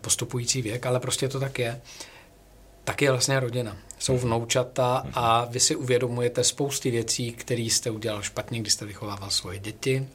postupující 0.02 0.62
věk, 0.62 0.86
ale 0.86 1.00
prostě 1.00 1.28
to 1.28 1.40
tak 1.40 1.60
je, 1.60 1.82
tak 2.84 3.02
je 3.02 3.12
vlastně 3.12 3.40
rodina. 3.40 3.78
Jsou 4.00 4.18
vnoučata 4.18 5.08
a 5.14 5.46
vy 5.46 5.60
si 5.60 5.76
uvědomujete 5.76 6.44
spousty 6.44 6.92
věcí, 6.92 7.32
které 7.32 7.62
jste 7.62 7.90
udělal 7.90 8.22
špatně, 8.22 8.60
když 8.60 8.74
jste 8.74 8.86
vychovával 8.86 9.30
svoje 9.30 9.60
děti, 9.60 10.08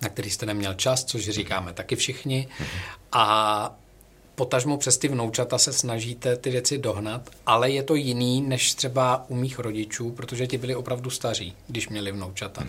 na 0.00 0.08
který 0.08 0.30
jste 0.30 0.46
neměl 0.46 0.74
čas, 0.74 1.04
což 1.04 1.28
říkáme 1.28 1.72
taky 1.72 1.96
všichni. 1.96 2.48
A 3.12 3.76
potažmo 4.40 4.78
přes 4.78 4.98
ty 4.98 5.08
vnoučata 5.08 5.58
se 5.58 5.72
snažíte 5.72 6.36
ty 6.36 6.50
věci 6.50 6.78
dohnat, 6.78 7.30
ale 7.46 7.70
je 7.70 7.82
to 7.82 7.94
jiný 7.94 8.40
než 8.40 8.74
třeba 8.74 9.24
u 9.28 9.34
mých 9.34 9.58
rodičů, 9.58 10.10
protože 10.10 10.46
ti 10.46 10.58
byli 10.58 10.74
opravdu 10.74 11.10
staří, 11.10 11.56
když 11.68 11.88
měli 11.88 12.12
vnoučata. 12.12 12.66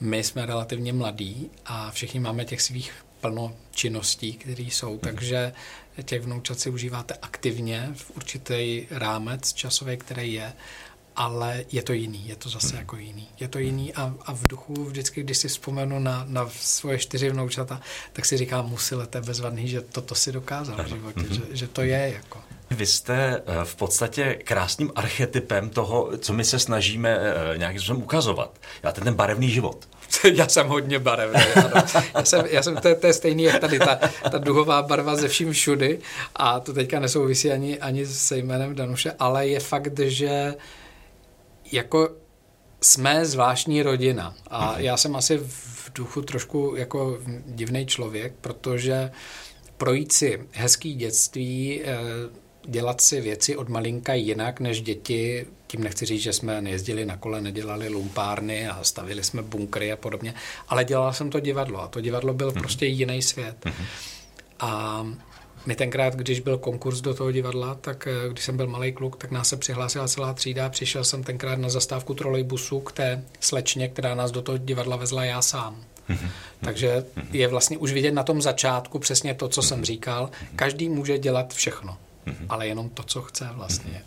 My 0.00 0.24
jsme 0.24 0.46
relativně 0.46 0.92
mladí 0.92 1.50
a 1.66 1.90
všichni 1.90 2.20
máme 2.20 2.44
těch 2.44 2.62
svých 2.62 2.92
plno 3.20 3.52
činností, 3.70 4.32
které 4.32 4.62
jsou, 4.62 4.98
takže 4.98 5.52
těch 6.02 6.22
vnoučat 6.22 6.60
si 6.60 6.70
užíváte 6.70 7.14
aktivně 7.22 7.88
v 7.94 8.16
určitý 8.16 8.86
rámec 8.90 9.52
časový, 9.52 9.96
který 9.96 10.32
je 10.32 10.52
ale 11.16 11.64
je 11.72 11.82
to 11.82 11.92
jiný, 11.92 12.28
je 12.28 12.36
to 12.36 12.48
zase 12.48 12.76
jako 12.76 12.96
jiný. 12.96 13.28
Je 13.40 13.48
to 13.48 13.58
jiný 13.58 13.94
a, 13.94 14.14
a 14.26 14.32
v 14.32 14.48
duchu 14.48 14.84
vždycky, 14.84 15.22
když 15.22 15.38
si 15.38 15.48
vzpomenu 15.48 15.98
na, 15.98 16.24
na 16.28 16.48
svoje 16.60 16.98
čtyři 16.98 17.30
vnoučata, 17.30 17.80
tak 18.12 18.24
si 18.24 18.36
říkám, 18.36 18.66
musilete 18.66 19.20
bezvadný, 19.20 19.68
že 19.68 19.80
toto 19.80 20.14
si 20.14 20.32
dokázal 20.32 20.76
v 20.84 20.88
životě, 20.88 21.24
že, 21.30 21.40
že 21.50 21.68
to 21.68 21.82
je 21.82 22.12
jako. 22.14 22.38
Vy 22.70 22.86
jste 22.86 23.42
eh, 23.46 23.64
v 23.64 23.76
podstatě 23.76 24.38
krásným 24.44 24.92
archetypem 24.94 25.70
toho, 25.70 26.10
co 26.18 26.32
my 26.32 26.44
se 26.44 26.58
snažíme 26.58 27.18
eh, 27.18 27.58
nějakým 27.58 27.80
způsobem 27.80 28.02
ukazovat. 28.02 28.58
Já 28.82 28.92
ten 28.92 29.14
barevný 29.14 29.50
život. 29.50 29.88
já 30.34 30.48
jsem 30.48 30.68
hodně 30.68 30.98
barevný. 30.98 31.40
Já 32.14 32.24
jsem, 32.24 32.44
já 32.50 32.62
jsem 32.62 32.76
to, 32.76 32.94
to 32.94 33.06
je 33.06 33.12
stejný, 33.12 33.42
jak 33.42 33.60
tady 33.60 33.78
ta, 33.78 33.98
ta 34.30 34.38
duhová 34.38 34.82
barva 34.82 35.16
ze 35.16 35.28
vším 35.28 35.52
všudy 35.52 35.98
a 36.36 36.60
to 36.60 36.72
teďka 36.72 37.00
nesouvisí 37.00 37.50
ani, 37.50 37.78
ani 37.78 38.06
se 38.06 38.38
jménem 38.38 38.74
Danuše, 38.74 39.12
ale 39.18 39.48
je 39.48 39.60
fakt, 39.60 39.98
že 39.98 40.54
jako 41.72 42.10
jsme 42.80 43.26
zvláštní 43.26 43.82
rodina 43.82 44.34
a 44.46 44.72
mhm. 44.72 44.80
já 44.80 44.96
jsem 44.96 45.16
asi 45.16 45.38
v 45.38 45.90
duchu 45.94 46.22
trošku 46.22 46.74
jako 46.76 47.18
divný 47.46 47.86
člověk, 47.86 48.32
protože 48.40 49.10
projít 49.76 50.12
si 50.12 50.40
hezký 50.52 50.94
dětství, 50.94 51.80
eh, 51.84 51.96
dělat 52.66 53.00
si 53.00 53.20
věci 53.20 53.56
od 53.56 53.68
malinka 53.68 54.14
jinak 54.14 54.60
než 54.60 54.82
děti, 54.82 55.46
tím 55.66 55.84
nechci 55.84 56.06
říct, 56.06 56.22
že 56.22 56.32
jsme 56.32 56.60
nejezdili 56.60 57.04
na 57.04 57.16
kole, 57.16 57.40
nedělali 57.40 57.88
lumpárny 57.88 58.68
a 58.68 58.84
stavili 58.84 59.24
jsme 59.24 59.42
bunkry 59.42 59.92
a 59.92 59.96
podobně, 59.96 60.34
ale 60.68 60.84
dělal 60.84 61.12
jsem 61.12 61.30
to 61.30 61.40
divadlo 61.40 61.82
a 61.82 61.88
to 61.88 62.00
divadlo 62.00 62.34
byl 62.34 62.50
mm-hmm. 62.50 62.60
prostě 62.60 62.86
jiný 62.86 63.22
svět. 63.22 63.56
Mm-hmm. 63.64 63.84
A 64.60 65.06
my 65.66 65.74
tenkrát, 65.74 66.14
když 66.14 66.40
byl 66.40 66.58
konkurs 66.58 67.00
do 67.00 67.14
toho 67.14 67.32
divadla, 67.32 67.74
tak 67.74 68.06
eh, 68.06 68.28
když 68.30 68.44
jsem 68.44 68.56
byl 68.56 68.66
malý 68.66 68.92
kluk, 68.92 69.16
tak 69.16 69.30
nás 69.30 69.48
se 69.48 69.56
přihlásila 69.56 70.08
celá 70.08 70.34
třída. 70.34 70.68
Přišel 70.68 71.04
jsem 71.04 71.22
tenkrát 71.22 71.58
na 71.58 71.68
zastávku 71.68 72.14
trolejbusu 72.14 72.80
k 72.80 72.92
té 72.92 73.24
slečně, 73.40 73.88
která 73.88 74.14
nás 74.14 74.30
do 74.30 74.42
toho 74.42 74.58
divadla 74.58 74.96
vezla 74.96 75.24
já 75.24 75.42
sám. 75.42 75.84
Mm-hmm. 76.10 76.28
Takže 76.60 77.04
je 77.32 77.48
vlastně 77.48 77.78
už 77.78 77.92
vidět 77.92 78.12
na 78.12 78.22
tom 78.22 78.42
začátku 78.42 78.98
přesně 78.98 79.34
to, 79.34 79.48
co 79.48 79.62
jsem 79.62 79.84
říkal. 79.84 80.30
Každý 80.56 80.88
může 80.88 81.18
dělat 81.18 81.54
všechno, 81.54 81.96
ale 82.48 82.66
jenom 82.66 82.88
to, 82.88 83.02
co 83.02 83.22
chce 83.22 83.48
vlastně. 83.52 84.02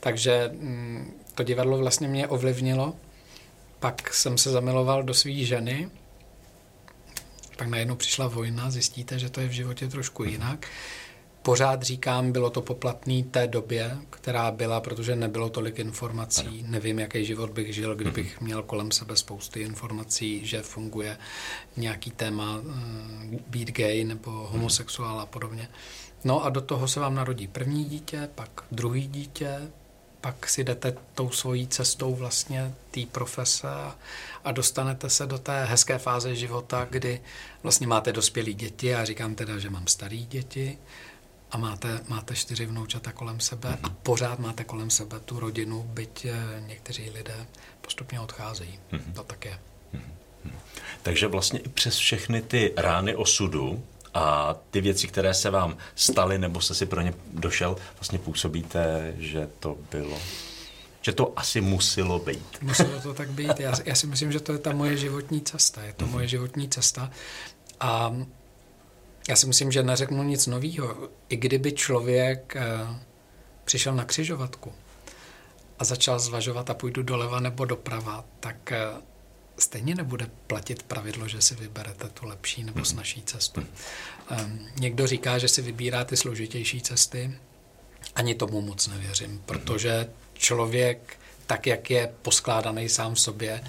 Takže 0.00 0.50
mm, 0.52 1.12
to 1.34 1.42
divadlo 1.42 1.78
vlastně 1.78 2.08
mě 2.08 2.28
ovlivnilo. 2.28 2.94
Pak 3.80 4.14
jsem 4.14 4.38
se 4.38 4.50
zamiloval 4.50 5.02
do 5.02 5.14
své 5.14 5.32
ženy, 5.32 5.88
pak 7.56 7.68
najednou 7.68 7.96
přišla 7.96 8.28
vojna, 8.28 8.70
zjistíte, 8.70 9.18
že 9.18 9.30
to 9.30 9.40
je 9.40 9.48
v 9.48 9.52
životě 9.52 9.88
trošku 9.88 10.24
jinak. 10.24 10.66
Pořád 11.42 11.82
říkám, 11.82 12.32
bylo 12.32 12.50
to 12.50 12.62
poplatný 12.62 13.22
té 13.22 13.46
době, 13.46 13.96
která 14.10 14.50
byla, 14.50 14.80
protože 14.80 15.16
nebylo 15.16 15.48
tolik 15.48 15.78
informací. 15.78 16.64
Nevím, 16.68 16.98
jaký 16.98 17.24
život 17.24 17.50
bych 17.50 17.74
žil, 17.74 17.94
kdybych 17.94 18.40
měl 18.40 18.62
kolem 18.62 18.92
sebe 18.92 19.16
spousty 19.16 19.60
informací, 19.60 20.46
že 20.46 20.62
funguje 20.62 21.16
nějaký 21.76 22.10
téma 22.10 22.60
eh, 22.60 23.38
být 23.48 23.70
gay 23.70 24.04
nebo 24.04 24.30
homosexuál 24.30 25.20
a 25.20 25.26
podobně. 25.26 25.68
No 26.24 26.44
a 26.44 26.50
do 26.50 26.60
toho 26.60 26.88
se 26.88 27.00
vám 27.00 27.14
narodí 27.14 27.46
první 27.46 27.84
dítě, 27.84 28.28
pak 28.34 28.64
druhý 28.72 29.06
dítě, 29.08 29.58
pak 30.24 30.48
si 30.48 30.64
jdete 30.64 30.94
tou 31.14 31.30
svojí 31.30 31.66
cestou 31.66 32.14
vlastně 32.14 32.74
té 32.90 33.00
profese 33.12 33.68
a, 33.68 33.96
a 34.44 34.52
dostanete 34.52 35.10
se 35.10 35.26
do 35.26 35.38
té 35.38 35.64
hezké 35.64 35.98
fáze 35.98 36.34
života, 36.34 36.86
kdy 36.90 37.20
vlastně 37.62 37.86
máte 37.86 38.12
dospělé 38.12 38.52
děti. 38.52 38.86
Já 38.86 39.04
říkám 39.04 39.34
teda, 39.34 39.58
že 39.58 39.70
mám 39.70 39.86
staré 39.86 40.16
děti 40.16 40.78
a 41.50 41.58
máte, 41.58 42.00
máte 42.08 42.34
čtyři 42.34 42.66
vnoučata 42.66 43.12
kolem 43.12 43.40
sebe 43.40 43.68
mm-hmm. 43.68 43.86
a 43.86 43.88
pořád 44.02 44.38
máte 44.38 44.64
kolem 44.64 44.90
sebe 44.90 45.20
tu 45.20 45.40
rodinu, 45.40 45.82
byť 45.82 46.24
eh, 46.24 46.62
někteří 46.66 47.10
lidé 47.10 47.46
postupně 47.80 48.20
odcházejí. 48.20 48.78
Mm-hmm. 48.92 49.12
To 49.14 49.22
tak 49.22 49.44
je. 49.44 49.58
Mm-hmm. 49.94 50.52
Takže 51.02 51.26
vlastně 51.26 51.58
i 51.58 51.68
přes 51.68 51.96
všechny 51.96 52.42
ty 52.42 52.72
rány 52.76 53.16
osudu 53.16 53.84
a 54.14 54.56
ty 54.70 54.80
věci, 54.80 55.08
které 55.08 55.34
se 55.34 55.50
vám 55.50 55.76
staly 55.94 56.38
nebo 56.38 56.60
jste 56.60 56.74
si 56.74 56.86
pro 56.86 57.00
ně 57.00 57.14
došel, 57.32 57.76
vlastně 58.00 58.18
působíte, 58.18 59.14
že 59.18 59.48
to 59.60 59.76
bylo 59.90 60.18
že 61.04 61.12
to 61.12 61.32
asi 61.36 61.60
muselo 61.60 62.18
být. 62.18 62.62
Muselo 62.62 63.00
to 63.00 63.14
tak 63.14 63.30
být. 63.30 63.60
Já, 63.60 63.72
já 63.84 63.94
si 63.94 64.06
myslím, 64.06 64.32
že 64.32 64.40
to 64.40 64.52
je 64.52 64.58
ta 64.58 64.72
moje 64.72 64.96
životní 64.96 65.40
cesta. 65.40 65.82
Je 65.82 65.92
to 65.92 66.04
mm-hmm. 66.04 66.10
moje 66.10 66.28
životní 66.28 66.68
cesta. 66.68 67.10
A 67.80 68.16
já 69.28 69.36
si 69.36 69.46
myslím, 69.46 69.72
že 69.72 69.82
neřeknu 69.82 70.22
nic 70.22 70.46
nového. 70.46 71.08
I 71.28 71.36
kdyby 71.36 71.72
člověk 71.72 72.56
eh, 72.56 72.96
přišel 73.64 73.94
na 73.94 74.04
křižovatku 74.04 74.72
a 75.78 75.84
začal 75.84 76.18
zvažovat 76.18 76.70
a 76.70 76.74
půjdu 76.74 77.02
doleva 77.02 77.40
nebo 77.40 77.64
doprava, 77.64 78.24
tak 78.40 78.72
eh, 78.72 78.86
stejně 79.58 79.94
nebude 79.94 80.30
platit 80.46 80.82
pravidlo, 80.82 81.28
že 81.28 81.40
si 81.40 81.54
vyberete 81.54 82.08
tu 82.08 82.26
lepší 82.26 82.64
nebo 82.64 82.78
mhm. 82.78 82.84
snažší 82.84 83.22
cestu. 83.22 83.60
Um, 83.60 84.68
někdo 84.76 85.06
říká, 85.06 85.38
že 85.38 85.48
si 85.48 85.62
vybírá 85.62 86.04
ty 86.04 86.16
složitější 86.16 86.80
cesty. 86.80 87.38
Ani 88.14 88.34
tomu 88.34 88.60
moc 88.60 88.86
nevěřím, 88.86 89.42
protože 89.46 90.08
člověk, 90.32 91.16
tak 91.46 91.66
jak 91.66 91.90
je 91.90 92.12
poskládaný 92.22 92.88
sám 92.88 93.14
v 93.14 93.20
sobě, 93.20 93.64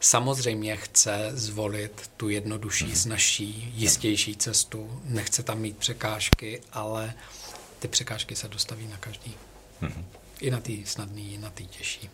samozřejmě 0.00 0.76
chce 0.76 1.30
zvolit 1.32 2.10
tu 2.16 2.28
jednodušší, 2.28 2.96
snažší, 2.96 3.72
jistější 3.74 4.36
cestu. 4.36 5.00
Nechce 5.04 5.42
tam 5.42 5.58
mít 5.58 5.76
překážky, 5.76 6.60
ale 6.72 7.14
ty 7.78 7.88
překážky 7.88 8.36
se 8.36 8.48
dostaví 8.48 8.86
na 8.86 8.96
každý. 8.96 9.34
I 10.40 10.50
na 10.50 10.60
ty 10.60 10.86
snadný, 10.86 11.34
i 11.34 11.38
na 11.38 11.50
ty 11.50 11.66
těžší. 11.66 12.10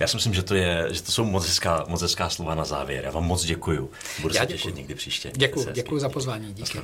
Já 0.00 0.06
si 0.06 0.16
myslím, 0.16 0.34
že 0.34 0.42
to, 0.42 0.54
je, 0.54 0.86
že 0.90 1.02
to 1.02 1.12
jsou 1.12 1.24
moc 1.24 1.46
hezká, 1.46 1.84
moc 1.88 2.02
hezká 2.02 2.30
slova 2.30 2.54
na 2.54 2.64
závěr. 2.64 3.04
Já 3.04 3.10
vám 3.10 3.24
moc 3.24 3.44
děkuju. 3.44 3.90
Budu 4.22 4.34
Já 4.34 4.40
se 4.40 4.46
děkuju. 4.46 4.58
těšit 4.58 4.76
někdy 4.76 4.94
příště. 4.94 5.32
Děkuji, 5.36 5.66
děkuji 5.72 6.00
za 6.00 6.08
pozvání. 6.08 6.54
Díky. 6.54 6.80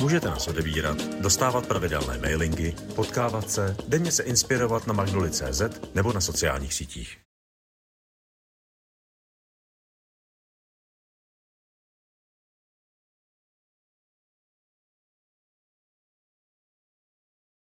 Můžete 0.00 0.28
nás 0.28 0.48
odebírat, 0.48 1.02
dostávat 1.20 1.66
pravidelné 1.66 2.18
mailingy, 2.18 2.74
potkávat 2.94 3.50
se, 3.50 3.76
denně 3.88 4.12
se 4.12 4.22
inspirovat 4.22 4.86
na 4.86 4.92
magnoli.cz 4.92 5.62
nebo 5.94 6.12
na 6.12 6.20
sociálních 6.20 6.74
sítích. 6.74 7.25